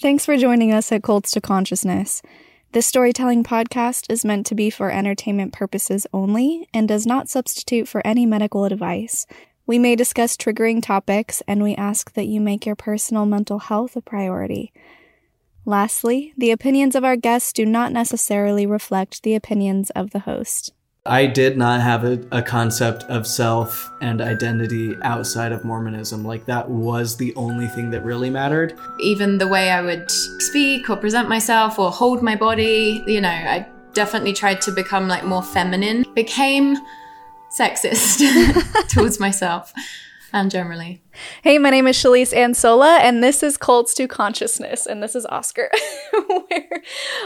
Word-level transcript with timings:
Thanks 0.00 0.24
for 0.24 0.38
joining 0.38 0.72
us 0.72 0.90
at 0.92 1.02
Cults 1.02 1.30
to 1.32 1.42
Consciousness. 1.42 2.22
This 2.72 2.86
storytelling 2.86 3.44
podcast 3.44 4.10
is 4.10 4.24
meant 4.24 4.46
to 4.46 4.54
be 4.54 4.70
for 4.70 4.90
entertainment 4.90 5.52
purposes 5.52 6.06
only 6.10 6.66
and 6.72 6.88
does 6.88 7.06
not 7.06 7.28
substitute 7.28 7.86
for 7.86 8.00
any 8.02 8.24
medical 8.24 8.64
advice. 8.64 9.26
We 9.66 9.78
may 9.78 9.96
discuss 9.96 10.38
triggering 10.38 10.82
topics, 10.82 11.42
and 11.46 11.62
we 11.62 11.74
ask 11.74 12.14
that 12.14 12.28
you 12.28 12.40
make 12.40 12.64
your 12.64 12.76
personal 12.76 13.26
mental 13.26 13.58
health 13.58 13.94
a 13.94 14.00
priority. 14.00 14.72
Lastly, 15.66 16.32
the 16.34 16.50
opinions 16.50 16.94
of 16.96 17.04
our 17.04 17.16
guests 17.16 17.52
do 17.52 17.66
not 17.66 17.92
necessarily 17.92 18.64
reflect 18.64 19.22
the 19.22 19.34
opinions 19.34 19.90
of 19.90 20.12
the 20.12 20.20
host. 20.20 20.72
I 21.06 21.26
did 21.26 21.56
not 21.56 21.80
have 21.80 22.04
a, 22.04 22.20
a, 22.30 22.42
concept 22.42 23.04
of 23.04 23.26
self 23.26 23.90
and 24.02 24.20
identity 24.20 24.94
outside 25.00 25.50
of 25.50 25.64
Mormonism. 25.64 26.24
Like, 26.24 26.44
that 26.44 26.68
was 26.68 27.16
the 27.16 27.34
only 27.36 27.68
thing 27.68 27.90
that 27.90 28.04
really 28.04 28.28
mattered. 28.28 28.78
Even 29.00 29.38
the 29.38 29.48
way 29.48 29.70
I 29.70 29.80
would 29.80 30.10
speak 30.10 30.90
or 30.90 30.96
present 30.96 31.26
myself 31.26 31.78
or 31.78 31.90
hold 31.90 32.22
my 32.22 32.36
body, 32.36 33.02
you 33.06 33.22
know, 33.22 33.30
I 33.30 33.66
definitely 33.94 34.34
tried 34.34 34.60
to 34.62 34.72
become 34.72 35.08
like 35.08 35.24
more 35.24 35.42
feminine, 35.42 36.04
became 36.14 36.76
sexist 37.58 38.88
towards 38.88 39.18
myself 39.18 39.72
and 40.34 40.50
generally. 40.50 41.00
Hey, 41.42 41.58
my 41.58 41.70
name 41.70 41.86
is 41.86 41.96
Shalise 41.96 42.32
Ansola, 42.32 42.98
and 43.00 43.22
this 43.22 43.42
is 43.42 43.56
Cults 43.56 43.94
to 43.94 44.06
Consciousness, 44.06 44.86
and 44.86 45.02
this 45.02 45.16
is 45.16 45.26
Oscar, 45.26 45.70
where 46.26 46.82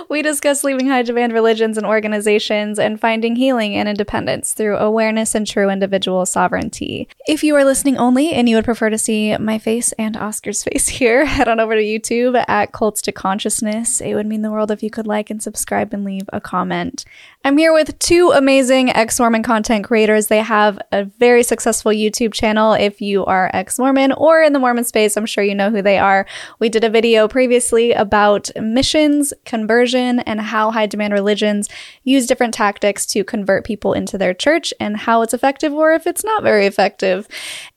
we 0.08 0.22
discuss 0.22 0.64
leaving 0.64 0.86
high 0.86 1.02
demand 1.02 1.32
religions 1.32 1.76
and 1.76 1.86
organizations 1.86 2.78
and 2.78 2.98
finding 2.98 3.36
healing 3.36 3.74
and 3.74 3.88
independence 3.88 4.54
through 4.54 4.76
awareness 4.76 5.34
and 5.34 5.46
true 5.46 5.68
individual 5.68 6.24
sovereignty. 6.24 7.08
If 7.28 7.44
you 7.44 7.54
are 7.56 7.64
listening 7.64 7.98
only 7.98 8.32
and 8.32 8.48
you 8.48 8.56
would 8.56 8.64
prefer 8.64 8.88
to 8.88 8.98
see 8.98 9.36
my 9.36 9.58
face 9.58 9.92
and 9.92 10.16
Oscar's 10.16 10.64
face 10.64 10.88
here, 10.88 11.26
head 11.26 11.48
on 11.48 11.60
over 11.60 11.74
to 11.74 11.82
YouTube 11.82 12.42
at 12.48 12.72
Cults 12.72 13.02
to 13.02 13.12
Consciousness. 13.12 14.00
It 14.00 14.14
would 14.14 14.26
mean 14.26 14.42
the 14.42 14.50
world 14.50 14.70
if 14.70 14.82
you 14.82 14.90
could 14.90 15.06
like 15.06 15.28
and 15.28 15.42
subscribe 15.42 15.92
and 15.92 16.04
leave 16.04 16.28
a 16.32 16.40
comment. 16.40 17.04
I'm 17.44 17.58
here 17.58 17.74
with 17.74 17.98
two 17.98 18.32
amazing 18.34 18.90
ex 18.90 19.20
Mormon 19.20 19.42
content 19.42 19.84
creators. 19.84 20.28
They 20.28 20.38
have 20.38 20.78
a 20.90 21.04
very 21.04 21.42
successful 21.42 21.92
YouTube 21.92 22.32
channel. 22.32 22.72
If 22.72 23.02
you 23.02 23.24
are 23.26 23.50
ex 23.52 23.73
Mormon 23.78 24.12
or 24.12 24.42
in 24.42 24.52
the 24.52 24.58
Mormon 24.58 24.84
space, 24.84 25.16
I'm 25.16 25.26
sure 25.26 25.44
you 25.44 25.54
know 25.54 25.70
who 25.70 25.82
they 25.82 25.98
are. 25.98 26.26
We 26.58 26.68
did 26.68 26.84
a 26.84 26.90
video 26.90 27.28
previously 27.28 27.92
about 27.92 28.50
missions, 28.60 29.32
conversion, 29.44 30.20
and 30.20 30.40
how 30.40 30.70
high 30.70 30.86
demand 30.86 31.12
religions 31.12 31.68
use 32.02 32.26
different 32.26 32.54
tactics 32.54 33.06
to 33.06 33.24
convert 33.24 33.64
people 33.64 33.92
into 33.92 34.18
their 34.18 34.34
church 34.34 34.72
and 34.80 34.96
how 34.96 35.22
it's 35.22 35.34
effective 35.34 35.72
or 35.72 35.92
if 35.92 36.06
it's 36.06 36.24
not 36.24 36.42
very 36.42 36.66
effective. 36.66 37.28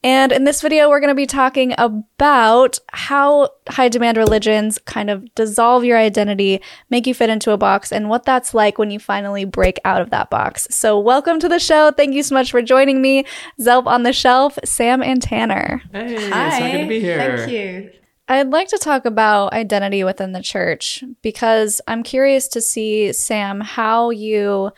And 0.03 0.31
in 0.31 0.43
this 0.43 0.61
video, 0.61 0.89
we're 0.89 0.99
going 0.99 1.09
to 1.09 1.15
be 1.15 1.25
talking 1.25 1.73
about 1.77 2.79
how 2.91 3.49
high 3.67 3.89
demand 3.89 4.17
religions 4.17 4.79
kind 4.85 5.09
of 5.09 5.33
dissolve 5.35 5.83
your 5.83 5.97
identity, 5.97 6.61
make 6.89 7.07
you 7.07 7.13
fit 7.13 7.29
into 7.29 7.51
a 7.51 7.57
box, 7.57 7.91
and 7.91 8.09
what 8.09 8.23
that's 8.23 8.53
like 8.53 8.77
when 8.77 8.91
you 8.91 8.99
finally 8.99 9.45
break 9.45 9.79
out 9.85 10.01
of 10.01 10.09
that 10.11 10.29
box. 10.29 10.67
So, 10.69 10.99
welcome 10.99 11.39
to 11.39 11.49
the 11.49 11.59
show. 11.59 11.91
Thank 11.91 12.13
you 12.13 12.23
so 12.23 12.35
much 12.35 12.51
for 12.51 12.61
joining 12.61 13.01
me, 13.01 13.25
Zelph 13.59 13.85
on 13.85 14.03
the 14.03 14.13
Shelf, 14.13 14.57
Sam 14.63 15.01
and 15.01 15.21
Tanner. 15.21 15.81
Hey, 15.91 16.29
Hi. 16.29 16.47
it's 16.47 16.57
so 16.57 16.71
good 16.71 16.83
to 16.83 16.87
be 16.87 16.99
here. 16.99 17.37
Thank 17.37 17.51
you. 17.51 17.91
I'd 18.29 18.49
like 18.49 18.67
to 18.69 18.77
talk 18.77 19.05
about 19.05 19.53
identity 19.53 20.03
within 20.03 20.33
the 20.33 20.41
church 20.41 21.03
because 21.21 21.79
I'm 21.87 22.03
curious 22.03 22.49
to 22.49 22.61
see, 22.61 23.13
Sam, 23.13 23.61
how 23.61 24.09
you 24.09 24.71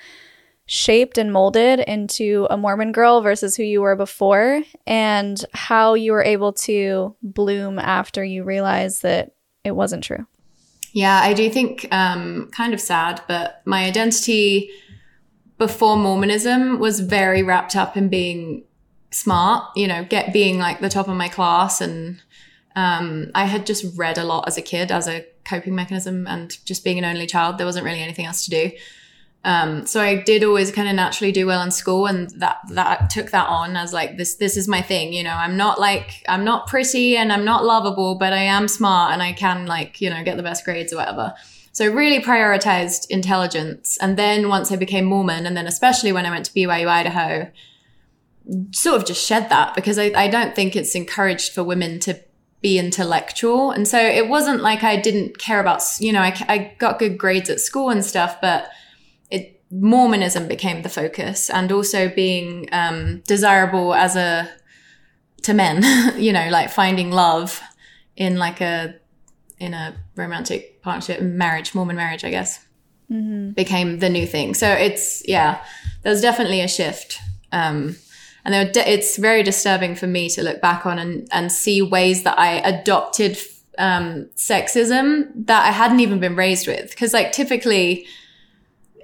shaped 0.67 1.17
and 1.17 1.33
molded 1.33 1.79
into 1.79 2.45
a 2.51 2.57
Mormon 2.57 2.91
girl 2.91 3.21
versus 3.21 3.55
who 3.55 3.63
you 3.63 3.81
were 3.81 3.95
before, 3.95 4.61
and 4.85 5.43
how 5.51 5.95
you 5.95 6.11
were 6.11 6.23
able 6.23 6.53
to 6.53 7.15
bloom 7.23 7.79
after 7.79 8.23
you 8.23 8.43
realized 8.43 9.01
that 9.01 9.31
it 9.63 9.71
wasn't 9.71 10.03
true. 10.03 10.27
Yeah, 10.93 11.19
I 11.19 11.33
do 11.33 11.49
think 11.49 11.87
um, 11.91 12.51
kind 12.51 12.75
of 12.75 12.79
sad, 12.79 13.21
but 13.27 13.63
my 13.65 13.85
identity 13.85 14.69
before 15.57 15.97
Mormonism 15.97 16.77
was 16.77 16.99
very 16.99 17.41
wrapped 17.41 17.75
up 17.75 17.97
in 17.97 18.07
being 18.07 18.63
smart, 19.11 19.65
you 19.75 19.87
know, 19.87 20.03
get 20.03 20.33
being 20.33 20.57
like 20.57 20.79
the 20.79 20.89
top 20.89 21.07
of 21.07 21.15
my 21.15 21.29
class. 21.29 21.81
And 21.81 22.21
um, 22.75 23.31
I 23.35 23.45
had 23.45 23.65
just 23.65 23.97
read 23.97 24.17
a 24.17 24.23
lot 24.23 24.47
as 24.47 24.57
a 24.57 24.61
kid 24.61 24.91
as 24.91 25.07
a 25.07 25.25
coping 25.45 25.75
mechanism 25.75 26.27
and 26.27 26.57
just 26.65 26.83
being 26.83 26.97
an 26.97 27.05
only 27.05 27.27
child. 27.27 27.57
There 27.57 27.65
wasn't 27.65 27.85
really 27.85 28.01
anything 28.01 28.25
else 28.25 28.45
to 28.45 28.51
do. 28.51 28.71
Um, 29.45 29.85
so 29.85 30.01
I 30.01 30.21
did 30.21 30.43
always 30.43 30.69
kind 30.69 30.89
of 30.89 30.95
naturally 30.95 31.31
do 31.31 31.47
well 31.47 31.61
in 31.61 31.71
school 31.71 32.07
and 32.07 32.29
that, 32.31 32.59
that 32.71 33.09
took 33.09 33.31
that 33.31 33.47
on 33.47 33.77
as 33.77 33.93
like, 33.93 34.17
this, 34.17 34.35
this 34.35 34.57
is 34.57 34.67
my 34.67 34.81
thing. 34.81 35.13
You 35.13 35.23
know, 35.23 35.33
I'm 35.33 35.55
not 35.55 35.79
like, 35.79 36.25
I'm 36.27 36.43
not 36.43 36.67
pretty 36.67 37.15
and 37.15 37.31
I'm 37.31 37.45
not 37.45 37.63
lovable, 37.63 38.15
but 38.15 38.33
I 38.33 38.43
am 38.43 38.67
smart 38.67 39.13
and 39.13 39.23
I 39.23 39.31
can 39.31 39.65
like, 39.65 40.01
you 40.01 40.09
know, 40.09 40.23
get 40.23 40.35
the 40.35 40.43
best 40.43 40.65
grades 40.65 40.91
or 40.91 40.97
whatever. 40.97 41.33
So 41.71 41.89
really 41.89 42.19
prioritized 42.19 43.09
intelligence. 43.09 43.97
And 44.01 44.17
then 44.17 44.49
once 44.49 44.71
I 44.71 44.75
became 44.75 45.05
Mormon 45.05 45.45
and 45.45 45.55
then 45.55 45.67
especially 45.67 46.11
when 46.11 46.25
I 46.25 46.31
went 46.31 46.45
to 46.45 46.51
BYU, 46.51 46.87
Idaho, 46.87 47.49
sort 48.71 48.97
of 48.97 49.05
just 49.05 49.25
shed 49.25 49.49
that 49.49 49.75
because 49.75 49.97
I, 49.97 50.11
I 50.15 50.27
don't 50.27 50.55
think 50.55 50.75
it's 50.75 50.95
encouraged 50.95 51.53
for 51.53 51.63
women 51.63 51.99
to 52.01 52.19
be 52.61 52.77
intellectual. 52.77 53.71
And 53.71 53.87
so 53.87 53.99
it 53.99 54.27
wasn't 54.27 54.61
like 54.61 54.83
I 54.83 54.97
didn't 54.97 55.37
care 55.37 55.59
about, 55.59 55.81
you 55.99 56.11
know, 56.11 56.21
I, 56.21 56.35
I 56.49 56.75
got 56.77 56.99
good 56.99 57.17
grades 57.17 57.49
at 57.49 57.59
school 57.59 57.89
and 57.89 58.03
stuff, 58.03 58.41
but 58.41 58.69
Mormonism 59.71 60.47
became 60.47 60.81
the 60.81 60.89
focus 60.89 61.49
and 61.49 61.71
also 61.71 62.09
being 62.09 62.67
um, 62.71 63.21
desirable 63.27 63.93
as 63.93 64.15
a 64.15 64.49
to 65.43 65.53
men, 65.53 65.83
you 66.17 66.33
know, 66.33 66.49
like 66.49 66.69
finding 66.69 67.11
love 67.11 67.61
in 68.15 68.37
like 68.37 68.61
a 68.61 68.95
in 69.59 69.73
a 69.73 69.95
romantic 70.15 70.81
partnership, 70.81 71.21
marriage, 71.21 71.75
Mormon 71.75 71.97
marriage, 71.97 72.23
I 72.23 72.29
guess, 72.29 72.65
mm-hmm. 73.11 73.51
became 73.51 73.99
the 73.99 74.09
new 74.09 74.25
thing. 74.25 74.53
So 74.53 74.69
it's 74.69 75.27
yeah, 75.27 75.63
there's 76.01 76.21
definitely 76.21 76.61
a 76.61 76.67
shift. 76.67 77.19
Um, 77.51 77.95
and 78.45 78.55
it's 78.77 79.17
very 79.17 79.43
disturbing 79.43 79.95
for 79.95 80.07
me 80.07 80.29
to 80.29 80.41
look 80.41 80.61
back 80.61 80.85
on 80.85 80.97
and, 80.97 81.27
and 81.31 81.51
see 81.51 81.81
ways 81.81 82.23
that 82.23 82.39
I 82.39 82.53
adopted 82.53 83.37
um, 83.77 84.29
sexism 84.35 85.31
that 85.47 85.65
I 85.65 85.71
hadn't 85.71 85.99
even 85.99 86.19
been 86.19 86.35
raised 86.35 86.67
with. 86.67 86.89
Because 86.89 87.13
like 87.13 87.31
typically 87.31 88.05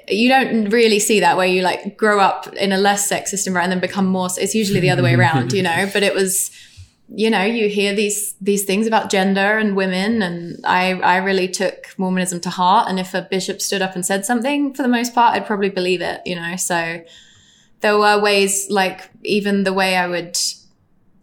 you 0.07 0.29
don't 0.29 0.69
really 0.69 0.99
see 0.99 1.19
that 1.19 1.37
where 1.37 1.47
you 1.47 1.61
like 1.61 1.97
grow 1.97 2.19
up 2.19 2.47
in 2.55 2.71
a 2.71 2.77
less 2.77 3.09
sexist 3.09 3.47
environment 3.47 3.73
and 3.73 3.81
then 3.81 3.89
become 3.89 4.05
more 4.05 4.29
it's 4.37 4.53
usually 4.53 4.79
the 4.79 4.89
other 4.89 5.03
way 5.03 5.15
around 5.15 5.51
you 5.51 5.63
know 5.63 5.89
but 5.93 6.03
it 6.03 6.13
was 6.13 6.51
you 7.09 7.29
know 7.29 7.41
you 7.43 7.69
hear 7.69 7.95
these 7.95 8.33
these 8.41 8.65
things 8.65 8.87
about 8.87 9.09
gender 9.09 9.57
and 9.57 9.75
women 9.75 10.21
and 10.21 10.63
i 10.65 10.93
i 11.01 11.17
really 11.17 11.47
took 11.47 11.87
mormonism 11.97 12.39
to 12.39 12.49
heart 12.49 12.87
and 12.89 12.99
if 12.99 13.13
a 13.13 13.27
bishop 13.29 13.61
stood 13.61 13.81
up 13.81 13.95
and 13.95 14.05
said 14.05 14.25
something 14.25 14.73
for 14.73 14.81
the 14.81 14.87
most 14.87 15.13
part 15.13 15.33
i'd 15.33 15.45
probably 15.45 15.69
believe 15.69 16.01
it 16.01 16.21
you 16.25 16.35
know 16.35 16.55
so 16.55 17.03
there 17.85 17.97
were 17.99 18.19
ways 18.19 18.67
like 18.69 18.99
even 19.23 19.63
the 19.63 19.71
way 19.71 19.95
i 19.95 20.07
would 20.07 20.35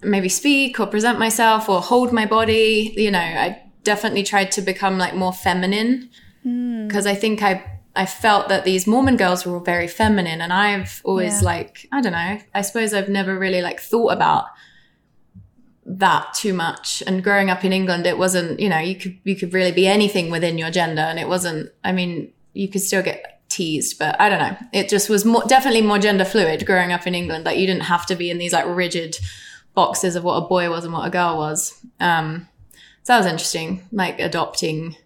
maybe 0.02 0.28
speak 0.28 0.78
or 0.78 0.86
present 0.86 1.18
myself 1.18 1.68
or 1.68 1.80
hold 1.80 2.12
my 2.12 2.24
body 2.24 2.94
you 2.96 3.10
know 3.10 3.18
i 3.46 3.60
definitely 3.82 4.22
tried 4.22 4.50
to 4.52 4.62
become 4.62 4.96
like 4.96 5.14
more 5.14 5.32
feminine 5.32 6.08
because 6.44 7.06
mm. 7.06 7.10
i 7.10 7.14
think 7.14 7.42
i 7.42 7.52
I 7.94 8.06
felt 8.06 8.48
that 8.48 8.64
these 8.64 8.86
Mormon 8.86 9.18
girls 9.18 9.44
were 9.44 9.54
all 9.54 9.60
very 9.60 9.86
feminine 9.86 10.40
and 10.40 10.50
I've 10.50 11.02
always 11.04 11.42
yeah. 11.42 11.46
like, 11.46 11.86
I 11.92 12.00
don't 12.00 12.12
know, 12.12 12.38
I 12.54 12.62
suppose 12.62 12.94
I've 12.94 13.10
never 13.10 13.38
really 13.38 13.60
like 13.60 13.80
thought 13.80 14.12
about 14.12 14.46
that 15.84 16.32
too 16.32 16.54
much. 16.54 17.02
And 17.06 17.22
growing 17.22 17.50
up 17.50 17.66
in 17.66 17.72
England, 17.72 18.06
it 18.06 18.16
wasn't, 18.16 18.60
you 18.60 18.70
know, 18.70 18.78
you 18.78 18.96
could, 18.96 19.18
you 19.24 19.36
could 19.36 19.52
really 19.52 19.72
be 19.72 19.86
anything 19.86 20.30
within 20.30 20.56
your 20.56 20.70
gender. 20.70 21.02
And 21.02 21.18
it 21.18 21.28
wasn't, 21.28 21.70
I 21.84 21.92
mean, 21.92 22.32
you 22.54 22.68
could 22.68 22.80
still 22.80 23.02
get 23.02 23.41
teased, 23.52 23.98
but 23.98 24.20
I 24.20 24.28
don't 24.28 24.38
know. 24.38 24.56
It 24.72 24.88
just 24.88 25.08
was 25.08 25.24
more, 25.24 25.44
definitely 25.46 25.82
more 25.82 25.98
gender 25.98 26.24
fluid 26.24 26.66
growing 26.66 26.92
up 26.92 27.06
in 27.06 27.14
England. 27.14 27.44
Like 27.44 27.58
you 27.58 27.66
didn't 27.66 27.84
have 27.84 28.06
to 28.06 28.16
be 28.16 28.30
in 28.30 28.38
these 28.38 28.52
like 28.52 28.66
rigid 28.66 29.18
boxes 29.74 30.16
of 30.16 30.24
what 30.24 30.36
a 30.36 30.48
boy 30.48 30.70
was 30.70 30.84
and 30.84 30.92
what 30.92 31.06
a 31.06 31.10
girl 31.10 31.36
was. 31.36 31.78
Um, 32.00 32.48
so 33.02 33.12
that 33.12 33.18
was 33.18 33.26
interesting, 33.26 33.82
like 33.92 34.18
adopting 34.18 34.96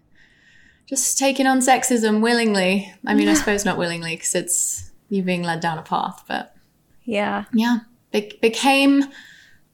just 0.87 1.17
taking 1.17 1.45
on 1.45 1.59
sexism 1.59 2.21
willingly. 2.21 2.93
I 3.05 3.13
mean, 3.13 3.27
I 3.27 3.33
suppose 3.33 3.65
not 3.65 3.77
willingly 3.77 4.15
because 4.15 4.33
it's 4.35 4.89
you 5.09 5.21
being 5.21 5.43
led 5.43 5.59
down 5.59 5.77
a 5.77 5.83
path, 5.83 6.23
but 6.27 6.55
yeah, 7.03 7.45
yeah, 7.53 7.79
Be- 8.11 8.37
became 8.41 9.03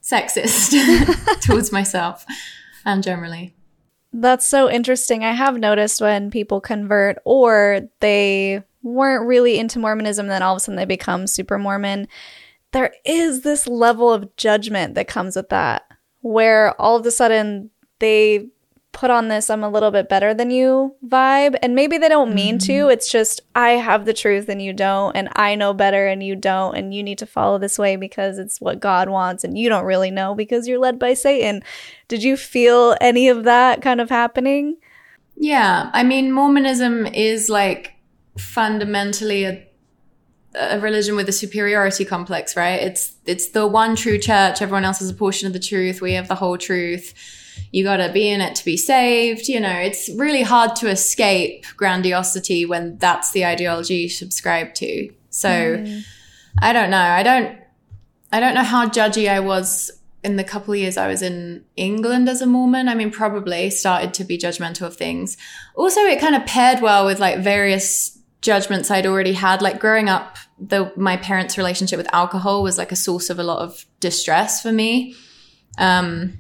sexist 0.02 0.74
towards 1.42 1.72
myself 1.72 2.26
and 2.84 3.04
generally. 3.04 3.54
That's 4.14 4.46
so 4.46 4.70
interesting. 4.70 5.24
I 5.24 5.32
have 5.34 5.58
noticed 5.58 6.00
when 6.00 6.30
people 6.30 6.62
convert 6.62 7.18
or 7.26 7.82
they 8.00 8.62
weren't 8.84 9.26
really 9.26 9.58
into 9.58 9.80
Mormonism, 9.80 10.28
then 10.28 10.44
all 10.44 10.54
of 10.54 10.58
a 10.58 10.60
sudden 10.60 10.76
they 10.76 10.86
become 10.86 11.26
super 11.26 11.58
Mormon. 11.58 12.08
There 12.72 12.94
is 13.06 13.42
this 13.42 13.68
level 13.68 14.14
of 14.14 14.36
judgment 14.36 14.94
that 14.96 15.08
comes 15.08 15.36
with 15.36 15.50
that, 15.50 15.84
where 16.22 16.80
all 16.80 16.96
of 16.96 17.06
a 17.06 17.12
sudden 17.12 17.72
they 18.00 18.50
put 18.94 19.12
on 19.12 19.28
this 19.28 19.50
I'm 19.50 19.64
a 19.64 19.70
little 19.70 19.92
bit 19.92 20.08
better 20.08 20.34
than 20.34 20.50
you 20.50 20.96
vibe. 21.06 21.56
And 21.62 21.76
maybe 21.76 21.98
they 21.98 22.08
don't 22.08 22.34
mean 22.34 22.58
mm-hmm. 22.58 22.68
to. 22.68 22.90
It's 22.90 23.12
just 23.12 23.42
I 23.54 23.72
have 23.72 24.06
the 24.06 24.14
truth 24.14 24.48
and 24.48 24.62
you 24.62 24.72
don't, 24.72 25.16
and 25.16 25.30
I 25.36 25.56
know 25.56 25.74
better 25.74 26.08
and 26.08 26.24
you 26.24 26.36
don't, 26.36 26.76
and 26.76 26.94
you 26.94 27.04
need 27.04 27.18
to 27.18 27.26
follow 27.26 27.58
this 27.58 27.78
way 27.78 27.96
because 27.98 28.38
it's 28.38 28.62
what 28.62 28.80
God 28.80 29.10
wants 29.10 29.44
and 29.44 29.58
you 29.58 29.68
don't 29.68 29.86
really 29.86 30.12
know 30.12 30.34
because 30.36 30.68
you're 30.68 30.80
led 30.80 30.98
by 30.98 31.14
Satan. 31.14 31.64
Did 32.08 32.24
you 32.24 32.38
feel 32.38 32.96
any 33.02 33.28
of 33.28 33.44
that 33.44 33.82
kind 33.82 34.00
of 34.00 34.10
happening? 34.10 34.78
Yeah, 35.36 35.90
I 35.94 36.04
mean, 36.04 36.32
Mormonism 36.32 37.08
is 37.08 37.50
like 37.50 37.94
fundamentally 38.38 39.44
a 39.46 39.68
a 40.56 40.80
religion 40.80 41.16
with 41.16 41.28
a 41.28 41.32
superiority 41.32 42.06
complex, 42.06 42.56
right? 42.56 42.82
It's 42.82 43.16
it's 43.26 43.50
the 43.50 43.68
one 43.68 43.96
true 43.96 44.20
church. 44.20 44.62
Everyone 44.62 44.86
else 44.86 45.02
is 45.02 45.10
a 45.10 45.14
portion 45.14 45.48
of 45.48 45.54
the 45.54 45.60
truth. 45.60 46.02
We 46.02 46.14
have 46.14 46.28
the 46.28 46.36
whole 46.36 46.58
truth. 46.58 47.14
You 47.72 47.84
got 47.84 47.98
to 47.98 48.12
be 48.12 48.30
in 48.30 48.42
it 48.42 48.56
to 48.56 48.66
be 48.66 48.78
saved. 48.78 49.48
You 49.48 49.60
know, 49.60 49.76
it's 49.76 50.10
really 50.16 50.44
hard 50.44 50.76
to 50.78 50.90
escape 50.90 51.66
grandiosity 51.78 52.66
when 52.66 52.98
that's 52.98 53.32
the 53.32 53.46
ideology 53.46 53.96
you 53.96 54.10
subscribe 54.10 54.74
to. 54.76 55.12
So, 55.30 55.86
I 56.62 56.74
don't 56.74 56.90
know. 56.90 56.98
I 56.98 57.24
don't 57.24 57.58
I 58.32 58.40
don't 58.40 58.56
know 58.56 58.64
how 58.64 58.88
judgy 58.88 59.30
I 59.30 59.40
was 59.40 59.92
in 60.24 60.38
the 60.38 60.44
couple 60.44 60.74
of 60.74 60.80
years 60.80 60.98
I 60.98 61.08
was 61.08 61.22
in 61.22 61.66
England 61.76 62.30
as 62.30 62.42
a 62.42 62.46
Mormon. 62.46 62.88
I 62.88 62.96
mean, 62.96 63.12
probably 63.12 63.70
started 63.70 64.14
to 64.16 64.24
be 64.24 64.38
judgmental 64.38 64.88
of 64.88 64.96
things. 64.96 65.38
Also, 65.76 66.00
it 66.02 66.20
kind 66.20 66.36
of 66.36 66.46
paired 66.46 66.82
well 66.82 67.06
with 67.06 67.20
like 67.20 67.40
various 67.40 68.18
judgments 68.42 68.90
I'd 68.90 69.06
already 69.06 69.34
had. 69.34 69.62
Like 69.62 69.80
growing 69.80 70.10
up, 70.10 70.38
the 70.58 70.92
my 70.96 71.18
parents' 71.18 71.58
relationship 71.58 71.98
with 71.98 72.14
alcohol 72.14 72.64
was 72.64 72.78
like 72.78 72.92
a 72.92 72.96
source 72.96 73.30
of 73.30 73.38
a 73.38 73.44
lot 73.44 73.60
of 73.60 73.86
distress 74.00 74.62
for 74.62 74.72
me. 74.72 75.16
Um, 75.78 76.38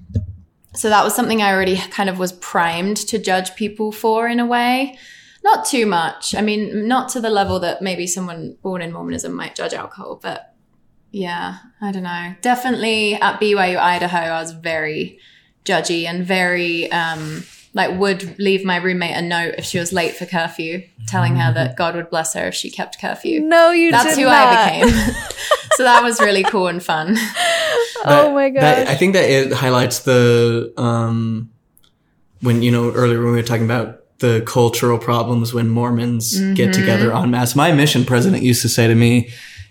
so 0.76 0.90
that 0.90 1.04
was 1.04 1.16
something 1.16 1.42
I 1.42 1.52
already 1.54 1.78
kind 1.78 2.10
of 2.10 2.20
was 2.20 2.32
primed 2.34 2.98
to 2.98 3.20
judge 3.20 3.56
people 3.56 3.92
for 3.92 4.28
in 4.28 4.40
a 4.40 4.46
way. 4.46 4.98
Not 5.44 5.66
too 5.66 5.86
much. 5.86 6.34
I 6.36 6.42
mean, 6.42 6.88
not 6.88 7.10
to 7.10 7.20
the 7.20 7.30
level 7.30 7.60
that 7.60 7.82
maybe 7.82 8.08
someone 8.08 8.58
born 8.62 8.82
in 8.82 8.94
Mormonism 8.94 9.34
might 9.34 9.56
judge 9.56 9.74
alcohol, 9.74 10.20
but 10.22 10.54
yeah, 11.12 11.58
I 11.82 11.92
don't 11.92 12.04
know. 12.04 12.36
Definitely 12.42 13.16
at 13.16 13.40
BYU 13.40 13.78
Idaho, 13.78 14.18
I 14.18 14.42
was 14.42 14.52
very 14.52 15.20
judgy 15.66 16.06
and 16.06 16.26
very 16.26 16.92
um, 16.92 17.44
like 17.74 18.00
would 18.00 18.38
leave 18.40 18.64
my 18.64 18.78
roommate 18.78 19.16
a 19.16 19.22
note 19.22 19.56
if 19.58 19.66
she 19.66 19.80
was 19.80 19.92
late 19.92 20.16
for 20.16 20.26
curfew, 20.26 20.84
telling 21.08 21.36
her 21.36 21.54
that 21.54 21.76
God 21.76 21.96
would 21.96 22.10
bless 22.10 22.34
her 22.34 22.48
if 22.48 22.56
she 22.56 22.72
kept 22.72 23.00
curfew. 23.00 23.42
No, 23.42 23.72
you 23.72 23.92
didn't. 23.92 24.04
That's 24.04 24.18
who 24.18 24.26
not. 24.26 24.48
I 24.48 24.80
became. 24.80 24.90
so 25.74 25.84
that 25.84 26.04
was 26.04 26.20
really 26.20 26.44
cool 26.44 26.68
and 26.68 26.84
fun. 26.84 27.18
Oh 28.06 28.34
my 28.34 28.50
god! 28.50 28.88
I 28.88 28.96
think 28.96 29.14
that 29.14 29.30
it 29.30 29.54
highlights 29.54 30.00
the 30.00 30.74
um 30.78 31.50
when 32.42 32.62
you 32.62 32.72
know 32.72 32.92
earlier 32.92 33.20
when 33.24 33.32
we 33.32 33.38
were 33.38 33.48
talking 33.48 33.66
about 33.66 34.00
the 34.20 34.42
cultural 34.46 34.98
problems 34.98 35.54
when 35.54 35.70
Mormons 35.70 36.40
get 36.54 36.74
together 36.74 37.14
en 37.14 37.32
masse. 37.32 37.56
My 37.56 37.72
mission 37.72 38.06
president 38.06 38.44
used 38.44 38.62
to 38.62 38.70
say 38.70 38.88
to 38.88 38.96
me, 38.96 39.30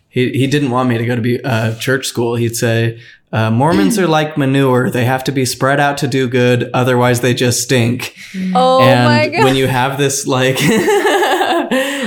he 0.09 0.31
he 0.33 0.47
didn't 0.47 0.71
want 0.71 0.89
me 0.89 0.99
to 0.99 1.07
go 1.07 1.17
to 1.17 1.23
be 1.23 1.43
uh, 1.43 1.75
church 1.77 2.07
school. 2.07 2.37
He'd 2.37 2.57
say. 2.57 3.01
Uh, 3.33 3.51
Mormons 3.51 3.99
are 3.99 4.07
like 4.07 4.37
manure. 4.37 4.91
They 4.91 5.07
have 5.07 5.25
to 5.25 5.33
be 5.33 5.47
spread 5.47 5.81
out 5.81 5.97
to 5.99 6.07
do 6.07 6.29
good. 6.29 6.69
Otherwise, 6.75 7.23
they 7.23 7.33
just 7.33 7.63
stink. 7.63 8.15
oh 8.55 8.83
and 8.83 9.05
my 9.07 9.29
god. 9.29 9.45
when 9.45 9.57
you 9.57 9.67
have 9.67 9.97
this 9.97 10.27
like 10.27 10.59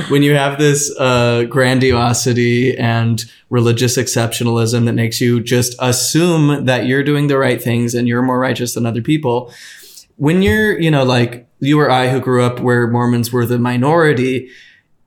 when 0.09 0.23
you 0.23 0.35
have 0.35 0.57
this 0.57 0.93
uh, 0.99 1.43
grandiosity 1.43 2.77
and 2.77 3.25
religious 3.49 3.97
exceptionalism 3.97 4.85
that 4.85 4.93
makes 4.93 5.19
you 5.21 5.41
just 5.41 5.75
assume 5.79 6.65
that 6.65 6.85
you're 6.85 7.03
doing 7.03 7.27
the 7.27 7.37
right 7.37 7.61
things 7.61 7.95
and 7.95 8.07
you're 8.07 8.21
more 8.21 8.39
righteous 8.39 8.73
than 8.73 8.85
other 8.85 9.01
people 9.01 9.51
when 10.17 10.41
you're 10.41 10.79
you 10.79 10.89
know 10.89 11.03
like 11.03 11.47
you 11.59 11.79
or 11.79 11.89
i 11.89 12.09
who 12.09 12.19
grew 12.19 12.43
up 12.43 12.59
where 12.59 12.87
mormons 12.87 13.31
were 13.31 13.45
the 13.45 13.59
minority 13.59 14.49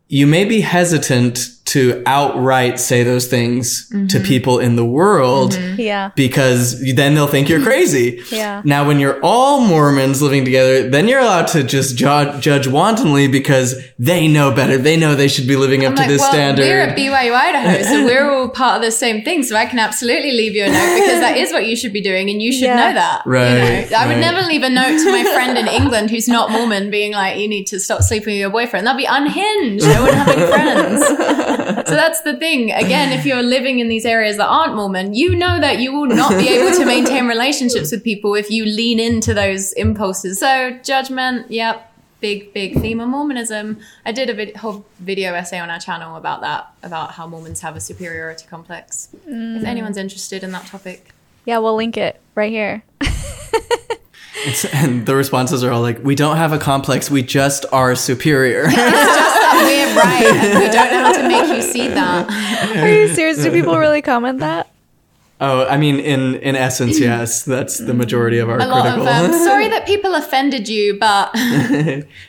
you 0.09 0.27
may 0.27 0.45
be 0.45 0.61
hesitant 0.61 1.51
to 1.69 2.03
outright 2.07 2.81
say 2.81 3.03
those 3.03 3.27
things 3.27 3.89
to 3.89 3.95
mm-hmm. 3.95 4.25
people 4.25 4.59
in 4.59 4.77
the 4.77 4.85
world 4.85 5.53
mm-hmm. 5.53 5.79
yeah. 5.79 6.11
because 6.17 6.81
then 6.95 7.15
they'll 7.15 7.27
think 7.27 7.49
you're 7.49 7.63
crazy. 7.63 8.23
Yeah. 8.39 8.63
Now, 8.65 8.87
when 8.87 9.01
you're 9.01 9.19
all 9.23 9.61
Mormons 9.61 10.23
living 10.23 10.45
together, 10.45 10.89
then 10.89 11.09
you're 11.09 11.19
allowed 11.19 11.49
to 11.49 11.65
just 11.65 11.97
judge, 11.97 12.43
judge 12.43 12.69
wantonly 12.69 13.27
because 13.27 13.75
they 13.99 14.29
know 14.29 14.53
better. 14.55 14.77
They 14.77 14.97
know 14.97 15.15
they 15.15 15.29
should 15.29 15.49
be 15.49 15.57
living 15.57 15.85
up 15.85 15.91
I'm 15.91 15.97
to 15.97 16.03
like, 16.03 16.11
this 16.11 16.21
well, 16.21 16.31
standard. 16.31 16.63
we're 16.63 16.81
at 16.81 16.97
BYU 16.97 17.35
Idaho, 17.35 17.83
so 17.83 18.05
we're 18.05 18.31
all 18.31 18.49
part 18.51 18.77
of 18.77 18.83
the 18.83 18.93
same 18.93 19.25
thing. 19.25 19.43
So 19.43 19.57
I 19.57 19.67
can 19.67 19.79
absolutely 19.79 20.33
leave 20.33 20.55
you 20.55 20.65
a 20.65 20.69
note 20.69 20.95
because 20.95 21.21
that 21.21 21.37
is 21.37 21.53
what 21.53 21.67
you 21.67 21.75
should 21.75 21.93
be 21.93 22.01
doing, 22.01 22.31
and 22.31 22.41
you 22.41 22.53
should 22.53 22.63
Yeah. 22.63 22.77
know 22.77 22.95
that. 22.95 23.23
you 23.25 23.33
Right, 23.33 23.91
know? 23.91 23.97
I 23.97 24.07
would 24.07 24.19
never 24.19 24.47
leave 24.47 24.63
a 24.63 24.71
note 24.71 24.99
to 25.03 25.11
my 25.11 25.25
friend 25.35 25.59
in 25.59 25.67
England 25.67 26.11
who's 26.11 26.29
not 26.29 26.51
Mormon, 26.51 26.91
being 26.91 27.13
like, 27.13 27.39
"You 27.39 27.49
need 27.49 27.67
to 27.69 27.81
stop 27.81 28.03
sleeping 28.03 28.35
with 28.35 28.41
your 28.41 28.51
boyfriend." 28.51 28.87
That'd 28.87 28.99
be 28.99 29.07
unhinged. 29.09 29.85
I 29.85 30.01
wouldn't 30.01 30.19
have 30.19 30.29
any 30.29 30.47
friends. 30.53 31.58
so 31.69 31.95
that's 31.95 32.23
the 32.23 32.37
thing. 32.37 32.73
Again, 32.73 33.13
if 33.13 33.27
you're 33.27 33.43
living 33.43 33.79
in 33.79 33.89
these 33.89 34.07
areas 34.07 34.37
that 34.39 34.47
aren't 34.47 34.75
Mormon, 34.75 35.15
you 35.15 35.35
know 35.35 35.61
that 35.61 35.79
you 35.79 35.93
will 35.93 36.07
not 36.07 36.31
be 36.31 36.49
able 36.49 36.77
to 36.77 36.85
maintain 36.87 37.27
relationships 37.27 37.93
with 37.93 38.03
people 38.03 38.35
if 38.35 38.51
you 38.51 38.65
lean 38.65 38.99
into 38.99 39.35
those 39.35 39.73
impulses. 39.75 40.39
So 40.39 40.79
judgment, 40.83 41.51
yep, 41.51 41.93
big 42.21 42.53
big 42.53 42.81
theme 42.81 43.01
of 43.01 43.09
Mormonism. 43.09 43.79
I 44.05 44.13
did 44.13 44.31
a 44.31 44.35
vid- 44.35 44.57
whole 44.57 44.87
video 44.99 45.35
essay 45.35 45.59
on 45.59 45.71
our 45.71 45.79
channel 45.79 46.17
about 46.17 46.41
that, 46.41 46.73
about 46.83 47.13
how 47.13 47.27
Mormons 47.27 47.61
have 47.61 47.77
a 47.77 47.81
superiority 47.81 48.47
complex. 48.49 49.09
If 49.27 49.33
mm. 49.33 49.65
anyone's 49.65 49.97
interested 49.97 50.43
in 50.43 50.53
that 50.53 50.67
topic. 50.67 51.13
Yeah, 51.45 51.59
we'll 51.59 51.77
link 51.77 51.97
it 51.97 52.21
right 52.35 52.51
here. 52.51 52.83
and 54.73 55.07
the 55.07 55.15
responses 55.15 55.63
are 55.65 55.71
all 55.73 55.81
like, 55.83 56.03
we 56.05 56.15
don't 56.15 56.37
have 56.37 56.53
a 56.53 56.59
complex. 56.59 57.11
We 57.11 57.23
just 57.23 57.65
are 57.73 57.95
superior. 57.95 58.65
It's 58.69 58.77
just 58.77 59.35
that 59.41 59.65
we're 59.65 60.01
right, 60.01 60.61
we 60.65 60.71
don't 60.71 60.93
know 60.93 61.05
how 61.05 61.13
to 61.13 61.29
make 61.29 61.57
you 61.57 61.63
see 61.63 61.89
that. 61.89 62.77
Are 62.77 62.89
you 62.89 63.09
serious? 63.09 63.43
Do 63.43 63.51
people 63.51 63.77
really 63.79 64.03
comment 64.03 64.39
that? 64.41 64.71
oh, 65.41 65.65
I 65.67 65.77
mean, 65.77 66.01
in, 66.01 66.35
in 66.37 66.57
essence, 66.57 66.99
yes, 66.99 67.45
that's 67.45 67.79
the 67.79 67.95
majority 67.95 68.39
of 68.39 68.49
our 68.51 68.59
A 68.59 68.67
lot 68.67 68.83
critical. 68.83 69.07
of 69.09 69.31
um, 69.31 69.39
sorry 69.45 69.69
that 69.69 69.87
people 69.87 70.15
offended 70.17 70.69
you, 70.69 70.99
but 70.99 71.33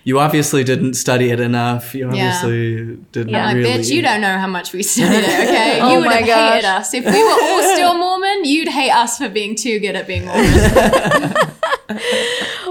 you 0.03 0.19
obviously 0.19 0.63
didn't 0.63 0.94
study 0.94 1.29
it 1.31 1.39
enough. 1.39 1.94
You 1.95 2.01
Yeah. 2.13 2.27
obviously 2.39 2.97
didn't 3.11 3.33
I'm 3.35 3.57
really. 3.57 3.69
bitch, 3.79 3.91
you 3.91 4.01
don't 4.03 4.21
know 4.21 4.38
how 4.38 4.47
much 4.47 4.73
we 4.73 4.83
studied 4.83 5.23
it, 5.23 5.23
okay? 5.50 5.79
Oh 5.81 5.91
you 5.94 5.97
would 6.00 6.06
my 6.06 6.13
have 6.17 6.27
gosh. 6.27 6.53
hated 6.53 6.67
us. 6.67 6.94
If 6.94 7.06
we 7.06 7.23
were 7.23 7.39
all 7.51 7.63
still 7.75 7.97
Mormon, 7.97 8.45
you'd 8.45 8.67
hate 8.69 8.91
us 8.91 9.17
for 9.17 9.27
being 9.29 9.56
too 9.56 9.79
good 9.79 9.95
at 9.95 10.06
being 10.07 10.25
Mormon. 10.25 10.45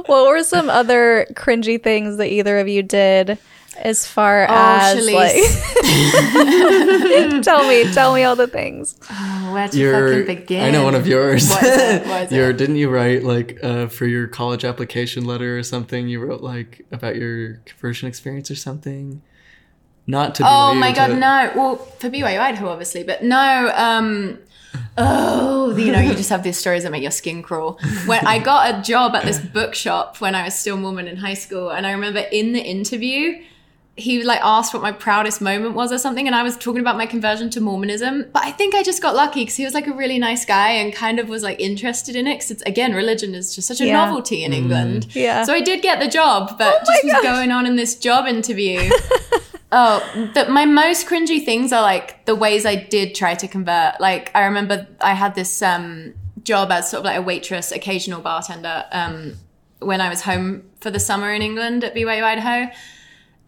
What 0.07 0.29
were 0.29 0.43
some 0.45 0.71
other 0.71 1.27
cringy 1.33 1.83
things 1.83 2.17
that 2.19 2.31
either 2.33 2.59
of 2.59 2.69
you 2.69 2.83
did 2.83 3.39
as 3.77 4.07
far 4.07 4.47
Oh, 4.49 4.55
as 4.55 4.99
Shalice. 5.07 5.15
like 5.15 5.35
tell 7.45 7.67
me, 7.69 7.85
tell 7.93 8.15
me 8.15 8.25
all 8.25 8.37
the 8.37 8.47
things. 8.49 8.97
Oh, 9.11 9.51
where 9.53 9.69
to 9.69 9.79
Your, 9.79 10.09
fucking 10.25 10.37
begin? 10.37 10.65
I 10.65 10.71
know 10.71 10.85
one 10.85 10.95
of 10.95 11.07
yours. 11.07 11.49
What 11.51 11.63
is 11.63 11.77
it? 11.79 12.07
What 12.07 12.23
is 12.25 12.33
your 12.37 12.51
it? 12.51 12.57
didn't 12.59 12.77
you 12.77 12.89
write 12.91 13.23
like 13.23 13.59
uh, 13.63 13.87
for 13.89 14.07
your 14.07 14.27
college 14.27 14.65
application 14.65 15.25
letter 15.25 15.57
or 15.59 15.63
something? 15.63 16.09
You 16.09 16.21
wrote 16.21 16.41
like 16.41 16.85
about 16.91 17.17
your 17.17 17.55
conversion 17.67 18.09
experience 18.09 18.51
or 18.51 18.57
something. 18.57 19.23
Not 20.07 20.35
to. 20.37 20.45
Oh 20.47 20.75
my 20.75 20.93
god, 20.93 21.09
to- 21.09 21.17
no. 21.17 21.53
Well, 21.55 21.77
for 21.77 22.09
BYU 22.11 22.41
Idaho, 22.41 22.69
obviously, 22.71 23.03
but 23.05 23.23
no. 23.23 23.71
Um, 23.77 24.39
oh, 24.97 25.77
you 25.77 25.93
know, 25.93 26.01
you 26.01 26.15
just 26.17 26.31
have 26.31 26.43
these 26.43 26.59
stories 26.59 26.83
that 26.83 26.93
make 26.93 27.03
your 27.03 27.11
skin 27.11 27.43
crawl. 27.43 27.79
When 28.07 28.27
I 28.27 28.39
got 28.39 28.75
a 28.75 28.83
job 28.83 29.15
at 29.15 29.25
this 29.25 29.39
bookshop 29.39 30.21
when 30.21 30.35
I 30.35 30.45
was 30.45 30.59
still 30.59 30.77
Mormon 30.77 31.09
in 31.09 31.17
high 31.17 31.35
school, 31.35 31.71
and 31.71 31.87
I 31.87 31.93
remember 31.93 32.21
in 32.21 32.53
the 32.53 32.61
interview, 32.61 33.43
he 33.99 34.23
like 34.23 34.41
asked 34.43 34.73
what 34.73 34.81
my 34.83 34.93
proudest 34.93 35.41
moment 35.41 35.75
was 35.75 35.93
or 35.93 35.99
something, 35.99 36.27
and 36.27 36.35
I 36.35 36.43
was 36.43 36.57
talking 36.57 36.81
about 36.81 36.97
my 36.97 37.07
conversion 37.07 37.51
to 37.51 37.61
Mormonism. 37.61 38.27
But 38.33 38.45
I 38.45 38.53
think 38.53 38.75
I 38.75 38.83
just 38.83 39.03
got 39.03 39.17
lucky 39.17 39.41
because 39.41 39.57
he 39.57 39.65
was 39.65 39.75
like 39.75 39.89
a 39.89 39.93
really 39.93 40.19
nice 40.19 40.45
guy 40.45 40.71
and 40.71 40.95
kind 40.95 41.19
of 41.19 41.29
was 41.29 41.43
like 41.43 41.59
interested 41.59 42.15
in 42.15 42.27
it. 42.27 42.37
Because 42.37 42.53
it's 42.53 42.63
again, 42.63 42.95
religion 42.95 43.35
is 43.35 43.55
just 43.55 43.67
such 43.67 43.81
a 43.81 43.87
Yeah. 43.87 43.95
novelty 43.95 44.45
in 44.45 44.53
mm. 44.53 44.57
England. 44.57 45.15
Yeah. 45.15 45.45
So 45.45 45.53
I 45.53 45.61
did 45.61 45.83
get 45.83 46.01
the 46.01 46.09
job, 46.09 46.57
but 46.59 46.77
oh 46.81 46.85
just 46.87 47.05
was 47.05 47.23
going 47.23 47.51
on 47.51 47.67
in 47.67 47.77
this 47.77 47.97
job 47.97 48.27
interview. 48.27 48.89
Oh, 49.71 50.31
the, 50.35 50.49
my 50.49 50.65
most 50.65 51.07
cringy 51.07 51.45
things 51.45 51.73
are 51.73 51.83
like 51.83 52.25
the 52.25 52.35
ways 52.35 52.65
I 52.65 52.75
did 52.75 53.15
try 53.15 53.35
to 53.35 53.47
convert. 53.47 54.01
Like 54.01 54.31
I 54.35 54.45
remember 54.45 54.87
I 55.01 55.13
had 55.13 55.35
this 55.35 55.61
um, 55.61 56.15
job 56.43 56.71
as 56.71 56.91
sort 56.91 57.01
of 57.01 57.05
like 57.05 57.19
a 57.19 57.23
waitress, 57.23 57.71
occasional 57.71 58.21
bartender 58.21 58.85
um, 58.93 59.35
when 59.81 60.01
I 60.01 60.09
was 60.09 60.23
home 60.23 60.65
for 60.81 60.91
the 60.91 60.99
summer 60.99 61.33
in 61.33 61.43
England 61.43 61.85
at 61.85 61.95
BYU 61.95 62.23
Idaho. 62.23 62.73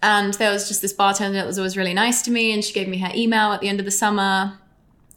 And 0.03 0.35
there 0.35 0.50
was 0.50 0.69
just 0.69 0.83
this 0.83 0.93
bartender 0.93 1.39
that 1.39 1.47
was 1.47 1.59
always 1.59 1.77
really 1.77 1.93
nice 1.93 2.23
to 2.23 2.31
me, 2.31 2.53
and 2.53 2.65
she 2.65 2.73
gave 2.73 2.89
me 2.89 2.99
her 2.99 3.11
email 3.15 3.53
at 3.53 3.61
the 3.61 3.69
end 3.69 3.81
of 3.81 3.87
the 3.87 3.93
summer. 3.93 4.59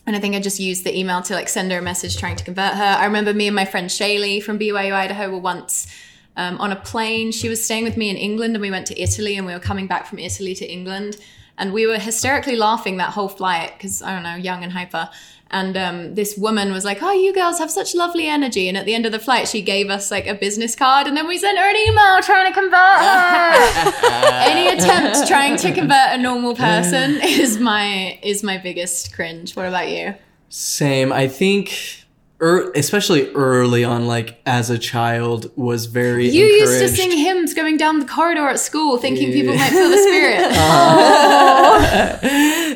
And 0.06 0.16
I 0.16 0.20
think 0.20 0.36
I 0.36 0.42
just 0.42 0.60
used 0.60 0.84
the 0.84 0.98
email 0.98 1.22
to 1.22 1.34
like 1.34 1.48
send 1.48 1.72
her 1.72 1.80
a 1.80 1.82
message 1.82 2.18
trying 2.18 2.36
to 2.36 2.44
convert 2.44 2.74
her. 2.74 2.84
I 2.84 3.06
remember 3.06 3.34
me 3.34 3.48
and 3.48 3.56
my 3.56 3.64
friend 3.64 3.90
Shaylee 3.90 4.44
from 4.44 4.60
BYU 4.60 4.92
Idaho 4.94 5.30
were 5.30 5.40
once 5.40 5.88
um, 6.38 6.58
on 6.58 6.72
a 6.72 6.76
plane. 6.76 7.32
She 7.32 7.50
was 7.50 7.64
staying 7.64 7.84
with 7.84 7.98
me 7.98 8.10
in 8.10 8.18
England 8.18 8.56
and 8.56 8.62
we 8.62 8.72
went 8.72 8.88
to 8.88 9.02
Italy 9.02 9.38
and 9.38 9.46
we 9.46 9.54
were 9.54 9.60
coming 9.60 9.88
back 9.88 10.08
from 10.08 10.20
Italy 10.20 10.56
to 10.56 10.72
England. 10.72 11.18
And 11.58 11.72
we 11.72 11.86
were 11.86 12.00
hysterically 12.00 12.56
laughing 12.56 12.98
that 12.98 13.12
whole 13.12 13.30
flight 13.30 13.74
because 13.78 14.02
I 14.02 14.14
don't 14.14 14.24
know, 14.24 14.36
young 14.36 14.64
and 14.64 14.72
hyper. 14.72 15.10
And 15.52 15.78
um, 15.78 16.16
this 16.16 16.36
woman 16.36 16.72
was 16.72 16.84
like, 16.84 17.04
Oh, 17.04 17.12
you 17.12 17.32
girls 17.32 17.60
have 17.60 17.70
such 17.70 17.94
lovely 17.94 18.28
energy. 18.28 18.68
And 18.68 18.76
at 18.76 18.86
the 18.86 18.96
end 18.96 19.06
of 19.06 19.12
the 19.12 19.20
flight, 19.20 19.48
she 19.48 19.62
gave 19.62 19.92
us 19.92 20.10
like 20.10 20.26
a 20.26 20.34
business 20.34 20.76
card 20.76 21.06
and 21.06 21.16
then 21.16 21.28
we 21.28 21.38
sent 21.38 21.60
her 21.60 21.70
an 21.70 21.76
email 21.76 22.22
trying 22.24 22.52
to 22.52 22.60
convert 22.60 22.74
her. 22.74 24.04
Any 24.50 24.68
attempt 24.70 25.28
trying 25.28 25.58
to 25.58 25.72
convert 25.72 26.14
a 26.14 26.18
normal 26.18 26.56
person 26.56 27.20
is 27.22 27.60
my 27.60 28.18
is 28.24 28.42
my 28.42 28.58
biggest 28.58 29.14
cringe. 29.14 29.56
What 29.56 29.68
about 29.68 29.90
you? 29.90 30.16
Same. 30.50 31.14
I 31.14 31.28
think 31.28 32.03
er, 32.44 32.72
especially 32.76 33.32
early 33.34 33.84
on, 33.84 34.06
like 34.06 34.38
as 34.46 34.70
a 34.70 34.78
child, 34.78 35.52
was 35.56 35.86
very. 35.86 36.28
You 36.30 36.46
used 36.46 36.80
to 36.80 36.90
sing 36.90 37.12
hymns 37.12 37.54
going 37.54 37.78
down 37.78 38.00
the 38.00 38.06
corridor 38.06 38.48
at 38.48 38.60
school, 38.60 38.98
thinking 38.98 39.32
people 39.32 39.56
might 39.56 39.70
feel 39.70 39.90
the 39.90 39.98
spirit. 39.98 40.52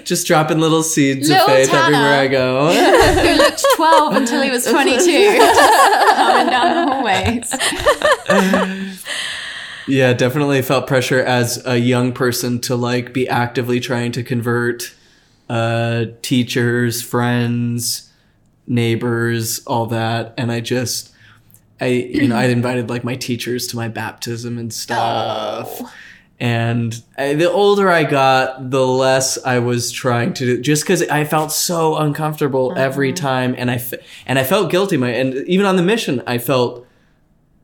just 0.06 0.26
dropping 0.26 0.60
little 0.60 0.84
seeds 0.84 1.28
Little 1.30 1.46
of 1.46 1.52
faith 1.52 1.70
Tanner. 1.70 1.96
everywhere 1.96 2.20
I 2.20 2.28
go. 2.28 2.74
Who 3.28 3.36
looked 3.36 3.66
12 3.76 4.16
until 4.16 4.42
he 4.42 4.50
was 4.50 4.66
22, 4.70 5.38
coming 6.16 6.48
down 6.50 6.86
the 6.86 6.92
hallways. 6.92 7.54
yeah, 9.88 10.14
definitely 10.14 10.62
felt 10.62 10.88
pressure 10.88 11.20
as 11.20 11.64
a 11.66 11.78
young 11.78 12.14
person 12.14 12.60
to 12.62 12.76
like 12.76 13.14
be 13.14 13.28
actively 13.28 13.80
trying 13.80 14.14
to 14.14 14.24
convert 14.24 14.94
uh, 15.50 16.06
teachers, 16.22 17.02
friends, 17.02 18.07
neighbors, 18.68 19.64
all 19.66 19.88
that, 19.88 20.34
and 20.38 20.52
I 20.52 20.60
just. 20.60 21.14
I 21.80 21.86
you 21.86 22.28
know 22.28 22.36
I 22.36 22.46
invited 22.46 22.90
like 22.90 23.04
my 23.04 23.16
teachers 23.16 23.68
to 23.68 23.76
my 23.76 23.88
baptism 23.88 24.58
and 24.58 24.74
stuff. 24.74 25.82
And 26.40 27.04
I, 27.18 27.34
the 27.34 27.52
older 27.52 27.90
I 27.90 28.04
got, 28.04 28.70
the 28.70 28.86
less 28.86 29.44
I 29.44 29.58
was 29.60 29.92
trying 29.92 30.34
to 30.34 30.46
do, 30.46 30.62
just 30.62 30.84
because 30.84 31.02
I 31.04 31.24
felt 31.24 31.52
so 31.52 31.98
uncomfortable 31.98 32.74
every 32.78 33.12
time, 33.12 33.56
and 33.58 33.72
I 33.72 33.76
f- 33.76 33.94
and 34.26 34.38
I 34.38 34.44
felt 34.44 34.70
guilty. 34.70 34.98
My 34.98 35.10
and 35.10 35.36
even 35.48 35.66
on 35.66 35.78
the 35.78 35.84
mission, 35.84 36.22
I 36.28 36.38
felt 36.38 36.86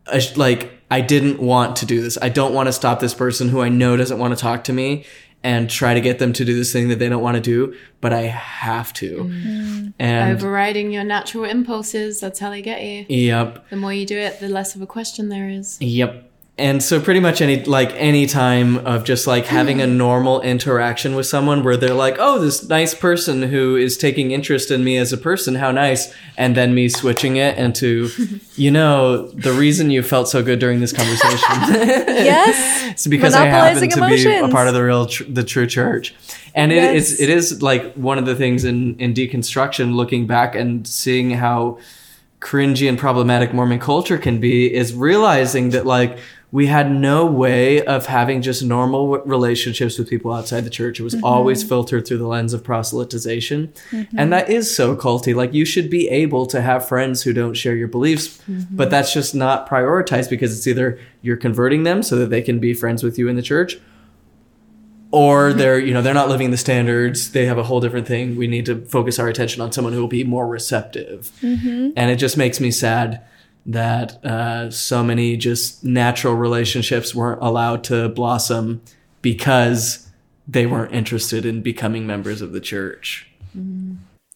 uh, 0.08 0.22
like 0.36 0.72
I 0.90 1.02
didn't 1.02 1.40
want 1.40 1.76
to 1.78 1.86
do 1.86 2.02
this. 2.02 2.18
I 2.22 2.30
don't 2.30 2.54
want 2.54 2.68
to 2.68 2.74
stop 2.74 3.00
this 3.00 3.14
person 3.14 3.50
who 3.50 3.62
I 3.62 3.70
know 3.70 3.96
doesn't 3.96 4.18
want 4.18 4.36
to 4.36 4.42
talk 4.42 4.64
to 4.66 4.74
me 4.74 5.06
and 5.44 5.70
try 5.70 5.94
to 5.94 6.02
get 6.02 6.20
them 6.20 6.32
to 6.34 6.46
do 6.46 6.56
this 6.56 6.72
thing 6.72 6.88
that 6.88 7.00
they 7.00 7.10
don't 7.10 7.22
want 7.22 7.36
to 7.36 7.42
do, 7.42 7.76
but 8.02 8.14
I 8.14 8.22
have 8.22 8.94
to. 8.94 9.18
Mm. 9.18 9.94
And 10.00 10.38
Overriding 10.38 10.92
your 10.92 11.04
natural 11.04 11.44
impulses, 11.44 12.20
that's 12.20 12.40
how 12.40 12.50
they 12.50 12.62
get 12.62 12.82
you. 12.82 13.06
yep, 13.10 13.68
The 13.70 13.76
more 13.76 13.94
you 13.94 14.06
do 14.06 14.18
it, 14.18 14.40
the 14.40 14.50
less 14.50 14.76
of 14.76 14.82
a 14.82 14.88
question 14.88 15.30
there 15.30 15.50
is. 15.50 15.78
Yep. 15.82 16.30
And 16.56 16.84
so 16.84 17.02
pretty 17.02 17.20
much 17.20 17.42
any 17.42 17.64
like 17.64 17.92
any 17.96 18.28
time 18.28 18.78
of 18.86 19.06
just 19.06 19.26
like 19.26 19.48
having 19.48 19.82
a 19.82 19.86
mm. 19.86 19.96
normal 19.96 20.40
interaction 20.42 21.16
with 21.16 21.26
someone 21.26 21.64
where 21.64 21.78
they're 21.78 21.96
like, 21.96 22.18
"Oh, 22.20 22.38
this 22.38 22.70
nice 22.70 22.94
person 22.94 23.42
who 23.42 23.76
is 23.76 23.98
taking 23.98 24.30
interest 24.30 24.70
in 24.70 24.84
me 24.84 24.98
as 24.98 25.12
a 25.12 25.18
person, 25.18 25.56
how 25.56 25.72
nice." 25.72 26.14
And 26.38 26.56
then 26.56 26.76
me 26.76 26.90
switching 26.90 27.38
it 27.38 27.58
into, 27.58 28.10
"You 28.56 28.70
know, 28.70 29.30
the 29.30 29.52
reason 29.52 29.90
you 29.90 30.04
felt 30.04 30.30
so 30.30 30.44
good 30.44 30.60
during 30.60 30.80
this 30.80 30.94
conversation 30.94 31.40
Yes. 31.74 33.00
is 33.00 33.08
because 33.08 33.34
I 33.34 33.48
happen 33.48 33.90
to 33.90 34.08
be 34.08 34.36
a 34.36 34.48
part 34.50 34.68
of 34.68 34.76
the 34.76 34.84
real 34.84 35.08
tr- 35.08 35.24
the 35.24 35.44
true 35.44 35.66
church." 35.66 36.14
And 36.54 36.72
it, 36.72 36.76
Yes. 36.76 37.12
it's 37.14 37.20
it 37.20 37.30
is 37.32 37.64
like 37.64 37.96
one 37.96 38.20
of 38.20 38.28
the 38.28 38.36
things 38.36 38.64
in 38.64 38.96
in 39.00 39.16
deconstruction 39.16 39.96
looking 39.96 40.28
back 40.28 40.54
and 40.54 40.88
seeing 40.88 41.32
how 41.32 41.80
cringy 42.44 42.88
and 42.88 43.00
problematic 43.00 43.54
Mormon 43.54 43.80
culture 43.80 44.18
can 44.18 44.40
be 44.40 44.72
is 44.72 44.94
realizing 44.94 45.70
that 45.72 45.86
like 45.86 46.20
we 46.54 46.68
had 46.68 46.92
no 46.92 47.26
way 47.26 47.84
of 47.84 48.06
having 48.06 48.40
just 48.44 48.62
normal 48.62 49.08
relationships 49.08 49.98
with 49.98 50.08
people 50.08 50.32
outside 50.32 50.62
the 50.62 50.70
church. 50.70 51.00
It 51.00 51.04
was 51.04 51.16
mm-hmm. 51.16 51.26
always 51.26 51.64
filtered 51.64 52.06
through 52.06 52.20
the 52.20 52.28
lens 52.28 52.54
of 52.54 52.62
proselytization. 52.62 53.74
Mm-hmm. 53.90 54.20
And 54.20 54.32
that 54.32 54.52
is 54.52 54.74
so 54.74 54.96
culty. 54.96 55.34
Like 55.34 55.52
you 55.52 55.66
should 55.66 55.90
be 55.90 56.08
able 56.10 56.46
to 56.46 56.62
have 56.62 56.88
friends 56.88 57.24
who 57.24 57.34
don't 57.34 57.56
share 57.56 57.76
your 57.76 57.88
beliefs, 57.88 58.38
mm-hmm. 58.48 58.76
but 58.78 58.92
that's 58.92 59.12
just 59.12 59.34
not 59.34 59.68
prioritized 59.68 60.30
because 60.30 60.56
it's 60.56 60.68
either 60.68 61.00
you're 61.24 61.38
converting 61.38 61.82
them 61.84 62.04
so 62.04 62.18
that 62.18 62.30
they 62.30 62.44
can 62.44 62.60
be 62.60 62.76
friends 62.76 63.02
with 63.02 63.18
you 63.18 63.28
in 63.28 63.36
the 63.36 63.42
church 63.42 63.80
or 65.10 65.54
they're 65.54 65.80
you 65.80 65.92
know 65.92 66.04
they're 66.04 66.14
not 66.14 66.30
living 66.30 66.52
the 66.52 66.58
standards. 66.58 67.32
They 67.32 67.48
have 67.48 67.58
a 67.58 67.64
whole 67.64 67.80
different 67.80 68.06
thing. 68.06 68.36
We 68.36 68.46
need 68.46 68.68
to 68.68 68.86
focus 68.86 69.18
our 69.18 69.28
attention 69.28 69.60
on 69.64 69.72
someone 69.72 69.94
who 69.94 70.02
will 70.02 70.08
be 70.08 70.24
more 70.24 70.48
receptive. 70.48 71.32
And 71.98 72.12
it 72.12 72.18
just 72.18 72.38
makes 72.38 72.60
me 72.60 72.70
sad 72.70 73.24
that 73.66 74.24
uh, 74.26 74.70
so 74.70 75.04
many 75.04 75.38
just 75.38 75.84
natural 75.84 76.36
relationships 76.36 77.16
weren't 77.16 77.42
allowed 77.42 77.84
to 77.86 78.10
blossom 78.10 78.82
because 79.22 80.10
they 80.48 80.66
weren't 80.66 80.94
interested 80.94 81.46
in 81.46 81.62
becoming 81.62 82.06
members 82.06 82.42
of 82.42 82.52
the 82.52 82.60
church 82.60 83.30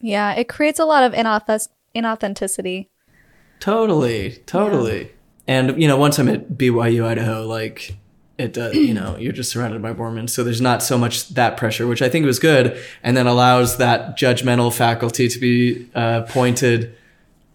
Yeah, 0.00 0.32
it 0.32 0.48
creates 0.48 0.78
a 0.78 0.84
lot 0.84 1.02
of 1.02 1.12
inauth- 1.12 1.68
inauthenticity. 1.94 2.86
Totally, 3.60 4.42
totally. 4.46 5.10
And 5.46 5.80
you 5.80 5.88
know, 5.88 5.96
once 5.96 6.18
I'm 6.18 6.28
at 6.28 6.52
BYU 6.52 7.04
Idaho, 7.04 7.46
like 7.46 7.96
it 8.38 8.52
does, 8.52 8.74
you 8.76 8.94
know, 8.94 9.16
you're 9.18 9.32
just 9.32 9.50
surrounded 9.50 9.82
by 9.82 9.92
Mormons, 9.92 10.32
so 10.32 10.44
there's 10.44 10.60
not 10.60 10.82
so 10.82 10.96
much 10.96 11.30
that 11.30 11.56
pressure, 11.56 11.86
which 11.88 12.02
I 12.02 12.08
think 12.08 12.24
was 12.24 12.38
good, 12.38 12.78
and 13.02 13.16
then 13.16 13.26
allows 13.26 13.78
that 13.78 14.16
judgmental 14.16 14.72
faculty 14.72 15.26
to 15.26 15.38
be 15.40 15.88
uh, 15.94 16.22
pointed 16.22 16.94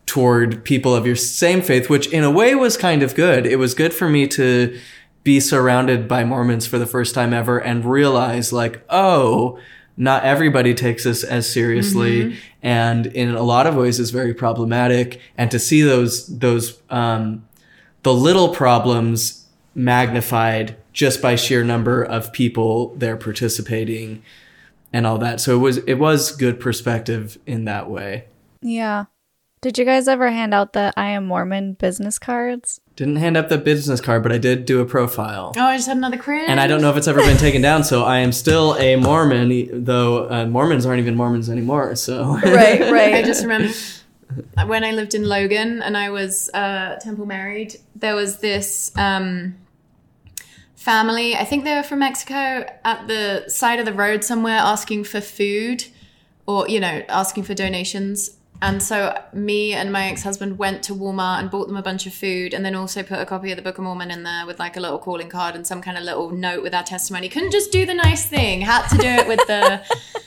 toward 0.05 0.63
people 0.63 0.95
of 0.95 1.05
your 1.05 1.15
same 1.15 1.61
faith, 1.61 1.89
which 1.89 2.07
in 2.07 2.23
a 2.23 2.31
way 2.31 2.55
was 2.55 2.77
kind 2.77 3.03
of 3.03 3.15
good. 3.15 3.45
It 3.45 3.57
was 3.57 3.73
good 3.73 3.93
for 3.93 4.09
me 4.09 4.27
to 4.29 4.79
be 5.23 5.39
surrounded 5.39 6.07
by 6.07 6.23
Mormons 6.23 6.67
for 6.67 6.77
the 6.77 6.85
first 6.85 7.15
time 7.15 7.33
ever 7.33 7.57
and 7.57 7.85
realize 7.85 8.51
like, 8.51 8.83
oh, 8.89 9.57
not 9.95 10.23
everybody 10.23 10.73
takes 10.73 11.03
this 11.03 11.23
as 11.23 11.47
seriously 11.47 12.35
and 12.63 13.05
in 13.05 13.35
a 13.35 13.43
lot 13.43 13.67
of 13.67 13.75
ways 13.75 13.99
is 13.99 14.09
very 14.09 14.33
problematic 14.33 15.21
and 15.37 15.51
to 15.51 15.59
see 15.59 15.83
those 15.83 16.25
those 16.39 16.81
um 16.89 17.47
the 18.01 18.11
little 18.11 18.49
problems 18.49 19.45
magnified 19.75 20.75
just 20.93 21.21
by 21.21 21.35
sheer 21.35 21.63
number 21.63 22.03
of 22.03 22.31
people 22.33 22.95
there 22.95 23.17
participating 23.17 24.23
and 24.91 25.07
all 25.07 25.17
that. 25.17 25.41
So 25.41 25.55
it 25.55 25.59
was 25.59 25.77
it 25.79 25.95
was 25.95 26.31
good 26.35 26.59
perspective 26.59 27.37
in 27.45 27.65
that 27.65 27.89
way. 27.89 28.25
Yeah. 28.61 29.05
Did 29.63 29.77
you 29.77 29.85
guys 29.85 30.09
ever 30.09 30.29
hand 30.29 30.53
out 30.53 30.73
the 30.73 30.91
I 30.97 31.11
am 31.11 31.25
Mormon 31.25 31.75
business 31.75 32.19
cards? 32.19 32.81
Didn't 32.97 33.15
hand 33.15 33.37
up 33.37 33.47
the 33.47 33.57
business 33.57 34.01
card, 34.01 34.21
but 34.21 34.33
I 34.33 34.37
did 34.37 34.65
do 34.65 34.81
a 34.81 34.85
profile. 34.85 35.53
Oh, 35.55 35.61
I 35.61 35.77
just 35.77 35.87
had 35.87 35.95
another 35.95 36.17
cringe. 36.17 36.49
And 36.49 36.59
I 36.59 36.67
don't 36.67 36.81
know 36.81 36.89
if 36.89 36.97
it's 36.97 37.07
ever 37.07 37.21
been 37.21 37.37
taken 37.37 37.61
down, 37.61 37.85
so 37.85 38.03
I 38.03 38.17
am 38.17 38.33
still 38.33 38.75
a 38.75 38.97
Mormon, 38.97 39.85
though 39.85 40.29
uh, 40.29 40.45
Mormons 40.47 40.85
aren't 40.85 40.99
even 40.99 41.15
Mormons 41.15 41.49
anymore. 41.49 41.95
So 41.95 42.37
Right, 42.43 42.91
right. 42.91 43.13
I 43.15 43.23
just 43.23 43.41
remember 43.41 43.71
when 44.65 44.83
I 44.83 44.91
lived 44.91 45.15
in 45.15 45.23
Logan 45.23 45.81
and 45.81 45.95
I 45.95 46.09
was 46.09 46.49
uh, 46.53 46.97
temple 46.99 47.25
married, 47.25 47.77
there 47.95 48.15
was 48.15 48.39
this 48.39 48.91
um, 48.97 49.55
family, 50.75 51.37
I 51.37 51.45
think 51.45 51.63
they 51.63 51.73
were 51.73 51.83
from 51.83 51.99
Mexico, 51.99 52.65
at 52.83 53.07
the 53.07 53.45
side 53.47 53.79
of 53.79 53.85
the 53.85 53.93
road 53.93 54.25
somewhere 54.25 54.57
asking 54.57 55.05
for 55.05 55.21
food 55.21 55.85
or, 56.45 56.67
you 56.67 56.81
know, 56.81 57.01
asking 57.07 57.43
for 57.43 57.53
donations. 57.53 58.31
And 58.65 58.81
so 58.81 59.21
me 59.33 59.73
and 59.73 59.91
my 59.91 60.05
ex-husband 60.07 60.57
went 60.57 60.83
to 60.83 60.93
Walmart 60.93 61.39
and 61.41 61.51
bought 61.51 61.67
them 61.67 61.75
a 61.75 61.81
bunch 61.81 62.05
of 62.07 62.13
food 62.13 62.53
and 62.53 62.63
then 62.65 62.75
also 62.75 63.03
put 63.03 63.19
a 63.19 63.25
copy 63.25 63.51
of 63.51 63.57
the 63.57 63.61
Book 63.61 63.77
of 63.77 63.83
Mormon 63.83 64.09
in 64.09 64.23
there 64.23 64.45
with 64.45 64.57
like 64.57 64.77
a 64.77 64.79
little 64.79 64.97
calling 64.99 65.27
card 65.27 65.53
and 65.55 65.67
some 65.67 65.81
kind 65.81 65.97
of 65.97 66.03
little 66.05 66.29
note 66.31 66.63
with 66.63 66.73
our 66.73 66.81
testimony. 66.83 67.27
Couldn't 67.27 67.51
just 67.51 67.73
do 67.73 67.85
the 67.85 67.93
nice 67.93 68.25
thing. 68.25 68.61
Had 68.61 68.87
to 68.87 68.97
do 68.97 69.07
it 69.07 69.27
with 69.27 69.45
the 69.47 69.81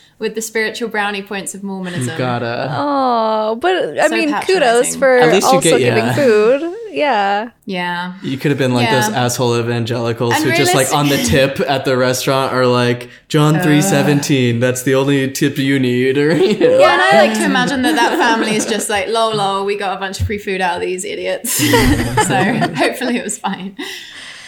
with 0.18 0.34
the 0.34 0.42
spiritual 0.42 0.90
brownie 0.90 1.22
points 1.22 1.54
of 1.54 1.62
Mormonism. 1.62 2.18
gotta. 2.18 2.68
Oh, 2.70 3.56
but 3.60 3.98
I 3.98 4.08
So 4.08 4.14
mean, 4.16 4.34
kudos 4.42 4.96
for 4.96 5.16
At 5.16 5.40
you 5.40 5.46
also 5.46 5.60
get- 5.60 5.78
giving 5.78 6.04
yeah. 6.04 6.14
food. 6.14 6.75
Yeah. 6.96 7.50
Yeah. 7.66 8.14
You 8.22 8.38
could 8.38 8.50
have 8.50 8.56
been 8.56 8.72
like 8.72 8.88
Yeah. 8.88 9.02
those 9.02 9.14
asshole 9.14 9.58
evangelicals 9.58 10.34
who 10.36 10.50
just 10.52 10.74
like 10.74 10.90
on 10.94 11.10
the 11.10 11.18
tip 11.18 11.60
at 11.60 11.84
the 11.84 11.94
restaurant 11.94 12.54
are 12.54 12.66
like 12.66 13.10
John 13.28 13.60
three 13.60 13.82
seventeen. 13.82 14.60
That's 14.60 14.82
the 14.82 14.94
only 14.94 15.30
tip 15.30 15.58
you 15.58 15.78
need, 15.78 16.16
or 16.16 16.34
you 16.34 16.58
know. 16.58 16.78
Yeah, 16.78 16.94
and 16.94 17.02
I 17.02 17.26
like 17.26 17.36
to 17.38 17.44
imagine 17.44 17.82
that 17.82 17.96
that 17.96 18.18
family 18.18 18.56
is 18.56 18.64
just 18.64 18.88
like, 18.88 19.08
lol, 19.08 19.36
lol, 19.36 19.66
we 19.66 19.76
got 19.76 19.94
a 19.94 20.00
bunch 20.00 20.20
of 20.22 20.26
free 20.26 20.38
food 20.38 20.62
out 20.62 20.76
of 20.76 20.80
these 20.80 21.04
idiots. 21.04 21.52
so 22.26 22.42
hopefully 22.74 23.18
it 23.18 23.24
was 23.24 23.38
fine. 23.38 23.76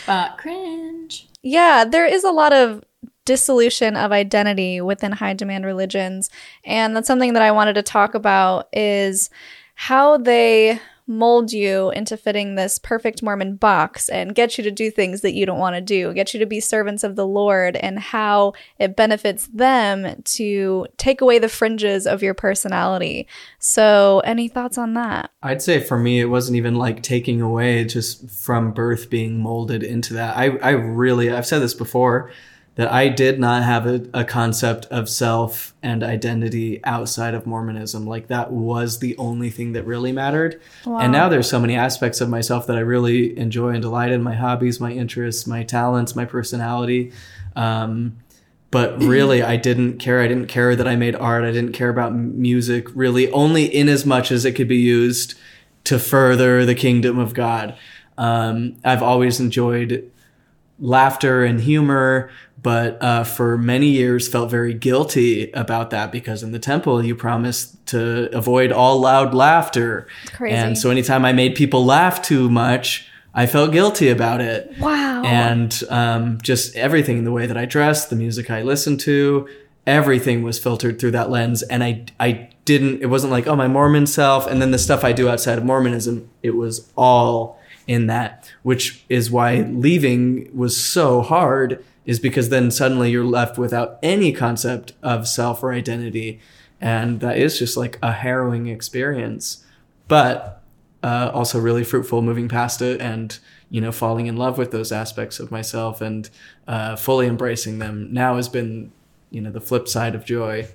But 0.06 0.38
cringe. 0.38 1.28
Yeah, 1.42 1.84
there 1.84 2.06
is 2.06 2.24
a 2.24 2.30
lot 2.30 2.54
of 2.54 2.82
dissolution 3.26 3.94
of 3.94 4.10
identity 4.10 4.80
within 4.80 5.12
high 5.12 5.34
demand 5.34 5.66
religions, 5.66 6.30
and 6.64 6.96
that's 6.96 7.06
something 7.06 7.34
that 7.34 7.42
I 7.42 7.50
wanted 7.52 7.74
to 7.74 7.82
talk 7.82 8.14
about 8.14 8.68
is 8.72 9.28
how 9.74 10.16
they 10.16 10.80
mold 11.08 11.52
you 11.52 11.90
into 11.90 12.16
fitting 12.16 12.54
this 12.54 12.78
perfect 12.78 13.22
Mormon 13.22 13.56
box 13.56 14.08
and 14.08 14.34
get 14.34 14.58
you 14.58 14.64
to 14.64 14.70
do 14.70 14.90
things 14.90 15.22
that 15.22 15.32
you 15.32 15.46
don't 15.46 15.58
want 15.58 15.74
to 15.74 15.80
do, 15.80 16.12
get 16.12 16.34
you 16.34 16.40
to 16.40 16.46
be 16.46 16.60
servants 16.60 17.02
of 17.02 17.16
the 17.16 17.26
Lord, 17.26 17.76
and 17.76 17.98
how 17.98 18.52
it 18.78 18.94
benefits 18.94 19.46
them 19.48 20.22
to 20.22 20.86
take 20.98 21.20
away 21.20 21.38
the 21.38 21.48
fringes 21.48 22.06
of 22.06 22.22
your 22.22 22.34
personality. 22.34 23.26
So, 23.58 24.20
any 24.20 24.48
thoughts 24.48 24.76
on 24.76 24.94
that? 24.94 25.30
I'd 25.42 25.62
say 25.62 25.80
for 25.80 25.98
me, 25.98 26.20
it 26.20 26.26
wasn't 26.26 26.56
even 26.56 26.76
like 26.76 27.02
taking 27.02 27.40
away 27.40 27.84
just 27.84 28.30
from 28.30 28.72
birth 28.72 29.08
being 29.08 29.40
molded 29.40 29.82
into 29.82 30.14
that. 30.14 30.36
I, 30.36 30.56
I 30.58 30.70
really, 30.70 31.30
I've 31.30 31.46
said 31.46 31.60
this 31.60 31.74
before, 31.74 32.30
that 32.78 32.92
I 32.92 33.08
did 33.08 33.40
not 33.40 33.64
have 33.64 33.86
a, 33.86 34.06
a 34.14 34.24
concept 34.24 34.86
of 34.86 35.08
self 35.08 35.74
and 35.82 36.04
identity 36.04 36.80
outside 36.84 37.34
of 37.34 37.44
Mormonism. 37.44 38.06
Like 38.06 38.28
that 38.28 38.52
was 38.52 39.00
the 39.00 39.16
only 39.16 39.50
thing 39.50 39.72
that 39.72 39.84
really 39.84 40.12
mattered. 40.12 40.60
And 41.02 41.10
now 41.10 41.28
there's 41.28 41.50
so 41.50 41.58
many 41.58 41.74
aspects 41.74 42.20
of 42.20 42.28
myself 42.28 42.68
that 42.68 42.76
I 42.76 42.80
really 42.80 43.36
enjoy 43.36 43.70
and 43.70 43.82
delight 43.82 44.12
in 44.12 44.22
my 44.22 44.36
hobbies, 44.36 44.78
my 44.78 44.92
interests, 44.92 45.44
my 45.44 45.64
talents, 45.64 46.14
my 46.14 46.24
personality. 46.24 47.10
Um, 47.56 48.18
but 48.70 49.02
really 49.02 49.42
I 49.42 49.56
didn't 49.56 49.98
care. 49.98 50.20
I 50.20 50.28
didn't 50.28 50.46
care 50.46 50.76
that 50.76 50.86
I 50.86 50.94
made 50.94 51.16
art. 51.16 51.42
I 51.42 51.50
didn't 51.50 51.72
care 51.72 51.90
about 51.90 52.14
music 52.14 52.86
really 52.94 53.28
only 53.32 53.64
in 53.64 53.88
as 53.88 54.06
much 54.06 54.30
as 54.30 54.44
it 54.44 54.52
could 54.52 54.68
be 54.68 54.76
used 54.76 55.34
to 55.82 55.98
further 55.98 56.64
the 56.64 56.76
kingdom 56.76 57.18
of 57.18 57.34
God. 57.34 57.76
Um, 58.16 58.76
I've 58.84 59.02
always 59.02 59.40
enjoyed 59.40 60.12
laughter 60.78 61.44
and 61.44 61.60
humor, 61.60 62.30
but 62.60 63.02
uh, 63.02 63.24
for 63.24 63.56
many 63.56 63.88
years 63.88 64.28
felt 64.28 64.50
very 64.50 64.74
guilty 64.74 65.50
about 65.52 65.90
that 65.90 66.10
because 66.10 66.42
in 66.42 66.52
the 66.52 66.58
temple 66.58 67.04
you 67.04 67.14
promised 67.14 67.86
to 67.86 68.34
avoid 68.36 68.72
all 68.72 69.00
loud 69.00 69.34
laughter. 69.34 70.06
Crazy. 70.32 70.54
And 70.54 70.76
so 70.76 70.90
anytime 70.90 71.24
I 71.24 71.32
made 71.32 71.54
people 71.54 71.84
laugh 71.84 72.20
too 72.20 72.50
much, 72.50 73.08
I 73.34 73.46
felt 73.46 73.72
guilty 73.72 74.08
about 74.08 74.40
it. 74.40 74.72
Wow. 74.80 75.22
And 75.24 75.82
um, 75.88 76.38
just 76.42 76.74
everything, 76.74 77.24
the 77.24 77.32
way 77.32 77.46
that 77.46 77.56
I 77.56 77.64
dressed, 77.64 78.10
the 78.10 78.16
music 78.16 78.50
I 78.50 78.62
listened 78.62 79.00
to, 79.00 79.48
everything 79.86 80.42
was 80.42 80.58
filtered 80.58 80.98
through 80.98 81.12
that 81.12 81.30
lens. 81.30 81.62
And 81.62 81.84
I, 81.84 82.06
I 82.18 82.50
didn't, 82.64 83.02
it 83.02 83.06
wasn't 83.06 83.30
like, 83.30 83.46
oh, 83.46 83.54
my 83.54 83.68
Mormon 83.68 84.06
self, 84.06 84.46
and 84.46 84.60
then 84.60 84.72
the 84.72 84.78
stuff 84.78 85.04
I 85.04 85.12
do 85.12 85.28
outside 85.28 85.56
of 85.56 85.64
Mormonism. 85.64 86.28
It 86.42 86.56
was 86.56 86.90
all 86.96 87.58
in 87.86 88.06
that, 88.08 88.52
which 88.62 89.04
is 89.08 89.30
why 89.30 89.60
leaving 89.60 90.50
was 90.54 90.76
so 90.76 91.22
hard, 91.22 91.82
is 92.08 92.18
because 92.18 92.48
then 92.48 92.70
suddenly 92.70 93.10
you're 93.10 93.22
left 93.22 93.58
without 93.58 93.98
any 94.02 94.32
concept 94.32 94.94
of 95.02 95.28
self 95.28 95.62
or 95.62 95.74
identity. 95.74 96.40
And 96.80 97.20
that 97.20 97.36
is 97.36 97.58
just 97.58 97.76
like 97.76 97.98
a 98.02 98.12
harrowing 98.12 98.66
experience. 98.66 99.62
But 100.08 100.62
uh, 101.02 101.30
also 101.34 101.60
really 101.60 101.84
fruitful 101.84 102.22
moving 102.22 102.48
past 102.48 102.80
it 102.80 103.00
and 103.00 103.38
you 103.70 103.80
know 103.80 103.92
falling 103.92 104.26
in 104.26 104.36
love 104.36 104.58
with 104.58 104.70
those 104.70 104.90
aspects 104.90 105.38
of 105.38 105.50
myself 105.50 106.00
and 106.00 106.28
uh, 106.66 106.96
fully 106.96 107.26
embracing 107.26 107.78
them 107.78 108.12
now 108.12 108.36
has 108.36 108.48
been 108.48 108.90
you 109.30 109.40
know 109.40 109.50
the 109.50 109.60
flip 109.60 109.86
side 109.86 110.16
of 110.16 110.24
joy 110.24 110.66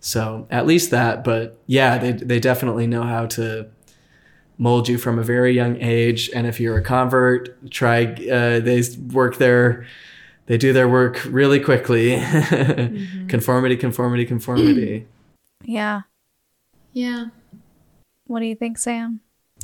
so 0.00 0.48
at 0.50 0.66
least 0.66 0.90
that 0.90 1.22
but 1.22 1.56
yeah 1.66 1.96
they, 1.96 2.10
they 2.10 2.40
definitely 2.40 2.88
know 2.88 3.04
how 3.04 3.24
to 3.24 3.68
mold 4.56 4.88
you 4.88 4.98
from 4.98 5.16
a 5.16 5.22
very 5.22 5.52
young 5.54 5.80
age 5.80 6.28
and 6.34 6.44
if 6.44 6.58
you're 6.58 6.78
a 6.78 6.82
convert 6.82 7.70
try 7.70 8.04
uh, 8.04 8.58
they 8.58 8.82
work 9.12 9.36
their 9.36 9.86
they 10.48 10.58
do 10.58 10.72
their 10.72 10.88
work 10.88 11.24
really 11.26 11.60
quickly 11.60 12.16
mm-hmm. 12.16 13.28
conformity 13.28 13.76
conformity 13.76 14.26
conformity 14.26 15.06
yeah. 15.64 16.02
Yeah. 16.92 17.26
What 18.26 18.40
do 18.40 18.46
you 18.46 18.54
think, 18.54 18.78
Sam? 18.78 19.20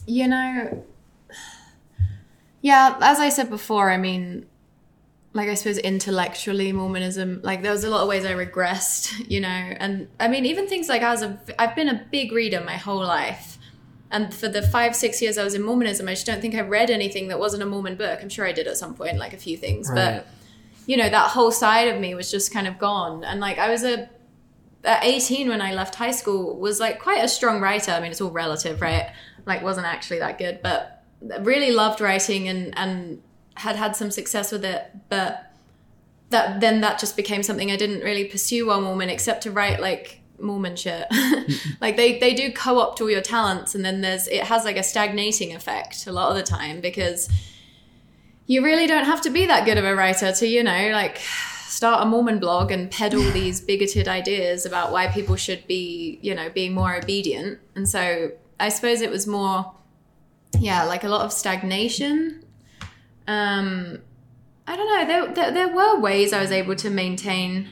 You 0.06 0.28
know, 0.28 0.84
yeah, 2.60 2.96
as 3.00 3.18
I 3.18 3.28
said 3.28 3.50
before, 3.50 3.90
I 3.90 3.96
mean, 3.96 4.46
like 5.32 5.48
I 5.48 5.54
suppose 5.54 5.78
intellectually 5.78 6.72
Mormonism, 6.72 7.40
like 7.42 7.62
there 7.62 7.72
was 7.72 7.84
a 7.84 7.90
lot 7.90 8.02
of 8.02 8.08
ways 8.08 8.24
I 8.24 8.32
regressed, 8.32 9.28
you 9.30 9.40
know, 9.40 9.48
and 9.48 10.08
I 10.20 10.28
mean, 10.28 10.46
even 10.46 10.68
things 10.68 10.88
like 10.88 11.02
as 11.02 11.22
a, 11.22 11.38
I've 11.58 11.74
been 11.74 11.88
a 11.88 12.06
big 12.10 12.32
reader 12.32 12.60
my 12.60 12.76
whole 12.76 13.00
life. 13.02 13.58
And 14.10 14.32
for 14.32 14.48
the 14.48 14.62
five, 14.62 14.94
six 14.94 15.20
years 15.20 15.36
I 15.38 15.44
was 15.44 15.54
in 15.54 15.62
Mormonism, 15.62 16.06
I 16.06 16.12
just 16.12 16.26
don't 16.26 16.40
think 16.40 16.54
I 16.54 16.60
read 16.60 16.88
anything 16.88 17.28
that 17.28 17.40
wasn't 17.40 17.64
a 17.64 17.66
Mormon 17.66 17.96
book. 17.96 18.20
I'm 18.22 18.28
sure 18.28 18.46
I 18.46 18.52
did 18.52 18.68
at 18.68 18.76
some 18.76 18.94
point, 18.94 19.18
like 19.18 19.32
a 19.32 19.38
few 19.38 19.56
things, 19.56 19.88
Right. 19.88 20.22
but 20.22 20.26
you 20.86 20.96
know, 20.96 21.08
that 21.08 21.30
whole 21.30 21.50
side 21.50 21.88
of 21.88 22.00
me 22.00 22.14
was 22.14 22.30
just 22.30 22.52
kind 22.52 22.66
of 22.66 22.78
gone. 22.78 23.24
And 23.24 23.40
like 23.40 23.58
I 23.58 23.70
was 23.70 23.84
a, 23.84 24.08
at 24.84 25.04
18 25.04 25.48
when 25.48 25.62
I 25.62 25.74
left 25.74 25.94
high 25.94 26.10
school 26.10 26.58
was 26.58 26.80
like 26.80 27.00
quite 27.00 27.24
a 27.24 27.28
strong 27.28 27.60
writer. 27.60 27.92
I 27.92 28.00
mean, 28.00 28.10
it's 28.10 28.20
all 28.20 28.30
relative, 28.30 28.80
right? 28.80 29.10
Like 29.46 29.62
wasn't 29.62 29.86
actually 29.86 30.18
that 30.18 30.38
good, 30.38 30.60
but 30.62 31.04
really 31.40 31.72
loved 31.72 32.00
writing 32.00 32.48
and 32.48 32.76
and 32.76 33.22
had 33.54 33.76
had 33.76 33.96
some 33.96 34.10
success 34.10 34.52
with 34.52 34.64
it. 34.64 34.90
But 35.08 35.52
that 36.30 36.60
then 36.60 36.80
that 36.82 36.98
just 36.98 37.16
became 37.16 37.42
something 37.42 37.70
I 37.70 37.76
didn't 37.76 38.00
really 38.00 38.24
pursue 38.24 38.66
while 38.66 38.80
Mormon, 38.80 39.08
except 39.08 39.42
to 39.44 39.50
write 39.50 39.80
like 39.80 40.20
Mormon 40.38 40.76
shit. 40.76 41.06
like 41.80 41.96
they 41.96 42.18
they 42.18 42.34
do 42.34 42.52
co-opt 42.52 43.00
all 43.00 43.10
your 43.10 43.22
talents, 43.22 43.74
and 43.74 43.84
then 43.84 44.00
there's 44.00 44.28
it 44.28 44.44
has 44.44 44.64
like 44.64 44.76
a 44.76 44.82
stagnating 44.82 45.54
effect 45.54 46.06
a 46.06 46.12
lot 46.12 46.30
of 46.30 46.36
the 46.36 46.42
time 46.42 46.80
because 46.80 47.28
you 48.46 48.62
really 48.62 48.86
don't 48.86 49.04
have 49.04 49.22
to 49.22 49.30
be 49.30 49.46
that 49.46 49.64
good 49.64 49.78
of 49.78 49.84
a 49.84 49.94
writer 49.94 50.32
to 50.32 50.46
you 50.46 50.62
know 50.62 50.90
like 50.92 51.20
start 51.74 52.02
a 52.02 52.06
Mormon 52.06 52.38
blog 52.38 52.70
and 52.70 52.90
peddle 52.90 53.22
these 53.32 53.60
bigoted 53.60 54.08
ideas 54.08 54.64
about 54.64 54.92
why 54.92 55.08
people 55.08 55.36
should 55.36 55.66
be, 55.66 56.18
you 56.22 56.34
know, 56.34 56.48
being 56.48 56.72
more 56.72 56.96
obedient. 56.96 57.58
And 57.74 57.88
so 57.88 58.30
I 58.60 58.68
suppose 58.68 59.00
it 59.00 59.10
was 59.10 59.26
more, 59.26 59.74
yeah, 60.58 60.84
like 60.84 61.04
a 61.04 61.08
lot 61.08 61.22
of 61.22 61.32
stagnation. 61.32 62.44
Um, 63.26 63.98
I 64.66 64.76
don't 64.76 64.86
know. 64.86 65.06
There, 65.06 65.34
there, 65.34 65.50
there 65.50 65.68
were 65.68 66.00
ways 66.00 66.32
I 66.32 66.40
was 66.40 66.52
able 66.52 66.76
to 66.76 66.90
maintain 66.90 67.68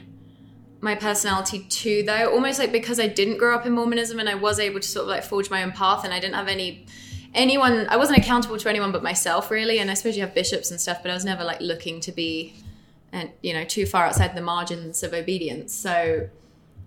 my 0.81 0.95
personality 0.95 1.65
too, 1.69 2.03
though. 2.03 2.31
Almost 2.31 2.59
like 2.59 2.71
because 2.71 2.99
I 2.99 3.07
didn't 3.07 3.37
grow 3.37 3.55
up 3.55 3.65
in 3.65 3.71
Mormonism 3.71 4.19
and 4.19 4.27
I 4.27 4.35
was 4.35 4.59
able 4.59 4.81
to 4.81 4.87
sort 4.87 5.03
of 5.03 5.09
like 5.09 5.23
forge 5.23 5.49
my 5.49 5.63
own 5.63 5.71
path, 5.71 6.03
and 6.03 6.13
I 6.13 6.19
didn't 6.19 6.35
have 6.35 6.49
any 6.49 6.85
anyone. 7.33 7.87
I 7.89 7.97
wasn't 7.97 8.17
accountable 8.19 8.57
to 8.57 8.69
anyone 8.69 8.91
but 8.91 9.03
myself, 9.03 9.49
really. 9.51 9.79
And 9.79 9.89
I 9.91 9.93
suppose 9.95 10.15
you 10.15 10.21
have 10.23 10.33
bishops 10.33 10.71
and 10.71 10.79
stuff, 10.79 11.01
but 11.01 11.11
I 11.11 11.13
was 11.13 11.25
never 11.25 11.43
like 11.43 11.61
looking 11.61 11.99
to 12.01 12.11
be 12.11 12.53
and 13.11 13.29
you 13.43 13.53
know 13.53 13.63
too 13.63 13.85
far 13.85 14.05
outside 14.07 14.35
the 14.35 14.41
margins 14.41 15.03
of 15.03 15.13
obedience 15.13 15.71
so 15.71 16.27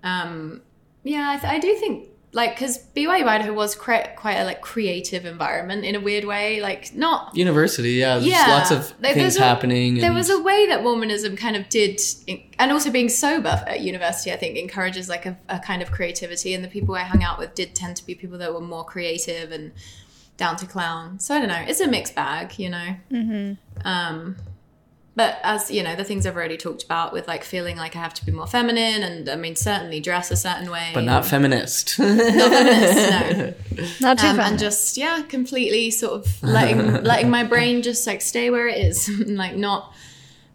um 0.02 0.60
yeah 1.04 1.30
i, 1.30 1.36
th- 1.38 1.52
I 1.52 1.58
do 1.60 1.72
think 1.76 2.08
like 2.32 2.56
because 2.56 2.78
byu 2.96 3.08
idaho 3.28 3.52
was 3.52 3.76
cre- 3.76 4.10
quite 4.16 4.34
a 4.34 4.44
like 4.44 4.60
creative 4.60 5.24
environment 5.24 5.84
in 5.84 5.94
a 5.94 6.00
weird 6.00 6.24
way 6.24 6.60
like 6.60 6.92
not 6.96 7.36
university 7.36 7.92
yeah 7.92 8.14
there's 8.14 8.26
yeah 8.26 8.46
lots 8.48 8.72
of 8.72 8.92
There- 9.00 9.14
things 9.14 9.36
a- 9.36 9.40
happening 9.44 9.94
there 9.98 10.06
and- 10.06 10.16
was 10.16 10.28
a 10.28 10.42
way 10.42 10.66
that 10.66 10.82
mormonism 10.82 11.36
kind 11.36 11.54
of 11.54 11.68
did 11.68 12.00
and 12.58 12.72
also 12.72 12.90
being 12.90 13.08
sober 13.08 13.62
at 13.66 13.80
university 13.82 14.32
i 14.32 14.36
think 14.36 14.56
encourages 14.58 15.08
like 15.08 15.26
a, 15.26 15.38
a 15.48 15.60
kind 15.60 15.80
of 15.80 15.92
creativity 15.92 16.54
and 16.54 16.64
the 16.64 16.68
people 16.68 16.96
i 16.96 17.02
hung 17.04 17.22
out 17.22 17.38
with 17.38 17.54
did 17.54 17.72
tend 17.74 17.96
to 17.98 18.04
be 18.04 18.16
people 18.16 18.36
that 18.38 18.52
were 18.52 18.60
more 18.60 18.84
creative 18.84 19.52
and 19.52 19.70
down 20.36 20.56
to 20.56 20.66
clown. 20.66 21.18
So 21.18 21.34
i 21.34 21.38
don't 21.38 21.48
know. 21.48 21.64
It's 21.66 21.80
a 21.80 21.88
mixed 21.88 22.14
bag 22.14 22.58
you 22.58 22.70
know? 22.70 23.56
Um 23.84 24.36
but 25.16 25.38
as 25.42 25.70
you 25.70 25.82
know 25.82 25.96
the 25.96 26.04
things 26.04 26.26
i've 26.26 26.36
already 26.36 26.58
talked 26.58 26.84
about 26.84 27.12
with 27.12 27.26
like 27.26 27.42
feeling 27.42 27.76
like 27.76 27.96
i 27.96 27.98
have 27.98 28.14
to 28.14 28.24
be 28.24 28.30
more 28.30 28.46
feminine 28.46 29.02
and 29.02 29.28
i 29.28 29.34
mean 29.34 29.56
certainly 29.56 29.98
dress 29.98 30.30
a 30.30 30.36
certain 30.36 30.70
way. 30.70 30.90
But 30.94 31.04
not 31.04 31.24
feminist. 31.24 31.98
Not 31.98 32.18
feminist 32.18 33.10
no. 33.10 33.54
Not 34.00 34.18
too 34.18 34.28
um, 34.28 34.36
fun. 34.36 34.50
and 34.52 34.58
just 34.58 34.96
yeah 34.96 35.22
completely 35.22 35.90
sort 35.90 36.12
of 36.12 36.42
letting 36.42 37.02
letting 37.02 37.30
my 37.30 37.42
brain 37.42 37.82
just 37.82 38.06
like 38.06 38.22
stay 38.22 38.50
where 38.50 38.68
it 38.68 38.78
is. 38.78 39.10
Like 39.26 39.56
not 39.56 39.92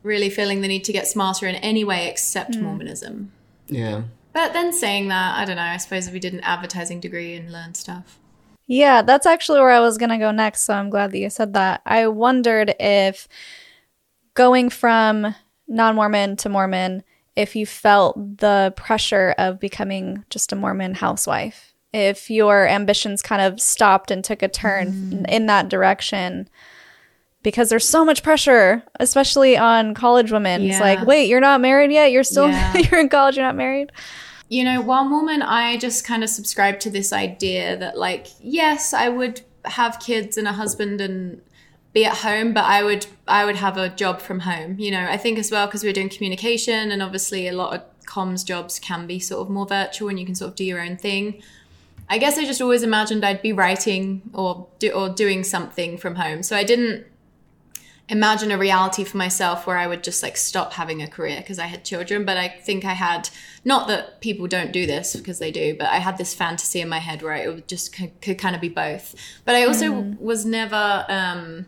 really 0.01 0.29
feeling 0.29 0.61
the 0.61 0.67
need 0.67 0.83
to 0.85 0.93
get 0.93 1.07
smarter 1.07 1.45
in 1.45 1.55
any 1.55 1.83
way 1.83 2.07
except 2.07 2.57
mormonism. 2.57 3.31
Yeah. 3.67 4.03
But 4.33 4.53
then 4.53 4.71
saying 4.71 5.09
that 5.09 5.37
i 5.37 5.45
don't 5.45 5.57
know 5.57 5.61
i 5.61 5.77
suppose 5.77 6.07
if 6.07 6.13
we 6.13 6.19
did 6.19 6.33
an 6.33 6.39
advertising 6.41 6.99
degree 6.99 7.35
and 7.35 7.51
learn 7.51 7.73
stuff 7.73 8.17
Yeah, 8.71 9.01
that's 9.01 9.25
actually 9.25 9.59
where 9.59 9.71
I 9.71 9.81
was 9.81 9.97
going 9.97 10.11
to 10.11 10.17
go 10.17 10.31
next. 10.31 10.61
So 10.61 10.73
I'm 10.73 10.89
glad 10.89 11.11
that 11.11 11.19
you 11.19 11.29
said 11.29 11.55
that. 11.55 11.81
I 11.85 12.07
wondered 12.07 12.73
if 12.79 13.27
going 14.33 14.69
from 14.69 15.35
non 15.67 15.95
Mormon 15.95 16.37
to 16.37 16.47
Mormon, 16.47 17.03
if 17.35 17.53
you 17.57 17.65
felt 17.65 18.37
the 18.37 18.73
pressure 18.77 19.35
of 19.37 19.59
becoming 19.59 20.23
just 20.29 20.53
a 20.53 20.55
Mormon 20.55 20.93
housewife, 20.93 21.73
if 21.91 22.29
your 22.29 22.65
ambitions 22.65 23.21
kind 23.21 23.41
of 23.41 23.59
stopped 23.59 24.09
and 24.09 24.23
took 24.23 24.41
a 24.41 24.47
turn 24.47 24.93
mm. 24.93 25.29
in 25.29 25.47
that 25.47 25.67
direction. 25.67 26.47
Because 27.43 27.69
there's 27.69 27.89
so 27.89 28.05
much 28.05 28.23
pressure, 28.23 28.83
especially 29.01 29.57
on 29.57 29.95
college 29.95 30.31
women. 30.31 30.61
It's 30.61 30.79
like, 30.79 31.05
wait, 31.05 31.27
you're 31.27 31.41
not 31.41 31.59
married 31.59 31.91
yet? 31.91 32.11
You're 32.11 32.23
still 32.23 32.47
Yeah. 32.47 32.77
you're 32.77 33.01
in 33.01 33.09
college, 33.09 33.35
you're 33.35 33.45
not 33.45 33.57
married? 33.57 33.91
You 34.51 34.65
know, 34.65 34.81
while 34.81 35.05
Mormon, 35.05 35.41
I 35.41 35.77
just 35.77 36.03
kind 36.03 36.25
of 36.25 36.29
subscribe 36.29 36.81
to 36.81 36.89
this 36.89 37.13
idea 37.13 37.77
that, 37.77 37.97
like, 37.97 38.27
yes, 38.41 38.93
I 38.93 39.07
would 39.07 39.39
have 39.63 40.01
kids 40.01 40.35
and 40.37 40.45
a 40.45 40.51
husband 40.51 40.99
and 40.99 41.41
be 41.93 42.03
at 42.03 42.17
home, 42.17 42.53
but 42.53 42.65
I 42.65 42.83
would 42.83 43.05
I 43.29 43.45
would 43.45 43.55
have 43.55 43.77
a 43.77 43.87
job 43.87 44.19
from 44.19 44.41
home. 44.41 44.77
You 44.77 44.91
know, 44.91 45.07
I 45.09 45.15
think 45.15 45.39
as 45.39 45.51
well 45.51 45.67
because 45.67 45.85
we're 45.85 45.93
doing 45.93 46.09
communication, 46.09 46.91
and 46.91 47.01
obviously 47.01 47.47
a 47.47 47.53
lot 47.53 47.73
of 47.73 48.05
comms 48.05 48.45
jobs 48.45 48.77
can 48.77 49.07
be 49.07 49.19
sort 49.19 49.41
of 49.41 49.49
more 49.49 49.65
virtual, 49.65 50.09
and 50.09 50.19
you 50.19 50.25
can 50.25 50.35
sort 50.35 50.49
of 50.49 50.55
do 50.55 50.65
your 50.65 50.81
own 50.81 50.97
thing. 50.97 51.41
I 52.09 52.17
guess 52.17 52.37
I 52.37 52.43
just 52.43 52.61
always 52.61 52.83
imagined 52.83 53.23
I'd 53.23 53.41
be 53.41 53.53
writing 53.53 54.21
or 54.33 54.67
do, 54.79 54.91
or 54.91 55.07
doing 55.07 55.45
something 55.45 55.97
from 55.97 56.15
home, 56.15 56.43
so 56.43 56.57
I 56.57 56.65
didn't 56.65 57.05
imagine 58.09 58.51
a 58.51 58.57
reality 58.57 59.03
for 59.03 59.17
myself 59.17 59.65
where 59.65 59.77
I 59.77 59.87
would 59.87 60.03
just 60.03 60.21
like 60.21 60.35
stop 60.35 60.73
having 60.73 61.01
a 61.01 61.07
career 61.07 61.37
because 61.37 61.59
I 61.59 61.67
had 61.67 61.85
children. 61.85 62.25
But 62.25 62.37
I 62.37 62.49
think 62.49 62.83
I 62.83 62.93
had 62.93 63.29
not 63.63 63.87
that 63.87 64.21
people 64.21 64.47
don't 64.47 64.71
do 64.71 64.85
this 64.85 65.15
because 65.15 65.39
they 65.39 65.51
do, 65.51 65.75
but 65.77 65.87
I 65.87 65.97
had 65.97 66.17
this 66.17 66.33
fantasy 66.33 66.81
in 66.81 66.89
my 66.89 66.99
head 66.99 67.21
where 67.21 67.35
it 67.35 67.53
would 67.53 67.67
just 67.67 67.95
could, 67.95 68.19
could 68.21 68.37
kind 68.37 68.55
of 68.55 68.61
be 68.61 68.69
both. 68.69 69.15
But 69.45 69.55
I 69.55 69.65
also 69.65 69.91
was 70.19 70.45
never, 70.45 71.05
um, 71.07 71.67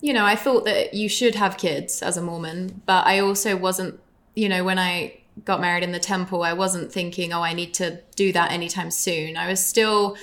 you 0.00 0.12
know, 0.12 0.24
I 0.24 0.36
thought 0.36 0.64
that 0.64 0.94
you 0.94 1.08
should 1.08 1.34
have 1.34 1.56
kids 1.56 2.02
as 2.02 2.16
a 2.16 2.22
Mormon, 2.22 2.82
but 2.84 3.06
I 3.06 3.20
also 3.20 3.56
wasn't, 3.56 3.98
you 4.34 4.48
know, 4.48 4.64
when 4.64 4.78
I 4.78 5.18
got 5.44 5.60
married 5.60 5.84
in 5.84 5.92
the 5.92 5.98
temple, 5.98 6.42
I 6.42 6.52
wasn't 6.52 6.92
thinking, 6.92 7.32
oh, 7.32 7.42
I 7.42 7.52
need 7.54 7.74
to 7.74 8.00
do 8.16 8.32
that 8.32 8.52
anytime 8.52 8.90
soon. 8.90 9.36
I 9.36 9.48
was 9.48 9.64
still 9.64 10.16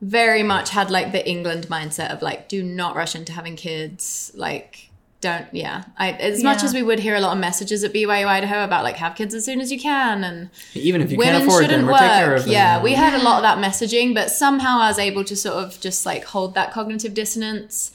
very 0.00 0.42
much 0.42 0.70
had 0.70 0.90
like 0.90 1.12
the 1.12 1.28
England 1.28 1.68
mindset 1.68 2.10
of 2.12 2.22
like, 2.22 2.48
do 2.48 2.62
not 2.62 2.96
rush 2.96 3.14
into 3.14 3.32
having 3.32 3.56
kids. 3.56 4.32
Like, 4.34 4.90
don't 5.20 5.46
yeah 5.52 5.84
I, 5.98 6.12
as 6.12 6.42
much 6.42 6.62
as 6.62 6.72
we 6.72 6.82
would 6.82 6.98
hear 6.98 7.14
a 7.14 7.20
lot 7.20 7.34
of 7.34 7.38
messages 7.38 7.84
at 7.84 7.92
BYU 7.92 8.26
Idaho 8.26 8.64
about 8.64 8.84
like 8.84 8.96
have 8.96 9.14
kids 9.14 9.34
as 9.34 9.44
soon 9.44 9.60
as 9.60 9.70
you 9.70 9.78
can 9.78 10.24
and 10.24 10.48
Even 10.72 11.02
if 11.02 11.12
you 11.12 11.18
women 11.18 11.34
can't 11.34 11.44
afford 11.46 11.64
shouldn't 11.64 11.82
them 11.82 11.88
or 11.90 11.92
work 11.92 12.00
take 12.00 12.10
care 12.10 12.34
of 12.36 12.44
them. 12.44 12.52
yeah 12.52 12.82
we 12.82 12.94
had 12.94 13.20
a 13.20 13.22
lot 13.22 13.36
of 13.36 13.42
that 13.42 13.58
messaging 13.58 14.14
but 14.14 14.30
somehow 14.30 14.78
I 14.78 14.88
was 14.88 14.98
able 14.98 15.22
to 15.24 15.36
sort 15.36 15.56
of 15.56 15.78
just 15.80 16.06
like 16.06 16.24
hold 16.24 16.54
that 16.54 16.72
cognitive 16.72 17.12
dissonance 17.12 17.92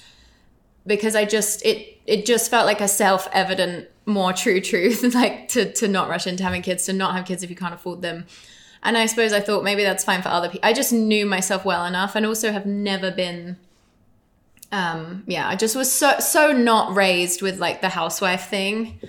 because 0.86 1.16
I 1.16 1.26
just 1.26 1.66
it 1.66 2.00
it 2.06 2.28
just 2.28 2.52
felt 2.52 2.68
like 2.68 2.80
a 2.80 2.88
self-evident 2.88 3.88
more 4.06 4.32
true 4.32 4.62
truth 4.62 5.02
like 5.16 5.48
to 5.50 5.72
to 5.74 5.88
not 5.88 6.10
rush 6.10 6.28
into 6.28 6.44
having 6.44 6.62
kids 6.62 6.86
to 6.86 6.94
not 6.94 7.16
have 7.16 7.26
kids 7.26 7.42
if 7.42 7.50
you 7.50 7.56
can't 7.56 7.74
afford 7.74 8.04
them 8.04 8.28
and 8.86 8.98
I 8.98 9.06
suppose 9.08 9.34
I 9.34 9.42
thought 9.42 9.64
maybe 9.64 9.84
that's 9.84 10.04
fine 10.04 10.22
for 10.22 10.30
other 10.30 10.48
people 10.48 10.68
I 10.68 10.74
just 10.74 10.94
knew 10.94 11.26
myself 11.26 11.66
well 11.66 11.86
enough 11.86 12.16
and 12.16 12.26
also 12.26 12.52
have 12.52 12.66
never 12.66 13.12
been 13.12 13.58
um 14.72 15.24
yeah 15.28 15.48
I 15.48 15.56
just 15.56 15.76
was 15.76 15.92
so 15.92 16.20
so 16.20 16.52
not 16.52 16.96
raised 16.96 17.42
with 17.42 17.60
like 17.60 17.82
the 17.82 17.90
housewife 17.90 18.48
thing 18.48 19.00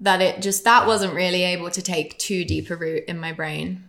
that 0.00 0.20
it 0.20 0.42
just 0.42 0.64
that 0.64 0.86
wasn't 0.86 1.14
really 1.14 1.42
able 1.42 1.70
to 1.70 1.82
take 1.82 2.18
too 2.18 2.44
deep 2.44 2.70
a 2.70 2.76
root 2.76 3.04
in 3.06 3.18
my 3.18 3.32
brain 3.32 3.84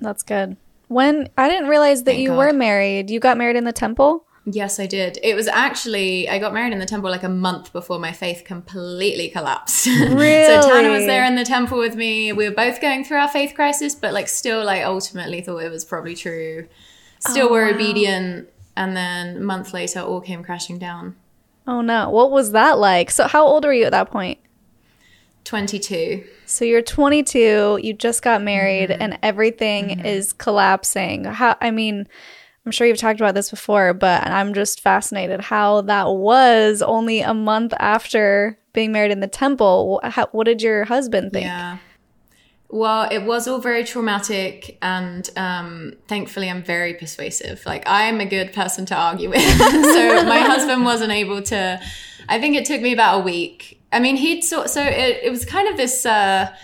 That's 0.00 0.22
good. 0.22 0.56
When 0.88 1.28
I 1.36 1.48
didn't 1.48 1.68
realize 1.68 2.04
that 2.04 2.12
Thank 2.12 2.22
you 2.22 2.28
God. 2.30 2.38
were 2.38 2.52
married. 2.52 3.10
You 3.10 3.20
got 3.20 3.36
married 3.36 3.56
in 3.56 3.64
the 3.64 3.72
temple? 3.72 4.24
Yes, 4.50 4.80
I 4.80 4.86
did. 4.86 5.18
It 5.22 5.34
was 5.34 5.46
actually 5.48 6.28
I 6.28 6.38
got 6.38 6.54
married 6.54 6.72
in 6.72 6.78
the 6.78 6.86
temple 6.86 7.10
like 7.10 7.22
a 7.22 7.28
month 7.28 7.72
before 7.72 7.98
my 7.98 8.12
faith 8.12 8.44
completely 8.44 9.28
collapsed. 9.28 9.86
Really? 9.86 10.44
so 10.62 10.68
Tanner 10.68 10.90
was 10.90 11.04
there 11.06 11.24
in 11.24 11.34
the 11.34 11.44
temple 11.44 11.78
with 11.78 11.96
me. 11.96 12.32
We 12.32 12.48
were 12.48 12.54
both 12.54 12.80
going 12.80 13.04
through 13.04 13.18
our 13.18 13.28
faith 13.28 13.54
crisis, 13.54 13.94
but 13.94 14.14
like 14.14 14.28
still 14.28 14.64
like 14.64 14.84
ultimately 14.84 15.40
thought 15.42 15.58
it 15.58 15.70
was 15.70 15.84
probably 15.84 16.14
true. 16.14 16.66
Still 17.20 17.48
Oh, 17.48 17.52
were 17.52 17.64
wow. 17.66 17.74
obedient 17.74 18.48
and 18.76 18.96
then 18.96 19.36
a 19.36 19.40
month 19.40 19.74
later 19.74 20.00
all 20.00 20.20
came 20.20 20.42
crashing 20.44 20.78
down. 20.78 21.16
Oh 21.66 21.80
no. 21.82 22.08
What 22.08 22.30
was 22.30 22.52
that 22.52 22.78
like? 22.78 23.10
So 23.10 23.26
how 23.28 23.44
old 23.46 23.64
were 23.64 23.72
you 23.74 23.84
at 23.84 23.92
that 23.92 24.10
point? 24.10 24.38
22. 25.44 26.24
So 26.46 26.64
you're 26.64 26.82
22, 26.82 27.80
you 27.82 27.92
just 27.94 28.22
got 28.22 28.42
married 28.42 28.90
Mm-hmm. 28.90 29.02
and 29.02 29.18
everything 29.22 30.00
is 30.04 30.32
collapsing. 30.32 31.24
How 31.24 31.56
I 31.60 31.70
mean, 31.70 32.06
I'm 32.68 32.72
sure 32.72 32.86
you've 32.86 32.98
talked 32.98 33.18
about 33.18 33.34
this 33.34 33.48
before, 33.48 33.94
but 33.94 34.26
I'm 34.26 34.52
just 34.52 34.82
fascinated 34.82 35.40
how 35.40 35.80
that 35.80 36.06
was 36.10 36.82
only 36.82 37.22
a 37.22 37.32
month 37.32 37.72
after 37.80 38.58
being 38.74 38.92
married 38.92 39.10
in 39.10 39.20
the 39.20 39.26
temple. 39.26 40.02
How, 40.04 40.26
what 40.32 40.44
did 40.44 40.60
your 40.60 40.84
husband 40.84 41.32
think? 41.32 41.46
Yeah. 41.46 41.78
Well, 42.68 43.08
it 43.10 43.24
was 43.24 43.48
all 43.48 43.58
very 43.58 43.84
traumatic, 43.84 44.76
and 44.82 45.30
um, 45.34 45.94
thankfully, 46.08 46.50
I'm 46.50 46.62
very 46.62 46.92
persuasive. 46.92 47.64
Like, 47.64 47.84
I'm 47.86 48.20
a 48.20 48.26
good 48.26 48.52
person 48.52 48.84
to 48.84 48.94
argue 48.94 49.30
with. 49.30 49.40
so, 49.58 50.24
my 50.26 50.40
husband 50.40 50.84
wasn't 50.84 51.12
able 51.12 51.40
to. 51.44 51.80
I 52.28 52.38
think 52.38 52.54
it 52.54 52.66
took 52.66 52.82
me 52.82 52.92
about 52.92 53.20
a 53.20 53.24
week. 53.24 53.80
I 53.92 53.98
mean, 53.98 54.16
he'd 54.16 54.42
sort. 54.42 54.68
So 54.68 54.82
it, 54.82 55.20
it 55.22 55.30
was 55.30 55.46
kind 55.46 55.68
of 55.68 55.78
this 55.78 56.04
uh, 56.04 56.54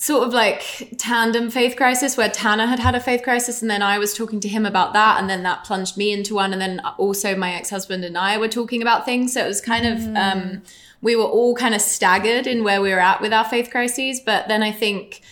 sort 0.00 0.26
of 0.26 0.32
like 0.32 0.94
tandem 0.96 1.50
faith 1.50 1.76
crisis 1.76 2.16
where 2.16 2.30
Tanner 2.30 2.64
had 2.64 2.78
had 2.78 2.94
a 2.94 3.00
faith 3.00 3.22
crisis, 3.22 3.60
and 3.60 3.70
then 3.70 3.82
I 3.82 3.98
was 3.98 4.14
talking 4.14 4.40
to 4.40 4.48
him 4.48 4.64
about 4.64 4.94
that, 4.94 5.20
and 5.20 5.28
then 5.28 5.42
that 5.42 5.62
plunged 5.64 5.98
me 5.98 6.10
into 6.10 6.34
one, 6.34 6.52
and 6.52 6.60
then 6.60 6.80
also 6.96 7.36
my 7.36 7.52
ex 7.52 7.68
husband 7.68 8.04
and 8.04 8.16
I 8.16 8.38
were 8.38 8.48
talking 8.48 8.80
about 8.80 9.04
things. 9.04 9.34
So 9.34 9.44
it 9.44 9.48
was 9.48 9.60
kind 9.60 9.86
of. 9.86 10.16
Um, 10.16 10.62
we 11.02 11.16
were 11.16 11.24
all 11.24 11.54
kind 11.54 11.74
of 11.74 11.80
staggered 11.80 12.46
in 12.46 12.62
where 12.62 12.82
we 12.82 12.90
were 12.90 13.00
at 13.00 13.22
with 13.22 13.32
our 13.32 13.44
faith 13.44 13.70
crises. 13.70 14.20
But 14.20 14.48
then 14.48 14.62
I 14.62 14.70
think 14.70 15.22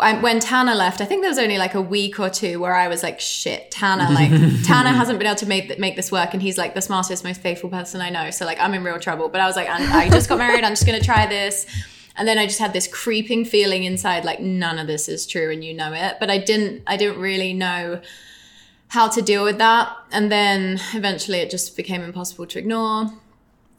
I, 0.00 0.20
when 0.20 0.40
Tanner 0.40 0.74
left, 0.74 1.00
I 1.00 1.04
think 1.04 1.22
there 1.22 1.30
was 1.30 1.38
only 1.38 1.58
like 1.58 1.74
a 1.74 1.80
week 1.80 2.18
or 2.18 2.28
two 2.28 2.58
where 2.58 2.74
I 2.74 2.88
was 2.88 3.02
like, 3.04 3.20
shit, 3.20 3.70
Tanner, 3.70 4.12
like 4.12 4.30
Tanner 4.64 4.90
hasn't 4.90 5.18
been 5.20 5.28
able 5.28 5.36
to 5.36 5.46
make 5.46 5.78
make 5.78 5.94
this 5.94 6.10
work, 6.10 6.32
and 6.32 6.42
he's 6.42 6.58
like 6.58 6.74
the 6.74 6.82
smartest, 6.82 7.22
most 7.22 7.40
faithful 7.40 7.70
person 7.70 8.00
I 8.00 8.10
know. 8.10 8.30
So 8.30 8.44
like 8.44 8.58
I'm 8.58 8.74
in 8.74 8.82
real 8.82 8.98
trouble. 8.98 9.28
But 9.28 9.40
I 9.40 9.46
was 9.46 9.54
like, 9.54 9.68
I, 9.68 10.06
I 10.06 10.08
just 10.08 10.28
got 10.28 10.38
married. 10.38 10.64
I'm 10.64 10.72
just 10.72 10.86
gonna 10.86 11.00
try 11.00 11.26
this. 11.26 11.66
And 12.16 12.28
then 12.28 12.38
I 12.38 12.46
just 12.46 12.60
had 12.60 12.72
this 12.72 12.86
creeping 12.86 13.44
feeling 13.44 13.84
inside, 13.84 14.24
like 14.24 14.40
none 14.40 14.78
of 14.78 14.86
this 14.86 15.08
is 15.08 15.26
true, 15.26 15.50
and 15.50 15.64
you 15.64 15.74
know 15.74 15.92
it. 15.92 16.16
But 16.20 16.30
I 16.30 16.38
didn't, 16.38 16.82
I 16.86 16.96
didn't 16.96 17.20
really 17.20 17.52
know 17.52 18.00
how 18.88 19.08
to 19.08 19.20
deal 19.20 19.42
with 19.42 19.58
that. 19.58 19.96
And 20.12 20.30
then 20.30 20.80
eventually, 20.92 21.38
it 21.38 21.50
just 21.50 21.76
became 21.76 22.02
impossible 22.02 22.46
to 22.46 22.58
ignore. 22.58 23.10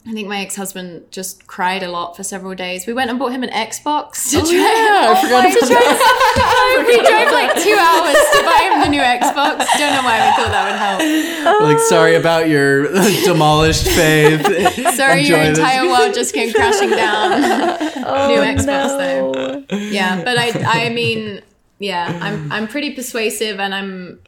I 0.08 0.12
think 0.12 0.28
my 0.28 0.38
ex-husband 0.40 1.10
just 1.10 1.48
cried 1.48 1.82
a 1.82 1.90
lot 1.90 2.16
for 2.16 2.22
several 2.22 2.54
days. 2.54 2.86
We 2.86 2.92
went 2.92 3.10
and 3.10 3.18
bought 3.18 3.32
him 3.32 3.42
an 3.42 3.50
Xbox 3.50 4.30
to 4.30 4.38
try. 4.38 4.50
yeah, 4.52 5.10
I 5.10 5.20
forgot 5.20 5.42
to 5.52 5.66
try. 5.66 6.84
we 6.86 6.96
drove 6.96 7.32
like 7.32 7.50
two 7.60 7.74
hours 7.74 8.14
to 8.14 8.44
buy 8.44 8.70
him 8.70 8.80
the 8.82 8.88
new 8.88 9.00
Xbox. 9.00 9.66
Don't 9.76 9.92
know 9.94 10.02
why 10.04 10.22
we 10.22 10.30
thought 10.36 10.52
that 10.52 10.70
would 10.70 11.44
help. 11.44 11.60
like 11.62 11.78
sorry 11.80 12.14
about 12.14 12.48
your 12.48 12.86
demolished 13.24 13.86
faith. 13.88 14.46
Sorry, 14.96 15.22
your 15.22 15.38
Enjoy 15.38 15.48
this. 15.50 15.58
entire 15.58 15.86
world 15.88 16.14
just 16.14 16.32
came 16.32 16.52
crashing 16.52 16.90
down. 16.90 17.32
Oh, 18.06 18.28
New 18.28 18.40
Xbox, 18.40 19.66
though. 19.68 19.76
yeah, 19.76 20.22
but 20.22 20.38
I, 20.38 20.86
I 20.86 20.88
mean, 20.90 21.42
yeah, 21.78 22.18
I'm, 22.22 22.50
I'm 22.52 22.68
pretty 22.68 22.94
persuasive, 22.94 23.58
and 23.58 23.74
I'm. 23.74 24.20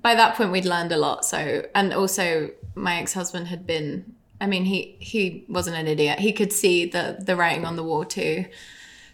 By 0.00 0.14
that 0.14 0.34
point, 0.36 0.50
we'd 0.50 0.64
learned 0.64 0.90
a 0.92 0.96
lot. 0.96 1.24
So, 1.24 1.64
and 1.74 1.92
also, 1.92 2.50
my 2.74 2.96
ex-husband 2.96 3.48
had 3.48 3.66
been. 3.66 4.14
I 4.42 4.46
mean, 4.46 4.64
he 4.64 4.96
he 4.98 5.44
wasn't 5.48 5.76
an 5.76 5.86
idiot. 5.86 6.18
He 6.18 6.32
could 6.32 6.52
see 6.52 6.84
the 6.84 7.16
the 7.20 7.36
writing 7.36 7.64
on 7.64 7.76
the 7.76 7.84
wall 7.84 8.04
too. 8.04 8.44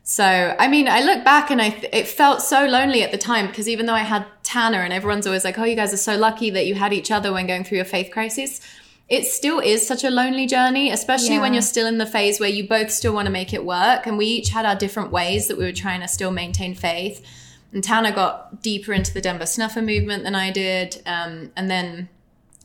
So, 0.03 0.57
I 0.59 0.69
mean, 0.69 0.89
I 0.89 1.03
look 1.03 1.23
back 1.23 1.51
and 1.51 1.61
I 1.61 1.67
it 1.93 2.09
felt 2.09 2.41
so 2.41 2.65
lonely 2.65 3.03
at 3.03 3.13
the 3.13 3.19
time 3.19 3.47
because 3.47 3.69
even 3.69 3.85
though 3.85 3.93
I 3.93 4.05
had 4.15 4.25
Tanner 4.43 4.81
and 4.81 4.91
everyone's 4.91 5.27
always 5.27 5.45
like, 5.45 5.59
"Oh, 5.59 5.65
you 5.65 5.77
guys 5.77 5.93
are 5.93 5.99
so 5.99 6.17
lucky 6.17 6.49
that 6.51 6.67
you 6.67 6.75
had 6.75 6.95
each 6.95 7.11
other 7.11 7.31
when 7.31 7.47
going 7.47 7.63
through 7.63 7.77
your 7.77 7.85
faith 7.85 8.11
crisis." 8.11 8.63
It 9.11 9.27
still 9.27 9.61
is 9.61 9.87
such 9.87 10.03
a 10.03 10.11
lonely 10.11 10.47
journey, 10.47 10.91
especially 10.91 11.39
when 11.39 11.55
you're 11.55 11.63
still 11.63 11.87
in 11.87 11.97
the 11.97 12.07
phase 12.07 12.41
where 12.41 12.49
you 12.49 12.69
both 12.69 12.91
still 12.91 13.15
want 13.15 13.25
to 13.25 13.33
make 13.33 13.55
it 13.55 13.65
work. 13.65 14.07
And 14.07 14.19
we 14.19 14.27
each 14.27 14.51
had 14.51 14.67
our 14.67 14.77
different 14.77 15.11
ways 15.11 15.49
that 15.49 15.57
we 15.57 15.65
were 15.65 15.73
trying 15.73 16.01
to 16.01 16.09
still 16.09 16.31
maintain 16.31 16.75
faith. 16.75 17.25
And 17.73 17.83
Tanner 17.83 18.13
got 18.13 18.63
deeper 18.63 18.93
into 18.93 19.15
the 19.15 19.23
Denver 19.23 19.47
Snuffer 19.47 19.81
movement 19.81 20.25
than 20.25 20.35
I 20.35 20.51
did. 20.51 21.03
Um, 21.07 21.53
and 21.57 21.71
then 21.71 22.11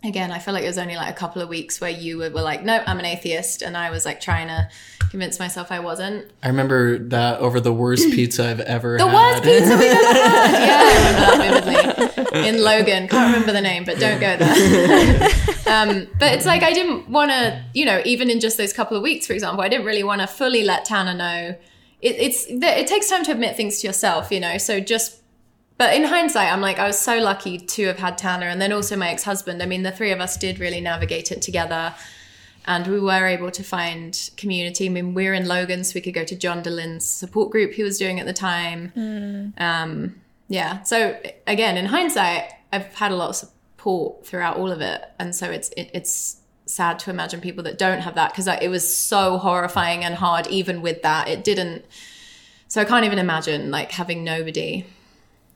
again, 0.04 0.32
I 0.32 0.40
feel 0.40 0.54
like 0.54 0.64
it 0.64 0.68
was 0.68 0.78
only 0.78 0.96
like 0.96 1.10
a 1.10 1.18
couple 1.18 1.42
of 1.42 1.50
weeks 1.50 1.80
where 1.80 1.90
you 1.90 2.18
were, 2.18 2.30
were 2.30 2.42
like, 2.42 2.64
no, 2.64 2.84
I'm 2.86 3.00
an 3.00 3.06
atheist. 3.06 3.62
And 3.62 3.78
I 3.78 3.90
was 3.90 4.06
like 4.06 4.20
trying 4.20 4.48
to 4.48 4.70
convince 5.10 5.40
myself 5.40 5.72
I 5.72 5.80
wasn't. 5.80 6.30
I 6.42 6.48
remember 6.48 6.98
that 7.10 7.40
over 7.40 7.60
the 7.60 7.72
worst 7.74 8.10
pizza 8.12 8.46
I've 8.48 8.60
ever 8.62 8.98
The 8.98 9.08
had. 9.08 9.14
worst 9.16 9.44
pizza 9.44 9.78
we've 9.78 9.92
ever 9.92 10.10
had. 10.10 10.54
Yeah, 10.64 10.80
I 10.84 11.38
remember 11.38 11.72
that 11.72 12.16
vividly. 12.16 12.50
In 12.50 12.62
Logan. 12.64 13.08
Can't 13.08 13.34
remember 13.34 13.54
the 13.54 13.62
name, 13.62 13.84
but 13.86 14.00
don't 14.00 14.20
go 14.20 14.36
there. 14.38 15.30
um, 15.68 16.08
but 16.20 16.34
it's 16.34 16.46
like 16.46 16.64
I 16.64 16.74
didn't 16.74 17.10
want 17.10 17.32
to, 17.32 17.64
you 17.74 17.86
know, 17.86 18.02
even 18.06 18.30
in 18.30 18.40
just 18.40 18.58
those 18.58 18.74
couple 18.74 18.98
of 18.98 19.04
weeks, 19.04 19.26
for 19.28 19.34
example, 19.34 19.64
I 19.64 19.70
didn't 19.70 19.86
really 19.86 20.04
want 20.04 20.22
to 20.22 20.28
fully 20.28 20.64
let 20.64 20.86
Tanner 20.86 21.14
know. 21.14 21.56
It, 22.02 22.16
it's 22.18 22.46
it 22.50 22.88
takes 22.88 23.08
time 23.10 23.24
to 23.26 23.32
admit 23.32 23.56
things 23.56 23.80
to 23.82 23.88
yourself, 23.88 24.32
you 24.32 24.40
know. 24.42 24.58
So 24.58 24.80
just, 24.82 25.22
but 25.78 25.96
in 25.96 26.04
hindsight, 26.04 26.52
I'm 26.52 26.62
like 26.62 26.80
I 26.80 26.88
was 26.88 27.00
so 27.00 27.18
lucky 27.18 27.58
to 27.58 27.88
have 27.88 28.00
had 28.00 28.18
Tanner, 28.18 28.48
and 28.48 28.62
then 28.62 28.72
also 28.72 28.96
my 28.96 29.10
ex 29.10 29.24
husband. 29.24 29.62
I 29.62 29.66
mean, 29.66 29.84
the 29.84 29.92
three 29.92 30.12
of 30.12 30.20
us 30.20 30.38
did 30.38 30.60
really 30.60 30.82
navigate 30.82 31.32
it 31.32 31.42
together 31.42 31.94
and 32.66 32.88
we 32.88 33.00
were 33.00 33.28
able 33.28 33.52
to 33.52 33.64
find 33.64 34.30
community. 34.38 34.86
I 34.86 34.90
mean, 34.90 35.14
we 35.14 35.26
were 35.28 35.34
in 35.34 35.48
Logan, 35.48 35.84
so 35.84 35.94
we 35.96 36.02
could 36.02 36.14
go 36.14 36.24
to 36.24 36.36
John 36.36 36.64
Dehlin's 36.64 37.06
support 37.06 37.52
group 37.52 37.74
he 37.74 37.84
was 37.84 37.98
doing 37.98 38.20
at 38.20 38.26
the 38.26 38.34
time. 38.34 38.92
Um, 39.58 40.16
yeah. 40.48 40.84
So 40.84 41.20
again, 41.46 41.78
in 41.78 41.86
hindsight, 41.86 42.52
I've 42.72 42.94
had 42.94 43.12
a 43.12 43.16
lot 43.16 43.30
of 43.30 43.36
support 43.36 44.26
throughout 44.26 44.58
all 44.58 44.72
of 44.72 44.82
it, 44.82 45.04
and 45.20 45.36
so 45.36 45.50
it's 45.52 45.70
it, 45.70 45.90
it's 45.94 46.38
sad 46.66 46.98
to 47.00 47.10
imagine 47.10 47.42
people 47.42 47.64
that 47.64 47.78
don't 47.78 48.00
have 48.00 48.16
that 48.16 48.32
because 48.32 48.48
it 48.48 48.70
was 48.70 48.96
so 48.96 49.38
horrifying 49.38 50.04
and 50.06 50.16
hard. 50.16 50.48
Even 50.48 50.82
with 50.82 51.02
that, 51.02 51.28
it 51.28 51.44
didn't. 51.44 51.84
So 52.70 52.82
I 52.82 52.86
can't 52.86 53.06
even 53.06 53.20
imagine 53.20 53.72
like 53.72 53.92
having 53.92 54.24
nobody. 54.24 54.86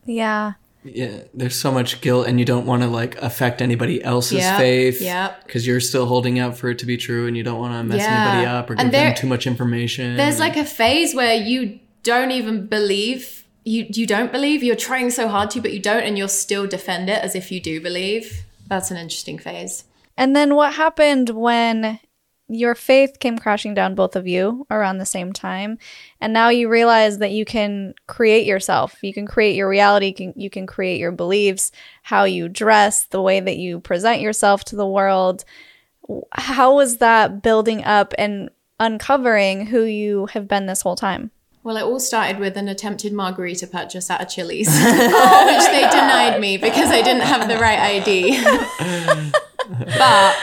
Yeah. 0.08 0.54
Yeah, 0.84 1.24
there's 1.34 1.60
so 1.60 1.70
much 1.72 2.00
guilt, 2.00 2.28
and 2.28 2.40
you 2.40 2.46
don't 2.46 2.66
want 2.66 2.82
to 2.82 2.88
like 2.88 3.16
affect 3.22 3.62
anybody 3.62 4.02
else's 4.02 4.38
Yep, 4.40 4.58
faith. 4.58 5.02
yep. 5.02 5.46
Because 5.46 5.68
you're 5.68 5.82
still 5.82 6.06
holding 6.06 6.40
out 6.40 6.56
for 6.58 6.70
it 6.70 6.80
to 6.80 6.86
be 6.86 6.96
true, 6.96 7.28
and 7.28 7.36
you 7.36 7.44
don't 7.44 7.60
want 7.60 7.74
to 7.74 7.84
mess 7.84 8.00
Yeah. 8.02 8.30
anybody 8.32 8.46
up 8.48 8.70
or 8.70 8.76
give 8.76 8.92
there- 8.92 9.10
them 9.10 9.16
too 9.16 9.28
much 9.28 9.46
information. 9.46 10.16
There's 10.16 10.40
like 10.40 10.56
a 10.56 10.64
phase 10.64 11.14
where 11.14 11.36
you 11.36 11.80
don't 12.04 12.32
even 12.32 12.68
believe 12.68 13.44
you 13.66 13.86
you 13.90 14.08
don't 14.08 14.32
believe 14.32 14.64
you're 14.64 14.78
trying 14.78 15.10
so 15.12 15.28
hard 15.28 15.50
to 15.52 15.60
but 15.60 15.74
you 15.74 15.80
don't 15.80 16.04
and 16.04 16.18
you'll 16.18 16.30
still 16.30 16.66
defend 16.68 17.10
it 17.10 17.22
as 17.22 17.36
if 17.36 17.52
you 17.52 17.60
do 17.60 17.82
believe 17.82 18.46
that's 18.70 18.92
an 18.92 18.96
interesting 18.96 19.38
phase 19.38 19.84
And 20.18 20.34
then 20.34 20.56
what 20.56 20.76
happened 20.76 21.32
when 21.32 22.00
your 22.50 22.76
faith 22.76 23.20
came 23.20 23.38
crashing 23.38 23.74
down, 23.74 23.96
both 23.96 24.16
of 24.16 24.28
you, 24.28 24.66
around 24.72 24.98
the 24.98 25.06
same 25.06 25.34
time? 25.34 25.78
And 26.22 26.32
now 26.34 26.50
you 26.50 26.70
realize 26.70 27.18
that 27.18 27.32
you 27.32 27.46
can 27.46 27.94
create 28.08 28.46
yourself. 28.46 28.98
You 29.02 29.14
can 29.14 29.28
create 29.28 29.56
your 29.56 29.68
reality. 29.68 30.08
You 30.08 30.14
can, 30.14 30.34
you 30.36 30.50
can 30.50 30.66
create 30.66 31.00
your 31.00 31.12
beliefs, 31.12 31.72
how 32.04 32.24
you 32.24 32.48
dress, 32.48 33.06
the 33.06 33.22
way 33.22 33.40
that 33.40 33.58
you 33.58 33.80
present 33.80 34.22
yourself 34.22 34.64
to 34.66 34.76
the 34.76 34.88
world. 34.88 35.44
How 36.32 36.76
was 36.76 36.98
that 36.98 37.42
building 37.42 37.84
up 37.84 38.14
and 38.18 38.50
uncovering 38.80 39.66
who 39.66 39.84
you 39.84 40.28
have 40.28 40.48
been 40.48 40.68
this 40.68 40.82
whole 40.82 40.96
time? 40.96 41.32
well 41.68 41.76
it 41.76 41.84
all 41.84 42.00
started 42.00 42.40
with 42.40 42.56
an 42.56 42.70
attempted 42.70 43.12
margarita 43.12 43.68
purchase 43.68 44.10
at 44.10 44.22
a 44.22 44.26
chili's 44.26 44.68
which 44.70 45.66
they 45.66 45.86
denied 45.92 46.40
me 46.40 46.56
because 46.56 46.90
i 46.92 47.02
didn't 47.02 47.24
have 47.24 47.50
the 47.50 47.58
right 47.58 47.78
id 47.80 48.42
but 49.98 50.36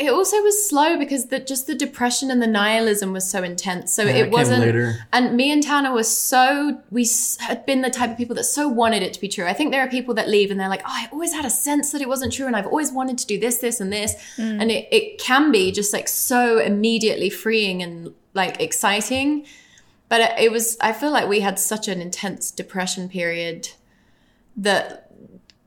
it 0.00 0.10
also 0.10 0.40
was 0.40 0.66
slow 0.66 0.96
because 0.98 1.26
the 1.26 1.38
just 1.38 1.66
the 1.66 1.74
depression 1.74 2.30
and 2.30 2.40
the 2.40 2.46
nihilism 2.46 3.12
was 3.12 3.30
so 3.30 3.42
intense. 3.42 3.92
So 3.92 4.04
Yeah, 4.04 4.12
it 4.12 4.26
it 4.26 4.30
wasn't. 4.30 4.60
later. 4.60 4.96
And 5.12 5.36
me 5.36 5.52
and 5.52 5.62
Tanner 5.62 5.92
were 5.92 6.04
so 6.04 6.80
we 6.90 7.06
had 7.38 7.66
been 7.66 7.82
the 7.82 7.90
type 7.90 8.10
of 8.10 8.16
people 8.16 8.34
that 8.36 8.44
so 8.44 8.66
wanted 8.66 9.02
it 9.02 9.12
to 9.12 9.20
be 9.20 9.28
true. 9.28 9.44
I 9.44 9.52
think 9.52 9.72
there 9.72 9.82
are 9.82 9.88
people 9.88 10.14
that 10.14 10.26
leave 10.26 10.50
and 10.50 10.58
they're 10.58 10.70
like, 10.70 10.80
oh, 10.86 10.90
I 10.90 11.08
always 11.12 11.34
had 11.34 11.44
a 11.44 11.50
sense 11.50 11.92
that 11.92 12.00
it 12.00 12.08
wasn't 12.08 12.32
true, 12.32 12.46
and 12.46 12.56
I've 12.56 12.66
always 12.66 12.90
wanted 12.90 13.18
to 13.18 13.26
do 13.26 13.38
this, 13.38 13.58
this, 13.58 13.78
and 13.78 13.92
this, 13.92 14.14
mm. 14.38 14.60
and 14.60 14.70
it 14.70 14.88
it 14.90 15.18
can 15.20 15.52
be 15.52 15.70
just 15.70 15.92
like 15.92 16.08
so 16.08 16.58
immediately 16.58 17.28
freeing 17.28 17.82
and 17.82 18.14
like 18.32 18.58
exciting. 18.58 19.44
But 20.08 20.22
it, 20.22 20.44
it 20.44 20.52
was. 20.52 20.78
I 20.80 20.94
feel 20.94 21.10
like 21.10 21.28
we 21.28 21.40
had 21.40 21.58
such 21.58 21.88
an 21.88 22.00
intense 22.00 22.50
depression 22.50 23.10
period 23.10 23.68
that 24.56 25.09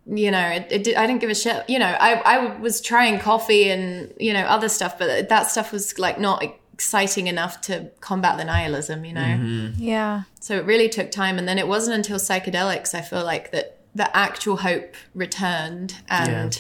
you 0.05 0.31
know, 0.31 0.47
it, 0.47 0.67
it 0.69 0.83
did, 0.83 0.95
I 0.95 1.07
didn't 1.07 1.21
give 1.21 1.29
a 1.29 1.35
shit. 1.35 1.69
You 1.69 1.79
know, 1.79 1.85
I, 1.87 2.13
I 2.15 2.57
was 2.59 2.81
trying 2.81 3.19
coffee 3.19 3.69
and, 3.69 4.13
you 4.19 4.33
know, 4.33 4.41
other 4.41 4.69
stuff, 4.69 4.99
but 4.99 5.29
that 5.29 5.43
stuff 5.43 5.71
was 5.71 5.97
like 5.97 6.19
not 6.19 6.43
exciting 6.73 7.27
enough 7.27 7.61
to 7.61 7.89
combat 8.01 8.37
the 8.37 8.43
nihilism, 8.43 9.05
you 9.05 9.13
know? 9.13 9.21
Mm-hmm. 9.21 9.81
Yeah. 9.81 10.23
So 10.41 10.57
it 10.57 10.65
really 10.65 10.89
took 10.89 11.11
time. 11.11 11.37
And 11.37 11.47
then 11.47 11.57
it 11.57 11.67
wasn't 11.67 11.95
until 11.95 12.17
psychedelics, 12.17 12.93
I 12.93 13.01
feel 13.01 13.23
like, 13.23 13.51
that 13.51 13.77
the 13.95 14.15
actual 14.15 14.57
hope 14.57 14.95
returned 15.13 15.95
and 16.09 16.59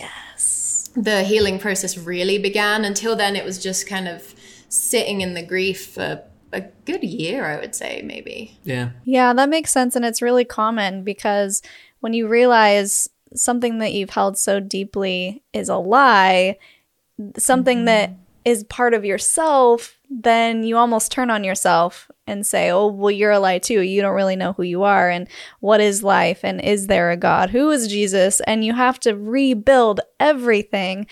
the 0.95 1.23
healing 1.23 1.59
process 1.59 1.97
really 1.97 2.37
began. 2.37 2.85
Until 2.85 3.15
then, 3.15 3.35
it 3.35 3.43
was 3.43 3.61
just 3.61 3.87
kind 3.87 4.07
of 4.07 4.35
sitting 4.69 5.21
in 5.21 5.33
the 5.33 5.43
grief 5.43 5.87
for 5.87 6.23
a 6.53 6.61
good 6.85 7.03
year, 7.03 7.45
I 7.45 7.59
would 7.59 7.75
say, 7.75 8.03
maybe. 8.05 8.57
Yeah. 8.63 8.91
Yeah, 9.03 9.33
that 9.33 9.49
makes 9.49 9.71
sense. 9.71 9.95
And 9.95 10.05
it's 10.05 10.21
really 10.21 10.45
common 10.45 11.03
because 11.03 11.61
when 11.99 12.13
you 12.13 12.27
realize 12.27 13.09
something 13.35 13.79
that 13.79 13.93
you've 13.93 14.11
held 14.11 14.37
so 14.37 14.59
deeply 14.59 15.43
is 15.53 15.69
a 15.69 15.77
lie, 15.77 16.57
something 17.37 17.85
that 17.85 18.09
mm-hmm. 18.09 18.19
is 18.45 18.63
part 18.65 18.93
of 18.93 19.05
yourself, 19.05 19.99
then 20.09 20.63
you 20.63 20.77
almost 20.77 21.11
turn 21.11 21.29
on 21.29 21.43
yourself 21.43 22.09
and 22.27 22.45
say, 22.45 22.69
oh, 22.69 22.87
well, 22.87 23.11
you're 23.11 23.31
a 23.31 23.39
lie 23.39 23.59
too. 23.59 23.81
You 23.81 24.01
don't 24.01 24.15
really 24.15 24.35
know 24.35 24.53
who 24.53 24.63
you 24.63 24.83
are. 24.83 25.09
And 25.09 25.27
what 25.59 25.81
is 25.81 26.03
life? 26.03 26.39
And 26.43 26.61
is 26.61 26.87
there 26.87 27.11
a 27.11 27.17
God? 27.17 27.49
Who 27.49 27.69
is 27.71 27.87
Jesus? 27.87 28.39
And 28.41 28.63
you 28.63 28.73
have 28.73 28.99
to 29.01 29.13
rebuild 29.15 30.01
everything. 30.19 31.07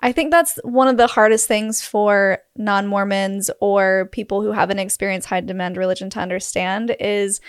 I 0.00 0.12
think 0.12 0.32
that's 0.32 0.58
one 0.64 0.88
of 0.88 0.96
the 0.96 1.06
hardest 1.06 1.46
things 1.46 1.80
for 1.80 2.38
non 2.56 2.86
Mormons 2.88 3.50
or 3.60 4.08
people 4.12 4.42
who 4.42 4.52
haven't 4.52 4.80
experienced 4.80 5.28
high 5.28 5.40
demand 5.40 5.76
religion 5.76 6.10
to 6.10 6.20
understand 6.20 6.96
is 6.98 7.40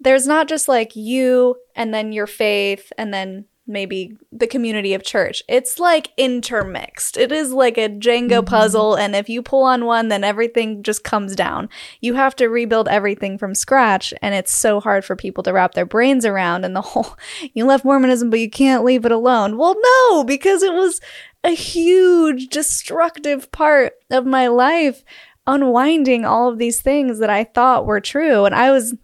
there's 0.00 0.26
not 0.26 0.48
just 0.48 0.66
like 0.66 0.96
you 0.96 1.56
and 1.76 1.94
then 1.94 2.12
your 2.12 2.26
faith 2.26 2.92
and 2.98 3.14
then 3.14 3.44
maybe 3.66 4.16
the 4.32 4.46
community 4.46 4.94
of 4.94 5.04
church. 5.04 5.42
It's 5.48 5.78
like 5.78 6.12
intermixed. 6.16 7.16
It 7.16 7.30
is 7.30 7.52
like 7.52 7.78
a 7.78 7.88
Jenga 7.88 8.28
mm-hmm. 8.28 8.44
puzzle. 8.44 8.96
And 8.96 9.14
if 9.14 9.28
you 9.28 9.42
pull 9.42 9.64
on 9.64 9.84
one, 9.84 10.08
then 10.08 10.24
everything 10.24 10.82
just 10.82 11.04
comes 11.04 11.36
down. 11.36 11.68
You 12.00 12.14
have 12.14 12.34
to 12.36 12.48
rebuild 12.48 12.88
everything 12.88 13.38
from 13.38 13.54
scratch. 13.54 14.12
And 14.22 14.34
it's 14.34 14.52
so 14.52 14.80
hard 14.80 15.04
for 15.04 15.14
people 15.14 15.42
to 15.44 15.52
wrap 15.52 15.74
their 15.74 15.86
brains 15.86 16.24
around. 16.24 16.64
And 16.64 16.74
the 16.74 16.80
whole, 16.82 17.16
you 17.54 17.64
left 17.64 17.84
Mormonism, 17.84 18.30
but 18.30 18.40
you 18.40 18.50
can't 18.50 18.84
leave 18.84 19.04
it 19.04 19.12
alone. 19.12 19.56
Well, 19.56 19.76
no, 19.80 20.24
because 20.24 20.62
it 20.62 20.72
was 20.72 21.00
a 21.44 21.50
huge 21.50 22.48
destructive 22.48 23.50
part 23.52 23.94
of 24.10 24.26
my 24.26 24.48
life 24.48 25.04
unwinding 25.46 26.24
all 26.24 26.48
of 26.48 26.58
these 26.58 26.80
things 26.80 27.18
that 27.18 27.30
I 27.30 27.44
thought 27.44 27.86
were 27.86 28.00
true. 28.00 28.44
And 28.44 28.54
I 28.54 28.70
was 28.70 28.94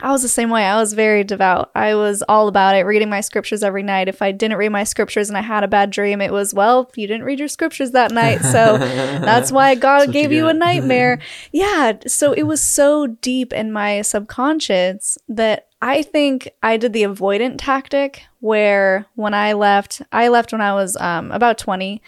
I 0.00 0.10
was 0.12 0.22
the 0.22 0.28
same 0.28 0.50
way. 0.50 0.64
I 0.64 0.76
was 0.76 0.92
very 0.92 1.24
devout. 1.24 1.70
I 1.74 1.94
was 1.94 2.22
all 2.28 2.48
about 2.48 2.76
it, 2.76 2.82
reading 2.82 3.08
my 3.08 3.20
scriptures 3.20 3.62
every 3.62 3.82
night. 3.82 4.08
If 4.08 4.22
I 4.22 4.32
didn't 4.32 4.58
read 4.58 4.70
my 4.70 4.84
scriptures 4.84 5.28
and 5.28 5.38
I 5.38 5.42
had 5.42 5.64
a 5.64 5.68
bad 5.68 5.90
dream, 5.90 6.20
it 6.20 6.32
was, 6.32 6.52
well, 6.52 6.90
you 6.96 7.06
didn't 7.06 7.24
read 7.24 7.38
your 7.38 7.48
scriptures 7.48 7.92
that 7.92 8.12
night. 8.12 8.42
So 8.42 8.78
that's 8.78 9.50
why 9.50 9.74
God 9.74 10.08
what 10.08 10.12
gave 10.12 10.32
you 10.32 10.38
you 10.38 10.48
a 10.48 10.54
nightmare. 10.54 11.18
yeah. 11.52 11.94
So 12.06 12.32
it 12.32 12.44
was 12.44 12.60
so 12.60 13.06
deep 13.06 13.52
in 13.52 13.72
my 13.72 14.02
subconscious 14.02 15.18
that 15.28 15.68
I 15.82 16.02
think 16.02 16.48
I 16.62 16.76
did 16.76 16.92
the 16.92 17.02
avoidant 17.02 17.56
tactic 17.58 18.24
where 18.40 19.06
when 19.14 19.34
I 19.34 19.52
left, 19.52 20.02
I 20.12 20.28
left 20.28 20.52
when 20.52 20.60
I 20.60 20.72
was 20.74 20.96
um, 20.96 21.30
about 21.30 21.58
20 21.58 22.00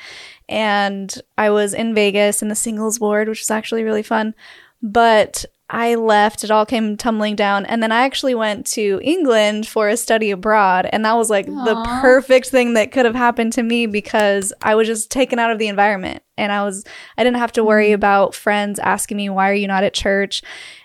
and 0.48 1.14
I 1.36 1.50
was 1.50 1.74
in 1.74 1.94
Vegas 1.94 2.42
in 2.42 2.48
the 2.48 2.54
singles 2.54 2.98
ward, 2.98 3.28
which 3.28 3.40
was 3.40 3.50
actually 3.50 3.84
really 3.84 4.02
fun. 4.02 4.34
But 4.82 5.44
I 5.70 5.96
left, 5.96 6.44
it 6.44 6.50
all 6.50 6.64
came 6.64 6.96
tumbling 6.96 7.36
down. 7.36 7.66
And 7.66 7.82
then 7.82 7.92
I 7.92 8.02
actually 8.02 8.34
went 8.34 8.66
to 8.68 9.00
England 9.02 9.66
for 9.66 9.88
a 9.88 9.96
study 9.98 10.30
abroad. 10.30 10.88
And 10.90 11.04
that 11.04 11.16
was 11.16 11.28
like 11.28 11.44
the 11.46 11.74
perfect 12.00 12.48
thing 12.48 12.72
that 12.74 12.90
could 12.90 13.04
have 13.04 13.14
happened 13.14 13.52
to 13.54 13.62
me 13.62 13.86
because 13.86 14.52
I 14.62 14.74
was 14.74 14.86
just 14.88 15.10
taken 15.10 15.38
out 15.38 15.50
of 15.50 15.58
the 15.58 15.68
environment. 15.68 16.22
And 16.38 16.52
I 16.52 16.64
was, 16.64 16.84
I 17.18 17.24
didn't 17.24 17.38
have 17.38 17.52
to 17.52 17.64
worry 17.64 17.92
about 17.92 18.34
friends 18.34 18.78
asking 18.78 19.18
me, 19.18 19.28
why 19.28 19.50
are 19.50 19.54
you 19.54 19.66
not 19.66 19.84
at 19.84 19.92
church? 19.92 20.42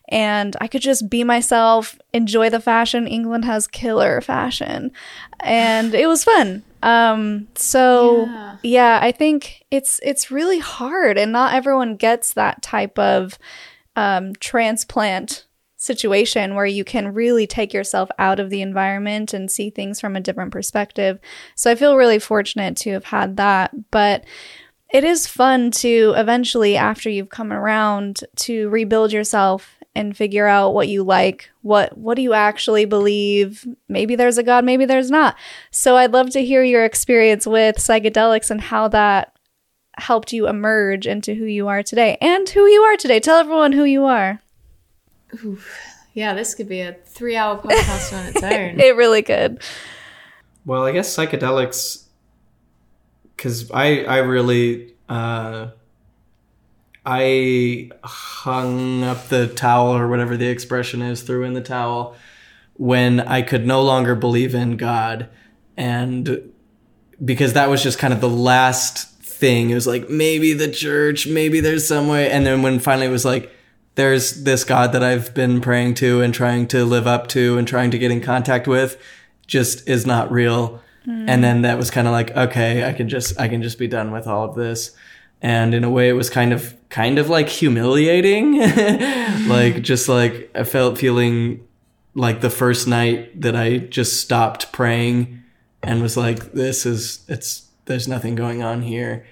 And 0.09 0.55
I 0.59 0.67
could 0.67 0.81
just 0.81 1.09
be 1.09 1.23
myself, 1.23 1.97
enjoy 2.11 2.49
the 2.49 2.59
fashion. 2.59 3.07
England 3.07 3.45
has 3.45 3.67
killer 3.67 4.19
fashion. 4.19 4.91
And 5.39 5.95
it 5.95 6.07
was 6.07 6.25
fun. 6.25 6.63
Um, 6.81 7.47
so 7.55 8.25
Yeah. 8.25 8.57
yeah, 8.63 8.99
I 9.01 9.13
think 9.13 9.63
it's 9.71 10.01
it's 10.03 10.29
really 10.29 10.59
hard 10.59 11.17
and 11.17 11.31
not 11.31 11.53
everyone 11.53 11.95
gets 11.95 12.33
that 12.33 12.61
type 12.61 12.99
of 12.99 13.39
um, 13.95 14.33
transplant 14.35 15.45
situation 15.83 16.55
where 16.55 16.65
you 16.65 16.85
can 16.85 17.13
really 17.13 17.45
take 17.45 17.73
yourself 17.73 18.09
out 18.17 18.39
of 18.39 18.49
the 18.49 18.61
environment 18.61 19.33
and 19.33 19.51
see 19.51 19.69
things 19.69 19.99
from 19.99 20.15
a 20.15 20.21
different 20.21 20.51
perspective. 20.51 21.19
So 21.55 21.69
I 21.69 21.75
feel 21.75 21.97
really 21.97 22.19
fortunate 22.19 22.77
to 22.77 22.91
have 22.91 23.05
had 23.05 23.35
that, 23.37 23.91
but 23.91 24.23
it 24.93 25.03
is 25.03 25.27
fun 25.27 25.71
to 25.71 26.13
eventually 26.15 26.77
after 26.77 27.09
you've 27.09 27.29
come 27.29 27.51
around 27.51 28.21
to 28.37 28.69
rebuild 28.69 29.11
yourself 29.11 29.75
and 29.95 30.15
figure 30.15 30.47
out 30.47 30.73
what 30.73 30.87
you 30.87 31.03
like 31.03 31.51
what 31.61 31.97
what 31.97 32.15
do 32.15 32.21
you 32.21 32.33
actually 32.33 32.85
believe? 32.85 33.67
Maybe 33.87 34.15
there's 34.15 34.37
a 34.37 34.43
god 34.43 34.65
maybe 34.65 34.85
there's 34.85 35.11
not. 35.11 35.35
So 35.71 35.97
i'd 35.97 36.13
love 36.13 36.29
to 36.31 36.45
hear 36.45 36.63
your 36.63 36.85
experience 36.85 37.45
with 37.45 37.77
psychedelics 37.77 38.49
and 38.49 38.61
how 38.61 38.87
that 38.89 39.35
helped 39.97 40.33
you 40.33 40.47
emerge 40.47 41.05
into 41.07 41.33
who 41.35 41.45
you 41.45 41.67
are 41.67 41.83
today 41.83 42.17
and 42.21 42.47
who 42.49 42.65
you 42.65 42.81
are 42.81 42.97
today. 42.97 43.19
Tell 43.19 43.37
everyone 43.37 43.71
who 43.71 43.83
you 43.83 44.05
are. 44.05 44.41
Yeah, 46.13 46.33
this 46.33 46.53
could 46.55 46.69
be 46.69 46.81
a 46.81 46.93
three 47.05 47.35
hour 47.35 47.57
podcast 47.57 48.17
on 48.17 48.25
its 48.27 48.43
own. 48.43 48.79
it 48.79 48.95
really 48.95 49.21
could. 49.23 49.61
Well, 50.65 50.83
I 50.85 50.91
guess 50.91 51.15
psychedelics, 51.15 52.03
because 53.35 53.69
I 53.71 54.03
I 54.03 54.17
really 54.19 54.93
uh, 55.09 55.69
I 57.05 57.89
hung 58.03 59.03
up 59.03 59.27
the 59.27 59.47
towel 59.47 59.95
or 59.97 60.07
whatever 60.07 60.37
the 60.37 60.47
expression 60.47 61.01
is, 61.01 61.21
threw 61.21 61.43
in 61.43 61.53
the 61.53 61.61
towel 61.61 62.15
when 62.75 63.19
I 63.19 63.41
could 63.41 63.65
no 63.67 63.81
longer 63.81 64.15
believe 64.15 64.55
in 64.55 64.77
God, 64.77 65.29
and 65.75 66.51
because 67.23 67.53
that 67.53 67.69
was 67.69 67.83
just 67.83 67.99
kind 67.99 68.13
of 68.13 68.21
the 68.21 68.29
last 68.29 69.12
thing. 69.43 69.69
It 69.69 69.75
was 69.75 69.87
like 69.87 70.09
maybe 70.09 70.53
the 70.53 70.71
church, 70.71 71.27
maybe 71.27 71.59
there's 71.59 71.87
some 71.87 72.07
way, 72.07 72.31
and 72.31 72.45
then 72.45 72.61
when 72.61 72.79
finally 72.79 73.07
it 73.07 73.11
was 73.11 73.25
like. 73.25 73.51
There's 73.95 74.43
this 74.43 74.63
God 74.63 74.91
that 74.93 75.03
I've 75.03 75.35
been 75.35 75.61
praying 75.61 75.93
to 76.01 76.21
and 76.21 76.33
trying 76.33 76.67
to 76.69 76.83
live 76.83 77.05
up 77.05 77.27
to 77.27 77.59
and 77.59 77.67
trying 77.67 77.91
to 77.91 77.99
get 77.99 78.09
in 78.09 78.21
contact 78.21 78.67
with 78.67 78.97
just 79.47 79.87
is 79.87 80.05
not 80.05 80.31
real. 80.31 80.81
Hmm. 81.05 81.27
And 81.27 81.43
then 81.43 81.61
that 81.63 81.77
was 81.77 81.91
kind 81.91 82.07
of 82.07 82.13
like, 82.13 82.35
okay, 82.35 82.87
I 82.87 82.93
can 82.93 83.09
just, 83.09 83.39
I 83.39 83.47
can 83.47 83.61
just 83.61 83.77
be 83.77 83.87
done 83.87 84.11
with 84.11 84.27
all 84.27 84.49
of 84.49 84.55
this. 84.55 84.95
And 85.41 85.73
in 85.73 85.83
a 85.83 85.89
way, 85.89 86.09
it 86.09 86.13
was 86.13 86.29
kind 86.29 86.53
of, 86.53 86.75
kind 86.89 87.19
of 87.19 87.29
like 87.29 87.49
humiliating. 87.49 88.59
like, 89.47 89.81
just 89.81 90.07
like 90.07 90.49
I 90.55 90.63
felt 90.63 90.97
feeling 90.97 91.67
like 92.15 92.41
the 92.41 92.49
first 92.49 92.87
night 92.87 93.41
that 93.41 93.55
I 93.55 93.77
just 93.79 94.21
stopped 94.21 94.71
praying 94.71 95.43
and 95.81 96.01
was 96.01 96.15
like, 96.15 96.53
this 96.53 96.85
is, 96.85 97.25
it's, 97.27 97.67
there's 97.85 98.07
nothing 98.07 98.35
going 98.35 98.63
on 98.63 98.81
here. 98.81 99.25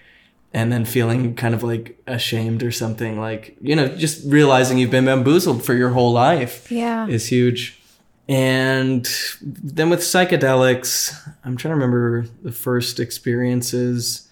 And 0.53 0.71
then 0.71 0.83
feeling 0.83 1.35
kind 1.35 1.53
of 1.53 1.63
like 1.63 1.97
ashamed 2.07 2.61
or 2.61 2.71
something, 2.71 3.17
like, 3.17 3.55
you 3.61 3.73
know, 3.73 3.87
just 3.87 4.29
realizing 4.29 4.77
you've 4.77 4.91
been 4.91 5.05
bamboozled 5.05 5.63
for 5.63 5.73
your 5.73 5.91
whole 5.91 6.11
life 6.11 6.69
yeah 6.69 7.07
is 7.07 7.27
huge. 7.27 7.81
And 8.27 9.05
then 9.41 9.89
with 9.89 10.01
psychedelics, 10.01 11.13
I'm 11.43 11.57
trying 11.57 11.71
to 11.71 11.75
remember 11.75 12.25
the 12.43 12.51
first 12.51 12.99
experiences. 12.99 14.29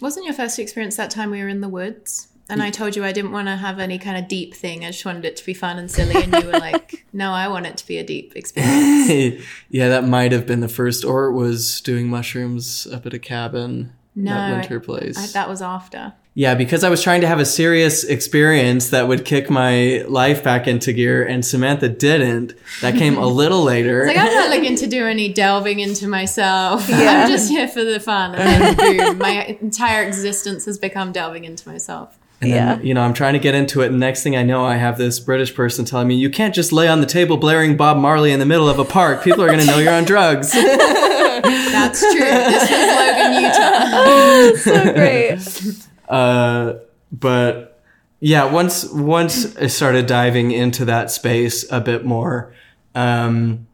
Wasn't 0.00 0.24
your 0.24 0.34
first 0.34 0.58
experience 0.58 0.96
that 0.96 1.10
time 1.10 1.30
we 1.30 1.40
were 1.40 1.48
in 1.48 1.60
the 1.60 1.68
woods? 1.68 2.28
And 2.48 2.62
I 2.62 2.70
told 2.70 2.94
you 2.94 3.04
I 3.04 3.10
didn't 3.10 3.32
want 3.32 3.48
to 3.48 3.56
have 3.56 3.80
any 3.80 3.98
kind 3.98 4.16
of 4.16 4.28
deep 4.28 4.54
thing. 4.54 4.84
I 4.84 4.90
just 4.90 5.04
wanted 5.04 5.24
it 5.24 5.36
to 5.36 5.44
be 5.44 5.54
fun 5.54 5.78
and 5.78 5.90
silly. 5.90 6.22
And 6.22 6.32
you 6.32 6.46
were 6.46 6.58
like, 6.58 7.04
no, 7.12 7.32
I 7.32 7.48
want 7.48 7.66
it 7.66 7.76
to 7.78 7.86
be 7.86 7.98
a 7.98 8.04
deep 8.04 8.32
experience. 8.36 9.44
yeah, 9.68 9.88
that 9.88 10.04
might 10.04 10.30
have 10.30 10.46
been 10.46 10.60
the 10.60 10.68
first, 10.68 11.04
or 11.04 11.26
it 11.26 11.32
was 11.32 11.80
doing 11.80 12.08
mushrooms 12.08 12.86
up 12.92 13.06
at 13.06 13.14
a 13.14 13.18
cabin 13.18 13.92
No, 14.16 14.32
at 14.32 14.38
I- 14.50 14.52
Winter 14.58 14.80
Place. 14.80 15.16
I, 15.18 15.26
that 15.38 15.48
was 15.48 15.60
after. 15.62 16.14
yeah, 16.34 16.54
because 16.54 16.82
I 16.84 16.88
was 16.88 17.02
trying 17.02 17.20
to 17.20 17.26
have 17.26 17.38
a 17.38 17.44
serious 17.44 18.02
experience 18.04 18.88
that 18.90 19.06
would 19.08 19.24
kick 19.24 19.50
my 19.50 20.04
life 20.08 20.42
back 20.42 20.66
into 20.66 20.92
gear, 20.92 21.22
and 21.26 21.44
Samantha 21.44 21.88
didn't. 21.90 22.54
That 22.80 22.94
came 22.94 23.16
a 23.18 23.26
little 23.42 23.62
later. 23.62 24.06
Like 24.06 24.16
I'm 24.16 24.32
not 24.32 24.50
looking 24.50 24.76
to 24.76 24.86
do 24.86 25.04
any 25.06 25.32
delving 25.44 25.80
into 25.80 26.08
myself. 26.08 26.88
Yeah. 26.88 27.24
I'm 27.24 27.28
just 27.30 27.50
here 27.50 27.68
for 27.68 27.84
the 27.84 28.00
fun. 28.00 28.34
And 28.34 28.78
then 28.78 28.96
boom, 28.96 29.18
my 29.18 29.44
entire 29.60 30.02
existence 30.04 30.64
has 30.64 30.78
become 30.78 31.12
delving 31.12 31.44
into 31.44 31.68
myself. 31.68 32.18
And 32.40 32.52
then, 32.52 32.78
Yeah. 32.78 32.84
you 32.84 32.92
know, 32.92 33.00
I'm 33.00 33.14
trying 33.14 33.32
to 33.32 33.38
get 33.38 33.54
into 33.54 33.80
it, 33.80 33.86
and 33.90 33.98
next 33.98 34.22
thing 34.22 34.36
I 34.36 34.42
know, 34.42 34.64
I 34.64 34.76
have 34.76 34.98
this 34.98 35.18
British 35.20 35.54
person 35.54 35.84
telling 35.86 36.06
me, 36.08 36.16
"You 36.16 36.28
can't 36.28 36.54
just 36.54 36.70
lay 36.72 36.86
on 36.86 37.00
the 37.00 37.06
table 37.06 37.38
blaring 37.38 37.76
Bob 37.76 37.96
Marley 37.96 38.30
in 38.30 38.38
the 38.40 38.44
middle 38.46 38.68
of 38.68 38.78
a 38.78 38.84
park. 38.84 39.24
People 39.24 39.42
are 39.42 39.46
going 39.46 39.60
to 39.60 39.64
know 39.66 39.78
you're 39.78 39.92
on 39.92 40.04
drugs." 40.04 40.52
That's 40.52 42.00
true. 42.00 42.20
This 42.20 42.70
was 42.70 42.88
Logan, 42.96 43.42
Utah. 43.42 44.56
so 44.56 44.92
great. 44.92 45.86
uh, 46.08 46.72
but 47.12 47.80
yeah, 48.20 48.44
once 48.44 48.84
once 48.92 49.56
I 49.56 49.66
started 49.68 50.06
diving 50.06 50.50
into 50.50 50.84
that 50.86 51.10
space 51.10 51.64
a 51.70 51.80
bit 51.80 52.04
more, 52.04 52.52
um, 52.94 53.66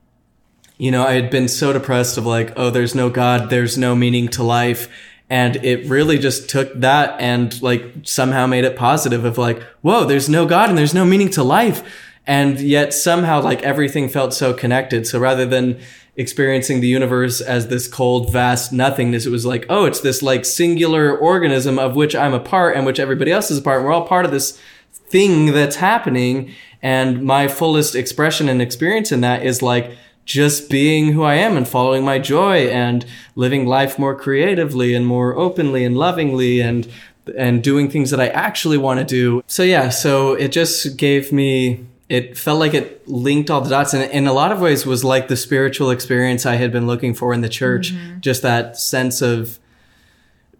you 0.79 0.90
know, 0.90 1.05
I 1.07 1.12
had 1.14 1.31
been 1.31 1.48
so 1.48 1.72
depressed 1.72 2.18
of 2.18 2.27
like, 2.27 2.53
oh, 2.57 2.70
there's 2.70 2.94
no 2.94 3.09
God, 3.11 3.51
there's 3.51 3.77
no 3.79 3.94
meaning 3.94 4.29
to 4.29 4.42
life. 4.42 4.88
And 5.32 5.56
it 5.64 5.86
really 5.88 6.18
just 6.18 6.50
took 6.50 6.74
that 6.74 7.18
and 7.18 7.62
like 7.62 7.82
somehow 8.02 8.46
made 8.46 8.64
it 8.64 8.76
positive 8.76 9.24
of 9.24 9.38
like, 9.38 9.62
whoa, 9.80 10.04
there's 10.04 10.28
no 10.28 10.44
God 10.44 10.68
and 10.68 10.76
there's 10.76 10.92
no 10.92 11.06
meaning 11.06 11.30
to 11.30 11.42
life. 11.42 11.82
And 12.26 12.60
yet 12.60 12.92
somehow 12.92 13.40
like 13.40 13.62
everything 13.62 14.10
felt 14.10 14.34
so 14.34 14.52
connected. 14.52 15.06
So 15.06 15.18
rather 15.18 15.46
than 15.46 15.80
experiencing 16.16 16.82
the 16.82 16.86
universe 16.86 17.40
as 17.40 17.68
this 17.68 17.88
cold, 17.88 18.30
vast 18.30 18.74
nothingness, 18.74 19.24
it 19.24 19.30
was 19.30 19.46
like, 19.46 19.64
oh, 19.70 19.86
it's 19.86 20.00
this 20.00 20.22
like 20.22 20.44
singular 20.44 21.16
organism 21.16 21.78
of 21.78 21.96
which 21.96 22.14
I'm 22.14 22.34
a 22.34 22.38
part 22.38 22.76
and 22.76 22.84
which 22.84 23.00
everybody 23.00 23.32
else 23.32 23.50
is 23.50 23.56
a 23.56 23.62
part. 23.62 23.78
And 23.78 23.86
we're 23.86 23.92
all 23.94 24.06
part 24.06 24.26
of 24.26 24.32
this 24.32 24.60
thing 24.90 25.46
that's 25.52 25.76
happening. 25.76 26.52
And 26.82 27.24
my 27.24 27.48
fullest 27.48 27.94
expression 27.94 28.50
and 28.50 28.60
experience 28.60 29.10
in 29.10 29.22
that 29.22 29.46
is 29.46 29.62
like 29.62 29.96
just 30.24 30.70
being 30.70 31.12
who 31.12 31.22
I 31.22 31.35
am 31.35 31.56
and 31.56 31.66
following 31.66 32.04
my 32.04 32.18
joy 32.18 32.68
and 32.68 33.04
living 33.35 33.66
life 33.66 33.98
more 33.98 34.14
creatively 34.14 34.94
and 34.94 35.06
more 35.06 35.37
openly 35.37 35.85
and 35.85 35.96
lovingly 35.96 36.61
and 36.61 36.88
and 37.37 37.62
doing 37.62 37.88
things 37.88 38.11
that 38.11 38.20
I 38.20 38.28
actually 38.28 38.78
want 38.78 38.98
to 38.98 39.04
do. 39.06 39.44
So 39.46 39.62
yeah, 39.62 39.90
so 39.90 40.35
it 40.35 40.48
just 40.48 40.96
gave 40.96 41.32
me 41.32 41.87
it 42.08 42.37
felt 42.37 42.58
like 42.58 42.74
it 42.74 43.08
linked 43.08 43.50
all 43.50 43.61
the 43.61 43.70
dots 43.70 43.94
and 43.94 44.11
in 44.12 44.26
a 44.26 44.32
lot 44.32 44.52
of 44.52 44.61
ways 44.61 44.85
was 44.85 45.02
like 45.02 45.28
the 45.28 45.37
spiritual 45.37 45.90
experience 45.90 46.44
I 46.44 46.56
had 46.56 46.70
been 46.70 46.87
looking 46.87 47.14
for 47.14 47.32
in 47.32 47.40
the 47.40 47.48
church, 47.48 47.92
mm-hmm. 47.92 48.20
just 48.20 48.42
that 48.42 48.76
sense 48.76 49.22
of 49.22 49.58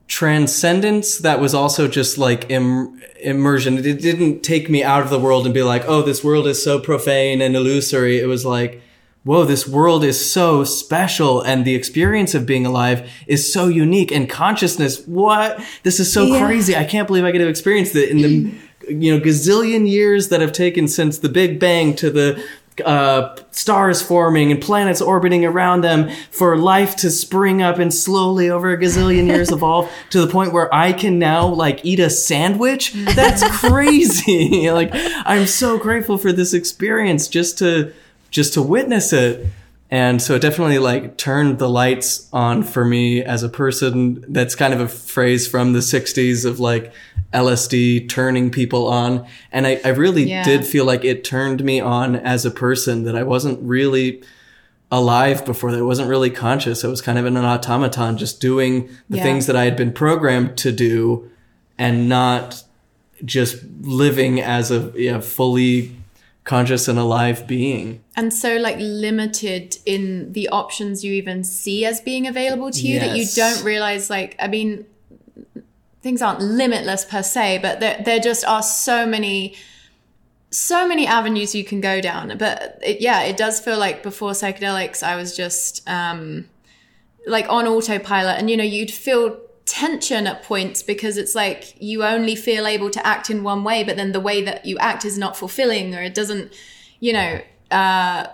transcendence 0.07 1.19
that 1.19 1.41
was 1.41 1.55
also 1.55 1.89
just 1.89 2.19
like 2.19 2.51
Im- 2.51 3.01
immersion. 3.21 3.79
It 3.79 4.01
didn't 4.01 4.43
take 4.43 4.69
me 4.69 4.83
out 4.83 5.03
of 5.03 5.11
the 5.11 5.19
world 5.19 5.47
and 5.47 5.55
be 5.55 5.63
like, 5.63 5.85
oh, 5.87 6.03
this 6.03 6.23
world 6.23 6.47
is 6.47 6.63
so 6.63 6.79
profane 6.79 7.41
and 7.41 7.57
illusory. 7.57 8.21
It 8.21 8.27
was 8.27 8.45
like, 8.45 8.83
whoa, 9.25 9.45
this 9.45 9.69
world 9.69 10.03
is 10.05 10.33
so 10.33 10.65
special 10.65 11.41
and 11.41 11.65
the 11.65 11.75
experience 11.75 12.35
of 12.35 12.45
being 12.45 12.67
alive 12.67 13.09
is 13.27 13.53
so 13.53 13.69
unique 13.69 14.11
and 14.11 14.29
consciousness. 14.29 15.07
What? 15.07 15.63
This 15.85 16.01
is 16.01 16.13
so 16.13 16.25
Yeah. 16.27 16.45
crazy. 16.45 16.77
I 16.77 16.85
can't 16.85 17.07
believe 17.07 17.25
I 17.25 17.31
get 17.31 17.39
to 17.39 17.49
experience 17.49 17.95
it 17.95 18.09
in 18.09 18.23
the, 18.23 18.95
you 18.95 19.15
know, 19.17 19.21
gazillion 19.25 19.89
years 19.89 20.29
that 20.29 20.41
have 20.41 20.53
taken 20.53 20.89
since 20.89 21.19
the 21.19 21.29
Big 21.29 21.61
Bang 21.61 21.95
to 21.97 22.11
the, 22.11 22.43
uh, 22.87 23.37
stars 23.51 24.01
forming 24.01 24.51
and 24.51 24.59
planets 24.61 25.01
orbiting 25.03 25.45
around 25.45 25.83
them 25.83 26.09
for 26.31 26.57
life 26.57 26.97
to 26.97 27.11
spring 27.11 27.61
up 27.63 27.79
and 27.79 27.93
slowly 27.93 28.49
over 28.49 28.73
a 28.73 28.79
gazillion 28.79 29.27
years 29.27 29.51
evolve 29.53 29.89
to 30.09 30.21
the 30.23 30.27
point 30.27 30.55
where 30.55 30.75
I 30.75 30.93
can 30.95 31.19
now 31.19 31.47
like 31.47 31.85
eat 31.85 32.01
a 32.01 32.09
sandwich. 32.11 32.95
That's 32.95 33.45
crazy. 33.61 34.71
like 34.73 34.91
I'm 34.95 35.47
so 35.47 35.79
grateful 35.79 36.17
for 36.19 36.33
this 36.33 36.55
experience 36.55 37.29
just 37.29 37.59
to 37.59 37.93
just 38.33 38.55
to 38.55 38.63
witness 38.63 39.13
it. 39.13 39.47
And 39.91 40.21
so 40.23 40.35
it 40.35 40.41
definitely 40.43 40.79
like 40.79 41.19
turned 41.19 41.59
the 41.59 41.69
lights 41.69 42.29
on 42.33 42.63
for 42.63 42.85
me 42.85 43.23
as 43.23 43.43
a 43.43 43.49
person. 43.51 44.25
That's 44.27 44.55
kind 44.55 44.73
of 44.75 44.81
a 44.81 44.89
phrase 44.89 45.47
from 45.47 45.75
the 45.75 45.81
60s 45.81 46.45
of 46.47 46.59
like 46.59 46.93
LSD 47.35 48.09
turning 48.09 48.51
people 48.51 48.87
on. 48.89 49.27
And 49.53 49.67
I, 49.67 49.81
I 49.85 49.89
really 49.91 50.25
Yeah. 50.25 50.43
did 50.45 50.65
feel 50.67 50.87
like 50.87 51.05
it 51.05 51.25
turned 51.25 51.63
me 51.63 51.79
on 51.79 52.17
as 52.17 52.47
a 52.47 52.51
person 52.51 53.05
that 53.05 53.15
I 53.15 53.23
wasn't 53.23 53.61
really 53.63 54.23
alive 54.91 55.45
before 55.45 55.71
that 55.73 55.79
I 55.79 55.83
wasn't 55.83 56.09
really 56.09 56.31
conscious. 56.31 56.85
I 56.85 56.89
was 56.89 57.01
kind 57.03 57.19
of 57.19 57.27
in 57.27 57.37
an 57.37 57.45
automaton 57.45 58.17
just 58.19 58.41
doing 58.41 58.89
the 59.11 59.19
Yeah. 59.19 59.23
things 59.23 59.47
that 59.47 59.57
I 59.57 59.65
had 59.65 59.77
been 59.77 59.93
programmed 59.93 60.57
to 60.59 60.73
do 60.73 61.29
and 61.79 62.09
not 62.09 62.63
just 63.25 63.57
living 63.83 64.41
as 64.41 64.71
a 64.71 64.91
yeah, 64.97 65.21
fully 65.21 65.93
conscious 66.45 66.89
and 66.89 66.99
alive 66.99 67.47
being. 67.47 68.03
and 68.17 68.33
so 68.33 68.57
like 68.57 68.77
limited 68.79 69.79
in 69.87 70.33
the 70.33 70.49
options 70.49 71.05
you 71.05 71.13
even 71.13 71.45
see 71.45 71.85
as 71.85 72.01
being 72.01 72.27
available 72.27 72.71
to 72.71 72.83
you 72.83 72.99
that 72.99 73.17
you 73.17 73.25
don't 73.35 73.63
realize 73.63 74.11
like 74.11 74.35
i 74.41 74.49
mean 74.49 74.85
things 76.01 76.21
aren't 76.21 76.41
limitless 76.41 77.05
per 77.05 77.23
se 77.23 77.59
but 77.63 77.79
there, 77.79 78.03
there 78.05 78.19
just 78.19 78.45
are 78.45 78.63
so 78.63 79.07
many 79.07 79.55
so 80.53 80.87
many 80.87 81.07
avenues 81.07 81.55
you 81.55 81.65
can 81.65 81.81
go 81.81 82.01
down. 82.01 82.37
But 82.37 82.79
it, 82.83 83.01
yeah 83.01 83.23
it 83.23 83.37
does 83.37 83.59
feel 83.59 83.79
like 83.79 84.03
before 84.03 84.33
psychedelics 84.33 85.03
i 85.03 85.17
was 85.17 85.35
just 85.35 85.83
um 85.89 86.47
like 87.27 87.47
on 87.49 87.67
autopilot. 87.67 88.39
And 88.39 88.51
you 88.51 88.57
know 88.57 88.65
you'd 88.65 88.91
feel 88.91 89.41
tension 89.65 90.27
at 90.27 90.43
points 90.43 90.83
because 90.83 91.17
it's 91.17 91.35
like 91.35 91.75
you 91.81 92.03
only 92.05 92.35
feel 92.35 92.67
able 92.67 92.91
to 92.91 93.07
act 93.07 93.31
in 93.31 93.45
one 93.45 93.63
way 93.63 93.85
but 93.85 93.97
then 93.97 94.13
the 94.13 94.21
way 94.21 94.43
that 94.43 94.67
you 94.67 94.77
act 94.79 95.05
is 95.05 95.17
not 95.17 95.37
fulfilling 95.37 95.95
or 95.95 96.03
it 96.03 96.15
doesn't 96.15 96.53
you 96.99 97.13
know 97.13 97.41
uh 97.71 98.27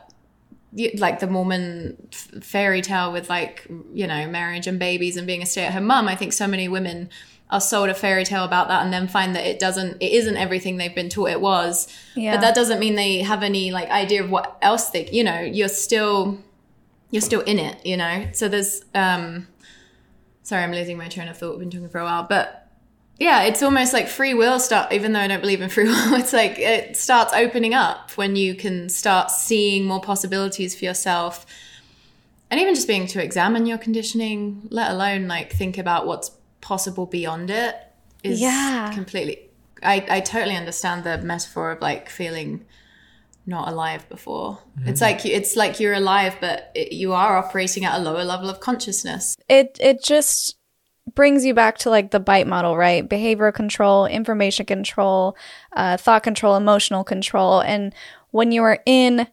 like 0.98 1.20
the 1.20 1.26
Mormon 1.26 1.96
fairy 2.42 2.82
tale 2.82 3.12
with 3.12 3.30
like 3.30 3.66
you 3.92 4.06
know 4.06 4.28
marriage 4.28 4.66
and 4.66 4.78
babies 4.78 5.16
and 5.16 5.26
being 5.26 5.42
a 5.42 5.46
stay-at-home 5.46 5.86
mom. 5.86 6.08
I 6.08 6.14
think 6.14 6.32
so 6.32 6.46
many 6.46 6.68
women 6.68 7.08
are 7.50 7.60
sold 7.60 7.88
a 7.88 7.94
fairy 7.94 8.24
tale 8.24 8.44
about 8.44 8.68
that 8.68 8.84
and 8.84 8.92
then 8.92 9.08
find 9.08 9.34
that 9.34 9.46
it 9.46 9.58
doesn't 9.58 9.96
it 10.02 10.12
isn't 10.12 10.36
everything 10.36 10.76
they've 10.76 10.94
been 10.94 11.08
taught 11.08 11.30
it 11.30 11.40
was. 11.40 11.88
Yeah. 12.14 12.34
But 12.34 12.42
that 12.42 12.54
doesn't 12.54 12.78
mean 12.78 12.96
they 12.96 13.20
have 13.20 13.42
any 13.42 13.70
like 13.70 13.88
idea 13.88 14.22
of 14.22 14.30
what 14.30 14.58
else 14.60 14.90
they 14.90 15.08
you 15.10 15.24
know 15.24 15.40
you're 15.40 15.68
still 15.68 16.38
you're 17.10 17.22
still 17.22 17.40
in 17.40 17.58
it 17.58 17.84
you 17.86 17.96
know. 17.96 18.28
So 18.32 18.48
there's 18.48 18.84
um 18.94 19.46
sorry 20.48 20.62
I'm 20.62 20.72
losing 20.72 20.96
my 20.96 21.08
train 21.08 21.28
of 21.28 21.36
thought. 21.36 21.50
We've 21.50 21.60
been 21.60 21.70
talking 21.70 21.90
for 21.90 21.98
a 21.98 22.04
while, 22.04 22.22
but 22.22 22.70
yeah, 23.18 23.42
it's 23.42 23.62
almost 23.62 23.92
like 23.92 24.08
free 24.08 24.32
will 24.32 24.58
start 24.58 24.92
even 24.92 25.12
though 25.12 25.20
I 25.20 25.26
don't 25.28 25.40
believe 25.40 25.60
in 25.60 25.68
free 25.68 25.84
will, 25.88 26.14
it's 26.14 26.32
like 26.32 26.58
it 26.58 26.96
starts 26.96 27.34
opening 27.34 27.74
up 27.74 28.12
when 28.12 28.34
you 28.34 28.54
can 28.54 28.88
start 28.88 29.30
seeing 29.30 29.84
more 29.84 30.00
possibilities 30.00 30.76
for 30.78 30.86
yourself. 30.86 31.44
And 32.50 32.58
even 32.58 32.74
just 32.74 32.88
being 32.88 33.06
to 33.08 33.22
examine 33.22 33.66
your 33.66 33.76
conditioning, 33.76 34.68
let 34.70 34.90
alone 34.90 35.28
like 35.28 35.52
think 35.52 35.76
about 35.76 36.06
what's 36.06 36.30
possible 36.62 37.04
beyond 37.04 37.50
it 37.50 37.76
is 38.24 38.40
Yeah. 38.40 38.90
completely 38.94 39.48
I, 39.82 40.04
I 40.08 40.20
totally 40.20 40.56
understand 40.56 41.04
the 41.04 41.18
metaphor 41.18 41.72
of 41.72 41.80
like 41.80 42.08
feeling 42.08 42.64
not 43.48 43.68
alive 43.68 44.08
before. 44.08 44.58
It's 44.84 45.00
like 45.00 45.24
you- 45.24 45.34
it's 45.34 45.56
like 45.56 45.80
you're 45.80 45.94
alive, 45.94 46.36
but 46.40 46.70
it, 46.74 46.92
you 46.92 47.12
are 47.14 47.38
operating 47.38 47.84
at 47.84 47.98
a 47.98 48.02
lower 48.02 48.24
level 48.24 48.48
of 48.50 48.60
consciousness. 48.60 49.34
it 49.48 49.76
it 49.80 50.02
just 50.04 50.56
brings 51.14 51.44
you 51.46 51.54
back 51.54 51.78
to 51.78 51.88
like 51.90 52.10
the 52.10 52.20
bite 52.20 52.46
model 52.46 52.76
right? 52.76 53.08
Behavioral 53.08 53.54
control 53.54 54.04
information 54.06 54.66
control 54.66 55.36
uh, 55.74 55.96
thought 55.96 56.22
control 56.22 56.54
emotional 56.54 57.02
control. 57.02 57.60
And 57.60 57.94
when 58.30 58.52
you 58.52 58.62
are 58.62 58.78
in 58.84 59.26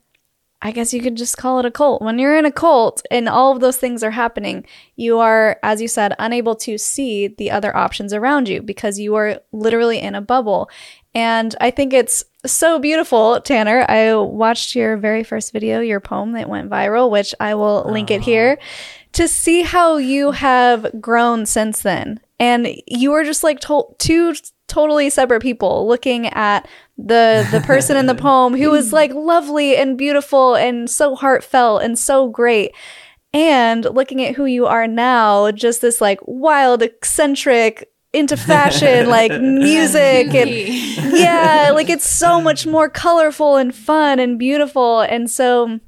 i 0.61 0.71
guess 0.71 0.93
you 0.93 1.01
could 1.01 1.17
just 1.17 1.37
call 1.37 1.59
it 1.59 1.65
a 1.65 1.69
cult. 1.71 2.01
When 2.01 2.17
you're 2.17 2.37
in 2.37 2.45
a 2.45 2.51
cult 2.51 3.01
and 3.11 3.27
all 3.27 3.51
of 3.51 3.59
those 3.59 3.75
things 3.77 4.03
are 4.05 4.11
happening 4.11 4.65
you 4.95 5.19
are 5.19 5.59
as 5.61 5.81
you 5.81 5.89
said 5.89 6.13
unable 6.17 6.55
to 6.55 6.77
see 6.77 7.27
the 7.27 7.51
other 7.51 7.75
options 7.75 8.13
around 8.13 8.47
you 8.47 8.61
because 8.61 8.97
you 8.97 9.13
are 9.15 9.41
literally 9.51 9.99
in 9.99 10.15
a 10.15 10.21
bubble. 10.21 10.69
And 11.13 11.49
i 11.59 11.69
think 11.71 11.93
it's 11.93 12.23
so 12.45 12.79
beautiful 12.79 13.39
tanner 13.41 13.85
i 13.89 14.13
watched 14.15 14.75
your 14.75 14.97
very 14.97 15.23
first 15.23 15.51
video 15.51 15.79
your 15.79 15.99
poem 15.99 16.33
that 16.33 16.49
went 16.49 16.69
viral 16.69 17.09
which 17.09 17.33
i 17.39 17.53
will 17.55 17.83
link 17.91 18.11
it 18.11 18.21
here 18.21 18.57
uh-huh. 18.59 19.09
to 19.13 19.27
see 19.27 19.61
how 19.61 19.97
you 19.97 20.31
have 20.31 21.01
grown 21.01 21.45
since 21.45 21.81
then. 21.81 22.19
And 22.39 22.67
you 22.85 23.13
are 23.13 23.23
just 23.23 23.43
like 23.43 23.59
to- 23.61 23.95
two 23.97 24.35
totally 24.67 25.09
separate 25.09 25.41
people 25.41 25.87
looking 25.87 26.27
at 26.27 26.67
the 26.97 27.47
the 27.51 27.61
person 27.61 27.97
in 27.97 28.07
the 28.07 28.15
poem 28.29 28.55
who 28.55 28.73
is 28.73 28.91
like 28.91 29.13
lovely 29.13 29.77
and 29.77 29.97
beautiful 29.97 30.55
and 30.55 30.89
so 30.89 31.15
heartfelt 31.15 31.83
and 31.83 31.97
so 31.97 32.27
great. 32.27 32.73
And 33.33 33.85
looking 33.85 34.23
at 34.23 34.35
who 34.35 34.45
you 34.45 34.65
are 34.65 34.87
now, 34.87 35.51
just 35.51 35.81
this 35.81 36.01
like 36.01 36.19
wild, 36.23 36.81
eccentric, 36.81 37.89
into 38.15 38.37
fashion, 38.37 39.09
like 39.09 39.31
music 39.31 40.33
and 40.33 40.49
yeah, 41.13 41.71
like 41.73 41.89
it's 41.89 42.09
so 42.09 42.41
much 42.41 42.65
more 42.65 42.89
colorful 42.89 43.57
and 43.57 43.75
fun 43.75 44.19
and 44.19 44.39
beautiful. 44.39 45.01
And 45.01 45.29
so 45.29 45.79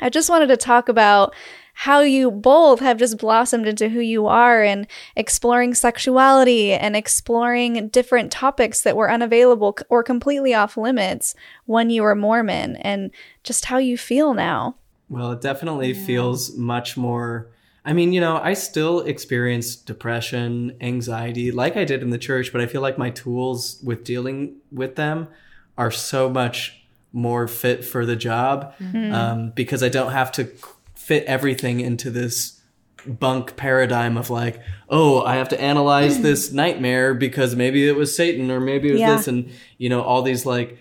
I 0.00 0.08
just 0.08 0.30
wanted 0.30 0.46
to 0.48 0.56
talk 0.56 0.88
about 0.88 1.34
how 1.74 2.00
you 2.00 2.30
both 2.30 2.80
have 2.80 2.98
just 2.98 3.18
blossomed 3.18 3.66
into 3.66 3.88
who 3.88 4.00
you 4.00 4.26
are 4.26 4.62
and 4.62 4.86
exploring 5.16 5.74
sexuality 5.74 6.72
and 6.72 6.94
exploring 6.94 7.88
different 7.88 8.30
topics 8.30 8.82
that 8.82 8.96
were 8.96 9.10
unavailable 9.10 9.76
or 9.88 10.02
completely 10.02 10.54
off 10.54 10.76
limits 10.76 11.34
when 11.64 11.90
you 11.90 12.02
were 12.02 12.14
Mormon 12.14 12.76
and 12.76 13.10
just 13.42 13.64
how 13.64 13.78
you 13.78 13.96
feel 13.96 14.34
now. 14.34 14.76
Well, 15.08 15.32
it 15.32 15.40
definitely 15.40 15.92
yeah. 15.92 16.06
feels 16.06 16.56
much 16.56 16.96
more. 16.96 17.48
I 17.84 17.92
mean, 17.92 18.12
you 18.12 18.20
know, 18.20 18.36
I 18.36 18.54
still 18.54 19.00
experience 19.00 19.74
depression, 19.74 20.76
anxiety 20.80 21.50
like 21.50 21.76
I 21.76 21.84
did 21.84 22.02
in 22.02 22.10
the 22.10 22.18
church, 22.18 22.52
but 22.52 22.60
I 22.60 22.66
feel 22.66 22.80
like 22.80 22.96
my 22.96 23.10
tools 23.10 23.80
with 23.82 24.04
dealing 24.04 24.56
with 24.70 24.94
them 24.94 25.28
are 25.76 25.90
so 25.90 26.28
much 26.28 26.84
more 27.12 27.48
fit 27.48 27.84
for 27.84 28.06
the 28.06 28.16
job 28.16 28.74
mm-hmm. 28.78 29.12
um, 29.12 29.50
because 29.50 29.82
I 29.82 29.88
don't 29.88 30.12
have 30.12 30.30
to 30.32 30.48
fit 30.94 31.24
everything 31.24 31.80
into 31.80 32.10
this 32.10 32.60
bunk 33.04 33.56
paradigm 33.56 34.16
of 34.16 34.30
like, 34.30 34.60
oh, 34.88 35.22
I 35.22 35.34
have 35.36 35.48
to 35.50 35.60
analyze 35.60 36.20
this 36.22 36.52
nightmare 36.52 37.14
because 37.14 37.56
maybe 37.56 37.88
it 37.88 37.96
was 37.96 38.14
Satan 38.14 38.50
or 38.50 38.60
maybe 38.60 38.90
it 38.90 38.92
was 38.92 39.00
yeah. 39.00 39.16
this, 39.16 39.28
and 39.28 39.50
you 39.78 39.88
know, 39.88 40.02
all 40.02 40.22
these 40.22 40.46
like 40.46 40.78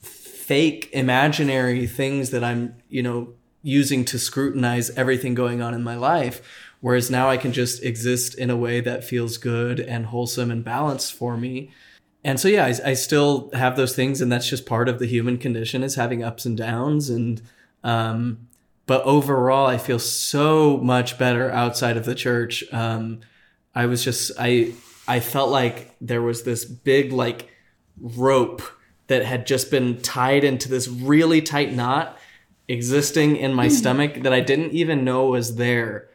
fake 0.00 0.90
imaginary 0.92 1.86
things 1.86 2.30
that 2.30 2.42
I'm, 2.42 2.74
you 2.88 3.02
know, 3.02 3.34
using 3.66 4.04
to 4.04 4.16
scrutinize 4.16 4.90
everything 4.90 5.34
going 5.34 5.60
on 5.60 5.74
in 5.74 5.82
my 5.82 5.96
life. 5.96 6.40
Whereas 6.80 7.10
now 7.10 7.28
I 7.28 7.36
can 7.36 7.52
just 7.52 7.82
exist 7.82 8.36
in 8.36 8.48
a 8.48 8.56
way 8.56 8.80
that 8.80 9.02
feels 9.02 9.38
good 9.38 9.80
and 9.80 10.06
wholesome 10.06 10.52
and 10.52 10.64
balanced 10.64 11.14
for 11.14 11.36
me. 11.36 11.72
And 12.22 12.38
so, 12.38 12.46
yeah, 12.46 12.64
I, 12.64 12.90
I 12.90 12.94
still 12.94 13.50
have 13.54 13.76
those 13.76 13.96
things, 13.96 14.20
and 14.20 14.30
that's 14.30 14.48
just 14.48 14.66
part 14.66 14.88
of 14.88 15.00
the 15.00 15.06
human 15.06 15.36
condition 15.36 15.82
is 15.82 15.96
having 15.96 16.22
ups 16.22 16.44
and 16.44 16.56
downs. 16.56 17.10
And 17.10 17.42
um, 17.82 18.46
but 18.86 19.02
overall, 19.02 19.66
I 19.66 19.78
feel 19.78 19.98
so 19.98 20.76
much 20.76 21.18
better 21.18 21.50
outside 21.50 21.96
of 21.96 22.04
the 22.04 22.14
church. 22.14 22.62
Um, 22.72 23.20
I 23.74 23.86
was 23.86 24.04
just 24.04 24.30
I 24.38 24.74
I 25.08 25.18
felt 25.18 25.50
like 25.50 25.94
there 26.00 26.22
was 26.22 26.44
this 26.44 26.64
big 26.64 27.12
like 27.12 27.48
rope 28.00 28.62
that 29.08 29.24
had 29.24 29.46
just 29.46 29.70
been 29.72 30.00
tied 30.02 30.44
into 30.44 30.68
this 30.68 30.86
really 30.86 31.42
tight 31.42 31.72
knot 31.72 32.16
existing 32.68 33.36
in 33.36 33.54
my 33.54 33.68
mm. 33.68 33.70
stomach 33.70 34.22
that 34.22 34.32
I 34.32 34.40
didn't 34.40 34.72
even 34.72 35.04
know 35.04 35.26
was 35.26 35.56
there 35.56 36.08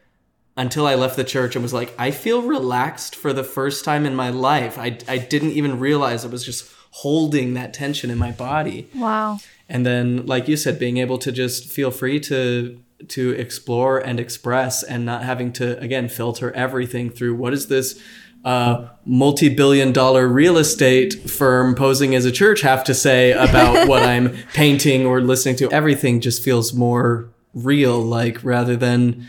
until 0.58 0.86
I 0.86 0.96
left 0.96 1.16
the 1.16 1.24
church 1.24 1.56
and 1.56 1.64
was 1.64 1.74
like, 1.74 1.94
I 1.98 2.12
feel 2.12 2.42
relaxed 2.42 3.16
for 3.16 3.32
the 3.34 3.44
first 3.44 3.86
time 3.86 4.06
in 4.06 4.16
my 4.16 4.30
life. 4.30 4.78
I, 4.78 4.98
I 5.08 5.18
didn't 5.18 5.52
even 5.52 5.80
realize 5.80 6.26
I 6.26 6.28
was 6.28 6.46
just 6.46 6.70
holding 6.92 7.54
that 7.54 7.74
tension 7.74 8.10
in 8.10 8.18
my 8.18 8.32
body. 8.32 8.90
Wow 8.94 9.40
and 9.72 9.86
then 9.86 10.26
like 10.26 10.50
you 10.50 10.58
said 10.58 10.78
being 10.78 10.98
able 10.98 11.18
to 11.18 11.32
just 11.32 11.72
feel 11.72 11.90
free 11.90 12.20
to 12.20 12.80
to 13.08 13.32
explore 13.32 13.98
and 13.98 14.20
express 14.20 14.84
and 14.84 15.06
not 15.06 15.24
having 15.24 15.52
to 15.54 15.80
again 15.80 16.08
filter 16.08 16.52
everything 16.52 17.10
through 17.10 17.34
what 17.34 17.54
is 17.54 17.68
this 17.68 18.00
uh, 18.44 18.88
multi-billion 19.06 19.92
dollar 19.92 20.28
real 20.28 20.58
estate 20.58 21.30
firm 21.30 21.76
posing 21.76 22.16
as 22.16 22.26
a 22.26 22.32
church 22.32 22.62
have 22.62 22.84
to 22.84 22.94
say 22.94 23.32
about 23.32 23.88
what 23.88 24.04
I'm 24.04 24.36
painting 24.54 25.06
or 25.06 25.22
listening 25.22 25.56
to. 25.58 25.72
Everything 25.72 26.22
just 26.22 26.44
feels 26.44 26.74
more 26.74 27.30
real, 27.54 28.02
like 28.02 28.44
rather 28.44 28.76
than, 28.76 29.28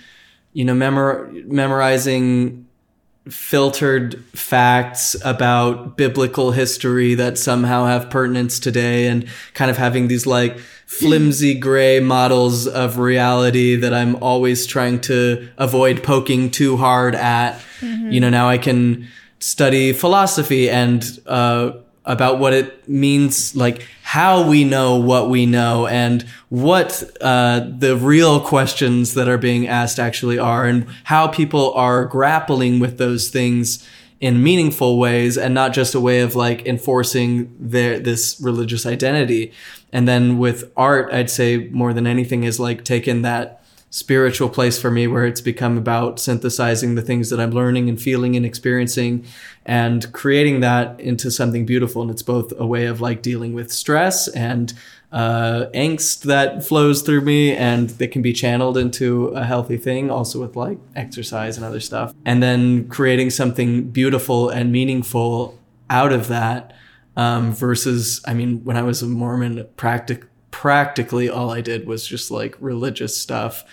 you 0.52 0.64
know, 0.64 0.74
memor- 0.74 1.30
memorizing 1.46 2.66
filtered 3.28 4.22
facts 4.34 5.14
about 5.24 5.96
biblical 5.96 6.50
history 6.50 7.14
that 7.14 7.38
somehow 7.38 7.86
have 7.86 8.10
pertinence 8.10 8.58
today 8.58 9.06
and 9.06 9.28
kind 9.54 9.70
of 9.70 9.76
having 9.76 10.08
these 10.08 10.26
like 10.26 10.58
flimsy 10.86 11.54
gray 11.54 12.00
models 12.00 12.66
of 12.66 12.98
reality 12.98 13.76
that 13.76 13.94
I'm 13.94 14.16
always 14.16 14.66
trying 14.66 15.00
to 15.02 15.48
avoid 15.56 16.02
poking 16.02 16.50
too 16.50 16.76
hard 16.76 17.14
at. 17.14 17.60
Mm-hmm. 17.80 18.10
You 18.10 18.20
know, 18.20 18.30
now 18.30 18.48
I 18.48 18.58
can 18.58 19.08
study 19.38 19.92
philosophy 19.92 20.68
and 20.68 21.04
uh, 21.26 21.72
about 22.04 22.38
what 22.38 22.52
it 22.52 22.88
means, 22.88 23.54
like 23.54 23.86
how 24.02 24.46
we 24.48 24.64
know 24.64 24.96
what 24.96 25.30
we 25.30 25.46
know 25.46 25.86
and 25.86 26.22
what 26.48 27.02
uh, 27.20 27.66
the 27.78 27.96
real 27.96 28.40
questions 28.40 29.14
that 29.14 29.28
are 29.28 29.38
being 29.38 29.68
asked 29.68 29.98
actually 29.98 30.38
are 30.38 30.66
and 30.66 30.86
how 31.04 31.28
people 31.28 31.72
are 31.74 32.04
grappling 32.04 32.80
with 32.80 32.98
those 32.98 33.28
things 33.28 33.88
in 34.20 34.42
meaningful 34.42 34.98
ways 34.98 35.36
and 35.36 35.54
not 35.54 35.72
just 35.72 35.94
a 35.94 36.00
way 36.00 36.20
of 36.20 36.36
like 36.36 36.66
enforcing 36.66 37.54
their 37.58 37.98
this 37.98 38.40
religious 38.40 38.84
identity. 38.86 39.52
And 39.92 40.08
then 40.08 40.38
with 40.38 40.72
art 40.76 41.12
i'd 41.12 41.30
say 41.30 41.68
more 41.70 41.92
than 41.92 42.06
anything 42.06 42.44
is 42.44 42.58
like 42.58 42.82
taken 42.84 43.22
that 43.22 43.61
spiritual 43.92 44.48
place 44.48 44.80
for 44.80 44.90
me 44.90 45.06
where 45.06 45.26
it's 45.26 45.42
become 45.42 45.76
about 45.76 46.18
synthesizing 46.18 46.94
the 46.94 47.02
things 47.02 47.28
that 47.28 47.38
I'm 47.38 47.50
learning 47.50 47.90
and 47.90 48.00
feeling 48.00 48.36
and 48.36 48.46
experiencing 48.46 49.22
and 49.66 50.10
creating 50.14 50.60
that 50.60 50.98
into 50.98 51.30
something 51.30 51.66
beautiful. 51.66 52.00
And 52.00 52.10
it's 52.10 52.22
both 52.22 52.54
a 52.58 52.66
way 52.66 52.86
of 52.86 53.02
like 53.02 53.20
dealing 53.20 53.52
with 53.52 53.70
stress 53.70 54.28
and 54.28 54.72
uh, 55.12 55.66
angst 55.74 56.22
that 56.22 56.64
flows 56.64 57.02
through 57.02 57.20
me 57.20 57.54
and 57.54 57.90
that 57.90 58.08
can 58.08 58.22
be 58.22 58.32
channeled 58.32 58.78
into 58.78 59.26
a 59.28 59.44
healthy 59.44 59.76
thing, 59.76 60.10
also 60.10 60.40
with 60.40 60.56
like 60.56 60.78
exercise 60.96 61.58
and 61.58 61.66
other 61.66 61.80
stuff. 61.80 62.14
And 62.24 62.42
then 62.42 62.88
creating 62.88 63.28
something 63.28 63.90
beautiful 63.90 64.48
and 64.48 64.72
meaningful 64.72 65.58
out 65.90 66.14
of 66.14 66.28
that. 66.28 66.72
Um, 67.14 67.52
versus, 67.52 68.22
I 68.26 68.32
mean, 68.32 68.64
when 68.64 68.78
I 68.78 68.82
was 68.84 69.02
a 69.02 69.06
Mormon, 69.06 69.66
practic- 69.76 70.24
practically 70.52 71.28
all 71.28 71.50
I 71.50 71.60
did 71.60 71.88
was 71.88 72.06
just 72.06 72.30
like 72.30 72.54
religious 72.60 73.20
stuff. 73.20 73.64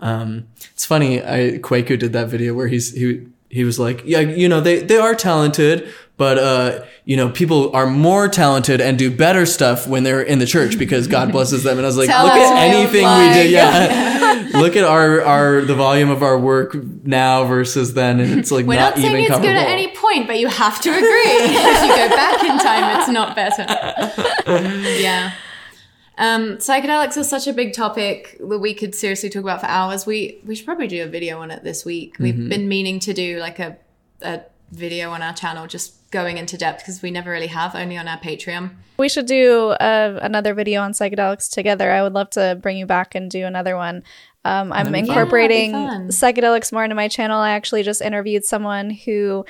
Um, 0.00 0.48
it's 0.72 0.86
funny. 0.86 1.22
I 1.22 1.58
Kwaku 1.58 1.98
did 1.98 2.14
that 2.14 2.28
video 2.28 2.54
where 2.54 2.68
he's 2.68 2.94
he 2.94 3.26
he 3.50 3.64
was 3.64 3.78
like, 3.78 4.02
yeah, 4.06 4.20
you 4.20 4.48
know, 4.48 4.62
they 4.62 4.80
they 4.82 4.96
are 4.96 5.14
talented, 5.14 5.92
but 6.16 6.38
uh, 6.38 6.84
you 7.04 7.18
know, 7.18 7.28
people 7.28 7.74
are 7.76 7.86
more 7.86 8.28
talented 8.28 8.80
and 8.80 8.98
do 8.98 9.14
better 9.14 9.44
stuff 9.44 9.86
when 9.86 10.04
they're 10.04 10.22
in 10.22 10.38
the 10.38 10.46
church 10.46 10.78
because 10.78 11.06
God 11.06 11.30
blesses 11.32 11.62
them. 11.62 11.76
And 11.76 11.84
I 11.84 11.88
was 11.88 11.98
like, 11.98 12.08
Tell 12.08 12.24
look 12.24 12.32
at 12.32 12.56
anything 12.56 13.04
we 13.04 13.34
did, 13.34 13.50
yeah. 13.50 14.48
look 14.58 14.74
at 14.74 14.84
our 14.84 15.22
our 15.22 15.60
the 15.60 15.74
volume 15.74 16.08
of 16.08 16.22
our 16.22 16.38
work 16.38 16.74
now 17.04 17.44
versus 17.44 17.94
then, 17.94 18.20
and 18.20 18.40
it's 18.40 18.50
like 18.50 18.64
We're 18.64 18.76
not, 18.76 18.96
not 18.96 19.02
saying 19.02 19.24
it's 19.24 19.38
good 19.38 19.56
at 19.56 19.68
any 19.68 19.94
point, 19.94 20.26
but 20.26 20.38
you 20.38 20.48
have 20.48 20.80
to 20.80 20.90
agree. 20.90 21.02
if 21.04 21.82
you 21.82 21.94
go 21.94 22.08
back 22.08 22.42
in 22.42 22.58
time, 22.58 23.00
it's 23.00 23.10
not 23.10 23.36
better. 23.36 23.66
yeah. 25.00 25.32
Um, 26.22 26.58
psychedelics 26.58 27.16
are 27.16 27.24
such 27.24 27.48
a 27.48 27.52
big 27.52 27.72
topic 27.72 28.36
that 28.38 28.58
we 28.60 28.74
could 28.74 28.94
seriously 28.94 29.28
talk 29.28 29.42
about 29.42 29.60
for 29.60 29.66
hours. 29.66 30.06
We 30.06 30.40
we 30.46 30.54
should 30.54 30.66
probably 30.66 30.86
do 30.86 31.02
a 31.02 31.06
video 31.08 31.40
on 31.40 31.50
it 31.50 31.64
this 31.64 31.84
week. 31.84 32.14
We've 32.20 32.32
mm-hmm. 32.32 32.48
been 32.48 32.68
meaning 32.68 33.00
to 33.00 33.12
do 33.12 33.40
like 33.40 33.58
a, 33.58 33.76
a 34.20 34.42
video 34.70 35.10
on 35.10 35.20
our 35.20 35.32
channel 35.32 35.66
just 35.66 36.08
going 36.12 36.38
into 36.38 36.56
depth 36.56 36.78
because 36.78 37.02
we 37.02 37.10
never 37.10 37.32
really 37.32 37.48
have, 37.48 37.74
only 37.74 37.96
on 37.96 38.06
our 38.06 38.18
Patreon. 38.18 38.70
We 38.98 39.08
should 39.08 39.26
do 39.26 39.70
uh, 39.70 40.20
another 40.22 40.54
video 40.54 40.82
on 40.82 40.92
psychedelics 40.92 41.50
together. 41.50 41.90
I 41.90 42.04
would 42.04 42.12
love 42.12 42.30
to 42.30 42.56
bring 42.62 42.76
you 42.76 42.86
back 42.86 43.16
and 43.16 43.28
do 43.28 43.44
another 43.44 43.76
one. 43.76 44.04
Um, 44.44 44.72
I'm 44.72 44.94
incorporating 44.94 45.72
psychedelics 45.72 46.72
more 46.72 46.84
into 46.84 46.94
my 46.94 47.08
channel. 47.08 47.40
I 47.40 47.50
actually 47.50 47.82
just 47.82 48.00
interviewed 48.00 48.44
someone 48.44 48.90
who 48.90 49.44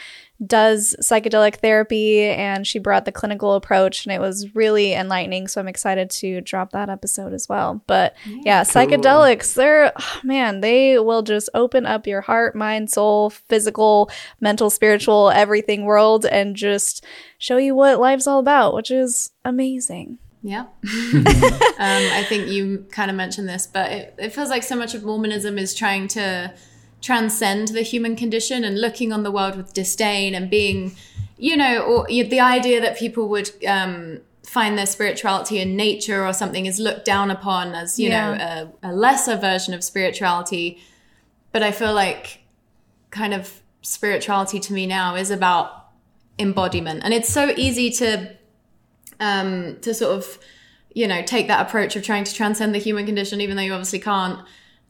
does 0.47 0.97
psychedelic 1.01 1.57
therapy 1.57 2.23
and 2.23 2.67
she 2.67 2.79
brought 2.79 3.05
the 3.05 3.13
clinical 3.13 3.55
approach 3.55 4.05
and 4.05 4.13
it 4.13 4.21
was 4.21 4.55
really 4.55 4.93
enlightening 4.93 5.47
so 5.47 5.61
i'm 5.61 5.69
excited 5.69 6.11
to 6.11 6.41
drop 6.41 6.73
that 6.73 6.89
episode 6.89 7.33
as 7.33 7.49
well 7.49 7.83
but 7.87 8.15
yeah, 8.27 8.65
cool. 8.65 8.73
psychedelics 8.73 9.55
they're 9.55 9.93
oh, 9.95 10.21
man 10.25 10.61
they 10.61 10.99
will 10.99 11.23
just 11.23 11.49
open 11.55 11.87
up 11.87 12.07
your 12.07 12.23
heart 12.23 12.57
mind 12.57 12.91
soul 12.91 13.31
physical 13.31 14.11
mental 14.41 14.71
spiritual 14.71 15.31
everything 15.31 15.85
world 15.85 16.27
and 16.27 16.57
just 16.57 17.05
show 17.39 17.57
you 17.57 17.75
what 17.75 18.01
life's 18.01 18.27
all 18.27 18.39
about 18.39 18.75
which 18.75 18.91
is 18.91 19.31
amazing 19.45 20.19
yeah. 20.45 20.63
um, 20.93 21.23
I 21.79 22.27
think 22.29 22.49
you 22.49 22.85
kind 22.91 23.13
of 23.13 23.17
mentioned 23.17 23.49
this, 23.49 23.69
but 23.69 23.93
it, 23.93 24.15
it 24.19 24.31
feels 24.31 24.49
like 24.49 24.65
so 24.65 24.75
much 24.75 24.93
of 24.93 25.05
Mormonism 25.05 25.57
is 25.57 25.73
trying 25.73 26.09
to 26.09 26.53
transcend 27.03 27.69
the 27.69 27.83
human 27.83 28.17
condition 28.17 28.65
and 28.65 28.81
looking 28.81 29.13
on 29.13 29.25
the 29.25 29.31
world 29.31 29.57
with 29.57 29.75
disdain 29.75 30.35
and 30.35 30.49
being, 30.49 30.97
you 31.37 31.57
know, 31.57 31.81
or 31.81 32.07
the 32.07 32.41
idea 32.41 32.81
that 32.81 32.97
people 32.97 33.29
would 33.29 33.51
um, 33.67 34.21
find 34.47 34.79
their 34.79 34.87
spirituality 34.87 35.59
in 35.59 35.77
nature 35.77 36.25
or 36.25 36.33
something 36.33 36.65
is 36.65 36.79
looked 36.79 37.05
down 37.05 37.31
upon 37.31 37.75
as, 37.75 37.99
you 37.99 38.09
yeah. 38.09 38.35
know, 38.35 38.73
a, 38.83 38.91
a 38.91 38.93
lesser 38.93 39.37
version 39.37 39.75
of 39.75 39.83
spirituality. 39.83 40.81
But 41.51 41.63
I 41.63 41.73
feel 41.73 41.93
like 41.93 42.41
kind 43.11 43.35
of 43.35 43.61
spirituality 43.83 44.61
to 44.61 44.73
me 44.73 44.87
now 44.87 45.17
is 45.17 45.31
about 45.31 45.89
embodiment. 46.39 47.03
And 47.05 47.13
it's 47.13 47.29
so 47.29 47.53
easy 47.57 47.91
to 47.91 48.37
um, 49.21 49.77
to 49.83 49.95
sort 49.95 50.17
of, 50.17 50.39
you 50.95 51.07
know, 51.07 51.23
take 51.23 51.47
that 51.49 51.67
approach 51.67 51.95
of 51.95 52.03
trying 52.03 52.25
to 52.25 52.35
transcend 52.35 52.75
the 52.75 52.79
human 52.79 53.07
condition, 53.07 53.41
even 53.41 53.57
though 53.57 53.63
you 53.63 53.73
obviously 53.73 54.01
can't 54.01 54.41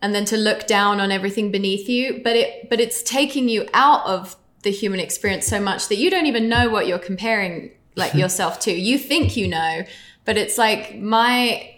and 0.03 0.14
then 0.14 0.26
to 0.26 0.36
look 0.36 0.66
down 0.66 1.00
on 1.00 1.11
everything 1.11 1.50
beneath 1.50 1.88
you 1.88 2.20
but 2.22 2.36
it 2.36 2.68
but 2.68 2.80
it's 2.80 3.03
taking 3.03 3.48
you 3.48 3.66
out 3.72 4.05
of 4.05 4.36
the 4.62 4.70
human 4.70 5.00
experience 5.00 5.46
so 5.46 5.61
much 5.61 5.88
that 5.88 5.96
you 5.96 6.11
don't 6.11 6.26
even 6.26 6.48
know 6.48 6.68
what 6.68 6.86
you're 6.86 6.98
comparing 6.98 7.70
like 7.96 8.14
yourself 8.22 8.61
to. 8.61 8.72
You 8.72 8.98
think 8.98 9.36
you 9.36 9.48
know 9.48 9.84
but 10.24 10.36
it's 10.36 10.59
like 10.59 10.96
my 10.96 11.74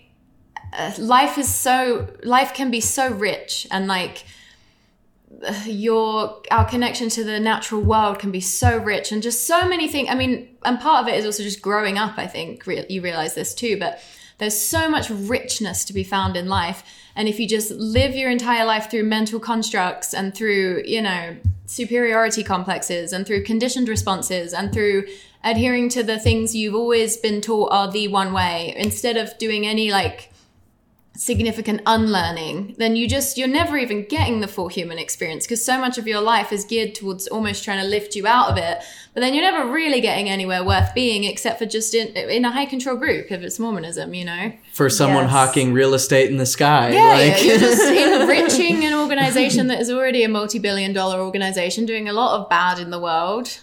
uh, 0.72 0.92
life 0.98 1.38
is 1.38 1.52
so 1.52 2.08
life 2.22 2.54
can 2.54 2.70
be 2.70 2.80
so 2.80 3.10
rich 3.10 3.66
and 3.70 3.86
like 3.86 4.24
your 5.66 6.42
our 6.50 6.64
connection 6.68 7.08
to 7.10 7.24
the 7.24 7.40
natural 7.40 7.80
world 7.80 8.18
can 8.18 8.30
be 8.30 8.40
so 8.40 8.76
rich 8.78 9.12
and 9.12 9.22
just 9.22 9.46
so 9.46 9.68
many 9.68 9.88
things 9.88 10.08
i 10.10 10.14
mean 10.14 10.48
and 10.64 10.80
part 10.80 11.02
of 11.02 11.08
it 11.08 11.18
is 11.18 11.24
also 11.24 11.42
just 11.42 11.60
growing 11.60 11.98
up 11.98 12.18
i 12.18 12.26
think 12.26 12.66
re- 12.66 12.86
you 12.88 13.02
realize 13.02 13.34
this 13.34 13.54
too 13.54 13.78
but 13.78 14.00
there's 14.38 14.58
so 14.58 14.88
much 14.88 15.10
richness 15.10 15.84
to 15.84 15.92
be 15.92 16.04
found 16.04 16.36
in 16.36 16.48
life. 16.48 16.82
And 17.16 17.28
if 17.28 17.38
you 17.38 17.48
just 17.48 17.70
live 17.70 18.14
your 18.14 18.30
entire 18.30 18.64
life 18.64 18.90
through 18.90 19.04
mental 19.04 19.38
constructs 19.38 20.12
and 20.12 20.34
through 20.34 20.82
you 20.84 21.02
know 21.02 21.36
superiority 21.66 22.44
complexes 22.44 23.12
and 23.12 23.26
through 23.26 23.44
conditioned 23.44 23.88
responses 23.88 24.52
and 24.52 24.72
through 24.72 25.06
adhering 25.42 25.88
to 25.90 26.02
the 26.02 26.18
things 26.18 26.54
you've 26.54 26.74
always 26.74 27.16
been 27.16 27.40
taught 27.40 27.72
are 27.72 27.90
the 27.90 28.08
one 28.08 28.32
way 28.32 28.74
instead 28.76 29.16
of 29.16 29.36
doing 29.38 29.66
any 29.66 29.90
like 29.90 30.30
significant 31.16 31.80
unlearning, 31.86 32.74
then 32.78 32.96
you 32.96 33.08
just, 33.08 33.38
you're 33.38 33.46
never 33.46 33.76
even 33.78 34.04
getting 34.06 34.40
the 34.40 34.48
full 34.48 34.66
human 34.68 34.98
experience 34.98 35.44
because 35.44 35.64
so 35.64 35.78
much 35.78 35.96
of 35.96 36.08
your 36.08 36.20
life 36.20 36.52
is 36.52 36.64
geared 36.64 36.94
towards 36.94 37.28
almost 37.28 37.62
trying 37.62 37.80
to 37.80 37.86
lift 37.86 38.16
you 38.16 38.26
out 38.26 38.50
of 38.50 38.56
it. 38.56 38.82
But 39.12 39.20
then 39.20 39.32
you're 39.32 39.48
never 39.48 39.70
really 39.70 40.00
getting 40.00 40.28
anywhere 40.28 40.64
worth 40.64 40.92
being 40.92 41.22
except 41.22 41.58
for 41.60 41.66
just 41.66 41.94
in, 41.94 42.08
in 42.16 42.44
a 42.44 42.50
high 42.50 42.66
control 42.66 42.96
group 42.96 43.30
if 43.30 43.42
it's 43.42 43.60
Mormonism, 43.60 44.12
you 44.12 44.24
know? 44.24 44.52
For 44.72 44.90
someone 44.90 45.24
Yes. 45.24 45.32
hawking 45.32 45.72
real 45.72 45.94
estate 45.94 46.30
in 46.30 46.36
the 46.36 46.46
sky. 46.46 46.90
Yeah, 46.90 47.06
like, 47.32 47.44
you're 47.44 47.58
just 47.58 47.82
enriching 48.20 48.84
an 48.84 48.94
organization 48.94 49.68
that 49.68 49.80
is 49.80 49.90
already 49.90 50.24
a 50.24 50.28
multi 50.28 50.58
billion 50.58 50.92
dollar 50.92 51.20
organization 51.20 51.86
doing 51.86 52.08
a 52.08 52.12
lot 52.12 52.40
of 52.40 52.48
bad 52.48 52.80
in 52.80 52.90
the 52.90 52.98
world. 52.98 53.60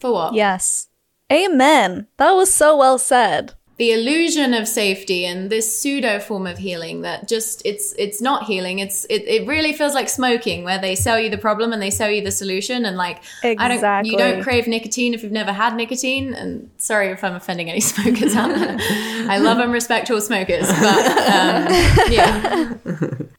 For 0.00 0.12
what? 0.12 0.34
Yes. 0.34 0.88
Amen. 1.32 2.06
That 2.18 2.32
was 2.32 2.52
so 2.52 2.76
well 2.76 2.98
said. 2.98 3.54
The 3.78 3.92
illusion 3.92 4.54
of 4.54 4.66
safety 4.66 5.24
and 5.24 5.50
this 5.50 5.78
pseudo 5.78 6.18
form 6.18 6.48
of 6.48 6.58
healing 6.58 7.02
that 7.02 7.28
just 7.28 7.62
it's 7.64 7.94
it's 7.96 8.20
not 8.20 8.42
healing. 8.44 8.80
It's 8.80 9.04
it, 9.04 9.22
it 9.28 9.46
really 9.46 9.72
feels 9.72 9.94
like 9.94 10.08
smoking 10.08 10.64
where 10.64 10.80
they 10.80 10.96
sell 10.96 11.18
you 11.18 11.30
the 11.30 11.38
problem 11.38 11.72
and 11.72 11.80
they 11.80 11.90
sell 11.90 12.10
you 12.10 12.20
the 12.20 12.32
solution 12.32 12.84
and 12.84 12.96
like 12.96 13.22
i 13.44 13.54
don't 13.68 14.04
you 14.04 14.18
don't 14.18 14.42
crave 14.42 14.66
nicotine 14.66 15.14
if 15.14 15.22
you've 15.22 15.30
never 15.30 15.52
had 15.52 15.76
nicotine. 15.76 16.34
And 16.34 16.70
sorry 16.76 17.08
if 17.08 17.22
i'm 17.22 17.34
offending 17.34 17.70
any 17.70 17.80
smokers. 17.92 18.34
Out 18.34 18.48
there 18.48 18.76
i 19.30 19.38
love 19.38 19.58
and 19.58 19.72
respect 19.72 20.10
all 20.10 20.20
smokers 20.20 20.66
but 20.66 21.06
um, 21.28 21.68
yeah. 22.10 22.74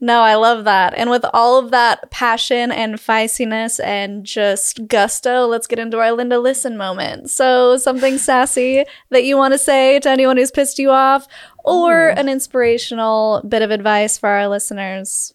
No, 0.01 0.21
I 0.21 0.35
love 0.35 0.63
that. 0.63 0.93
And 0.93 1.09
with 1.09 1.25
all 1.33 1.59
of 1.59 1.71
that 1.71 2.09
passion 2.09 2.71
and 2.71 2.95
feistiness 2.95 3.83
and 3.83 4.23
just 4.23 4.87
gusto, 4.87 5.45
let's 5.45 5.67
get 5.67 5.77
into 5.77 5.99
our 5.99 6.13
Linda 6.13 6.39
Listen 6.39 6.77
moment. 6.77 7.29
So, 7.29 7.75
something 7.75 8.17
sassy 8.17 8.85
that 9.09 9.25
you 9.25 9.35
want 9.35 9.53
to 9.53 9.57
say 9.57 9.99
to 9.99 10.09
anyone 10.09 10.28
who's 10.37 10.51
pissed 10.51 10.79
you 10.79 10.91
off, 10.91 11.27
or 11.63 12.09
an 12.09 12.29
inspirational 12.29 13.41
bit 13.47 13.61
of 13.61 13.71
advice 13.71 14.17
for 14.17 14.29
our 14.29 14.47
listeners. 14.47 15.33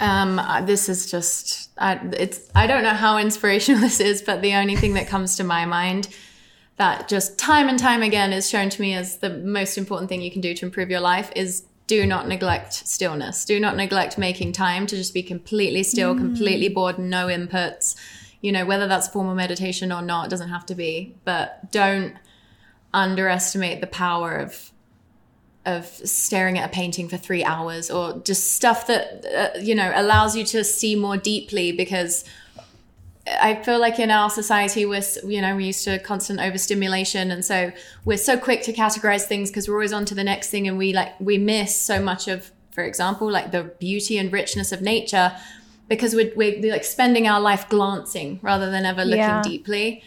Um, 0.00 0.40
this 0.66 0.88
is 0.88 1.10
just, 1.10 1.70
I, 1.78 1.94
it's, 2.12 2.50
I 2.54 2.66
don't 2.66 2.82
know 2.82 2.90
how 2.90 3.18
inspirational 3.18 3.80
this 3.80 4.00
is, 4.00 4.22
but 4.22 4.42
the 4.42 4.54
only 4.54 4.76
thing 4.76 4.94
that 4.94 5.08
comes 5.08 5.36
to 5.36 5.44
my 5.44 5.64
mind 5.64 6.08
that 6.76 7.08
just 7.08 7.38
time 7.38 7.68
and 7.68 7.78
time 7.78 8.02
again 8.02 8.32
is 8.32 8.50
shown 8.50 8.68
to 8.68 8.80
me 8.80 8.94
as 8.94 9.18
the 9.18 9.30
most 9.30 9.78
important 9.78 10.08
thing 10.08 10.20
you 10.20 10.30
can 10.30 10.40
do 10.40 10.54
to 10.54 10.66
improve 10.66 10.90
your 10.90 11.00
life 11.00 11.30
is 11.36 11.64
do 11.86 12.06
not 12.06 12.26
neglect 12.26 12.72
stillness. 12.72 13.44
Do 13.44 13.60
not 13.60 13.76
neglect 13.76 14.18
making 14.18 14.52
time 14.52 14.86
to 14.86 14.96
just 14.96 15.14
be 15.14 15.22
completely 15.22 15.82
still, 15.82 16.14
completely 16.14 16.68
bored, 16.68 16.98
no 16.98 17.26
inputs. 17.26 17.94
You 18.44 18.52
know, 18.52 18.66
whether 18.66 18.86
that's 18.86 19.08
formal 19.08 19.34
meditation 19.34 19.90
or 19.90 20.02
not, 20.02 20.28
doesn't 20.28 20.50
have 20.50 20.66
to 20.66 20.74
be, 20.74 21.16
but 21.24 21.72
don't 21.72 22.14
underestimate 22.92 23.80
the 23.80 23.86
power 23.86 24.36
of 24.36 24.70
of 25.64 25.86
staring 25.86 26.58
at 26.58 26.68
a 26.68 26.70
painting 26.70 27.08
for 27.08 27.16
three 27.16 27.42
hours 27.42 27.90
or 27.90 28.18
just 28.18 28.52
stuff 28.52 28.86
that 28.86 29.24
uh, 29.34 29.58
you 29.58 29.74
know 29.74 29.90
allows 29.94 30.36
you 30.36 30.44
to 30.44 30.62
see 30.62 30.94
more 30.94 31.16
deeply 31.16 31.72
because 31.72 32.22
i 33.40 33.54
feel 33.54 33.80
like 33.80 33.98
in 33.98 34.10
our 34.10 34.28
society 34.28 34.84
we're 34.84 35.02
you 35.24 35.40
know 35.40 35.54
we're 35.54 35.60
used 35.60 35.82
to 35.82 35.98
constant 36.00 36.38
overstimulation 36.38 37.30
and 37.30 37.42
so 37.46 37.72
we're 38.04 38.18
so 38.18 38.36
quick 38.36 38.60
to 38.62 38.74
categorize 38.74 39.22
things 39.22 39.48
because 39.48 39.66
we're 39.66 39.74
always 39.74 39.94
on 39.94 40.04
to 40.04 40.14
the 40.14 40.22
next 40.22 40.50
thing 40.50 40.68
and 40.68 40.76
we 40.76 40.92
like 40.92 41.18
we 41.18 41.38
miss 41.38 41.74
so 41.74 41.98
much 41.98 42.28
of 42.28 42.50
for 42.70 42.84
example 42.84 43.30
like 43.30 43.50
the 43.52 43.62
beauty 43.80 44.18
and 44.18 44.30
richness 44.34 44.70
of 44.70 44.82
nature 44.82 45.34
because 45.88 46.14
we're, 46.14 46.32
we're 46.34 46.60
like 46.72 46.84
spending 46.84 47.28
our 47.28 47.40
life 47.40 47.68
glancing 47.68 48.38
rather 48.42 48.70
than 48.70 48.84
ever 48.84 49.04
looking 49.04 49.18
Yeah. 49.18 49.42
deeply 49.42 50.02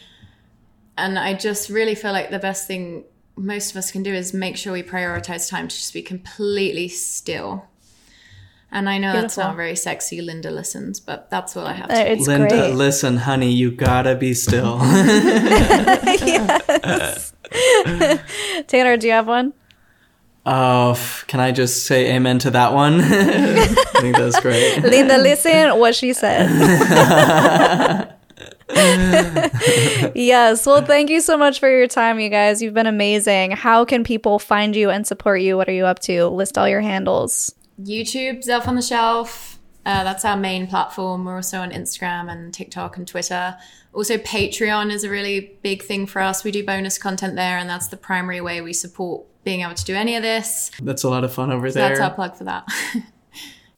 and 0.97 1.19
I 1.19 1.33
just 1.35 1.69
really 1.69 1.93
feel 1.95 2.11
like 2.11 2.31
the 2.31 2.39
best 2.39 2.65
thing 2.67 3.03
most 3.35 3.69
of 3.71 3.77
us 3.77 3.91
can 3.91 4.01
do 4.01 4.11
is 4.13 4.33
make 4.33 4.57
sure 4.57 4.73
we 4.73 4.81
prioritize 4.81 5.47
time 5.49 5.67
to 5.67 5.75
just 5.75 5.93
be 5.93 6.01
completely 6.01 6.87
still. 6.87 7.67
And 8.71 8.89
I 8.89 8.97
know 8.97 9.13
that's 9.13 9.37
not 9.37 9.55
very 9.55 9.75
sexy, 9.75 10.21
Linda 10.21 10.49
listens, 10.49 10.99
but 10.99 11.29
that's 11.29 11.55
all 11.55 11.67
I 11.67 11.73
have 11.73 11.91
Uh, 11.91 12.03
to 12.03 12.11
It's 12.13 12.27
Linda, 12.27 12.49
great. 12.49 12.73
listen, 12.73 13.17
honey, 13.17 13.51
you 13.51 13.69
gotta 13.71 14.15
be 14.15 14.33
still. 14.33 14.79
yes. 16.27 17.33
Tanner, 18.67 18.97
do 18.97 19.05
you 19.07 19.13
have 19.13 19.27
one? 19.27 19.53
Oh, 20.49 20.97
can 21.27 21.41
I 21.41 21.51
just 21.51 21.87
say 21.87 22.15
amen 22.15 22.39
to 22.39 22.51
that 22.51 22.73
one? 22.73 23.01
I 23.03 23.65
think 23.99 24.15
that's 24.15 24.39
great. 24.39 24.77
Linda, 24.81 25.17
listen 25.17 25.77
what 25.77 25.93
she 25.93 26.13
said. 26.13 26.47
yes. 30.15 30.65
Well, 30.65 30.85
thank 30.85 31.09
you 31.09 31.19
so 31.19 31.37
much 31.37 31.59
for 31.59 31.69
your 31.69 31.89
time, 31.89 32.21
you 32.21 32.29
guys. 32.29 32.61
You've 32.61 32.73
been 32.73 32.87
amazing. 32.87 33.51
How 33.51 33.83
can 33.83 34.05
people 34.05 34.39
find 34.39 34.73
you 34.73 34.89
and 34.89 35.05
support 35.05 35.41
you? 35.41 35.57
What 35.57 35.67
are 35.67 35.73
you 35.73 35.85
up 35.85 35.99
to? 36.03 36.27
List 36.27 36.57
all 36.57 36.69
your 36.69 36.79
handles. 36.79 37.53
YouTube, 37.81 38.45
Zelph 38.45 38.69
on 38.69 38.75
the 38.75 38.81
Shelf. 38.81 39.59
Uh, 39.85 40.05
that's 40.05 40.23
our 40.23 40.37
main 40.37 40.65
platform. 40.67 41.25
We're 41.25 41.35
also 41.35 41.59
on 41.59 41.71
Instagram 41.71 42.31
and 42.31 42.53
TikTok 42.53 42.95
and 42.95 43.05
Twitter. 43.05 43.57
Also, 43.91 44.17
Patreon 44.17 44.93
is 44.93 45.03
a 45.03 45.09
really 45.09 45.57
big 45.61 45.83
thing 45.83 46.05
for 46.05 46.21
us. 46.21 46.45
We 46.45 46.51
do 46.51 46.65
bonus 46.65 46.97
content 46.97 47.35
there, 47.35 47.57
and 47.57 47.69
that's 47.69 47.87
the 47.87 47.97
primary 47.97 48.39
way 48.39 48.61
we 48.61 48.71
support 48.71 49.25
being 49.47 49.61
able 49.61 49.73
to 49.75 49.85
do 49.85 49.95
any 49.95 50.15
of 50.15 50.23
this. 50.23 50.69
That's 50.81 51.03
a 51.03 51.09
lot 51.09 51.23
of 51.23 51.33
fun 51.33 51.51
over 51.51 51.69
So 51.71 51.79
there. 51.79 51.89
that's 51.89 52.01
our 52.01 52.13
plug 52.13 52.35
for 52.35 52.43
that. 52.43 52.67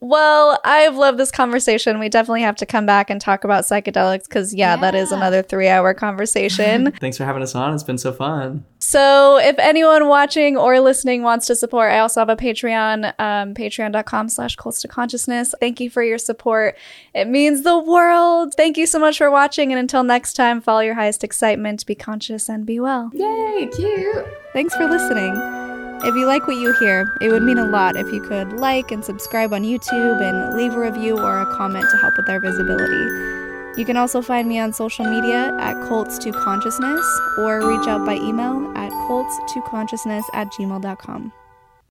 Well, 0.02 0.58
I've 0.64 0.95
loved 0.95 1.18
this 1.18 1.30
conversation. 1.30 2.00
We 2.00 2.08
definitely 2.08 2.43
have 2.43 2.56
to 2.58 2.66
come 2.66 2.86
back 2.86 3.10
and 3.10 3.20
talk 3.20 3.43
about 3.43 3.66
psychedelics 3.66 4.24
because, 4.24 4.54
yeah, 4.54 4.78
that 4.78 4.95
is 4.95 5.12
another 5.12 5.41
three 5.41 5.68
hour 5.68 5.93
conversation. 5.93 6.91
Thanks 7.02 7.18
for 7.18 7.26
having 7.26 7.41
us 7.43 7.54
on. 7.54 7.74
It's 7.74 7.84
been 7.84 7.97
so 7.97 8.14
fun. 8.14 8.64
so, 8.80 9.38
if 9.39 9.60
anyone 9.60 10.08
watching 10.08 10.56
or 10.56 10.80
listening 10.80 11.24
wants 11.24 11.47
to 11.47 11.56
support, 11.56 11.91
I 11.91 12.00
also 12.00 12.22
have 12.22 12.30
a 12.30 12.38
Patreon, 12.38 13.14
um, 13.20 13.54
patreon.com 13.54 14.30
slash 14.30 14.56
cults 14.56 14.82
to 14.84 14.88
consciousness. 14.88 15.54
Thank 15.60 15.82
you 15.82 15.89
for 15.89 16.02
your 16.02 16.18
support. 16.18 16.78
It 17.14 17.28
means 17.28 17.64
the 17.64 17.78
world. 17.78 18.54
Thank 18.56 18.78
you 18.78 18.88
so 18.88 19.00
much 19.00 19.18
for 19.18 19.30
watching. 19.30 19.74
And 19.74 19.80
until 19.80 20.04
next 20.04 20.34
time, 20.34 20.62
follow 20.62 20.80
your 20.80 20.95
highest 20.95 21.26
excitement, 21.26 21.86
be 21.86 21.95
conscious, 21.95 22.47
and 22.47 22.66
be 22.66 22.80
well. 22.80 23.12
Yay, 23.14 23.68
cute. 23.76 24.26
Thanks 24.54 24.74
for 24.76 24.88
listening. 24.88 25.68
If 26.02 26.16
you 26.16 26.26
like 26.26 26.47
what 26.47 26.56
you 26.56 26.74
hear, 26.80 27.06
it 27.20 27.30
would 27.30 27.43
mean 27.43 27.58
a 27.58 27.66
lot 27.66 27.97
if 27.97 28.10
you 28.14 28.22
could 28.22 28.54
like 28.54 28.89
and 28.89 29.04
subscribe 29.04 29.52
on 29.52 29.64
YouTube 29.64 30.22
and 30.22 30.56
leave 30.56 30.74
a 30.74 30.80
review 30.80 31.20
or 31.20 31.41
a 31.41 31.45
comment 31.58 31.89
to 31.89 31.97
help 31.97 32.16
with 32.16 32.30
our 32.30 32.39
visibility. 32.39 33.80
You 33.80 33.86
can 33.86 33.97
also 33.97 34.22
find 34.22 34.47
me 34.47 34.60
on 34.60 34.72
social 34.72 35.06
media 35.06 35.54
at 35.60 35.74
Cults 35.88 36.18
to 36.20 36.32
Consciousness 36.32 37.06
or 37.38 37.68
reach 37.68 37.88
out 37.88 38.06
by 38.06 38.16
email 38.16 38.72
at 38.78 38.91
cults 39.08 39.38
to 39.54 39.62
consciousness 39.64 40.26
at 40.34 40.47
gmail.com. 40.52 41.34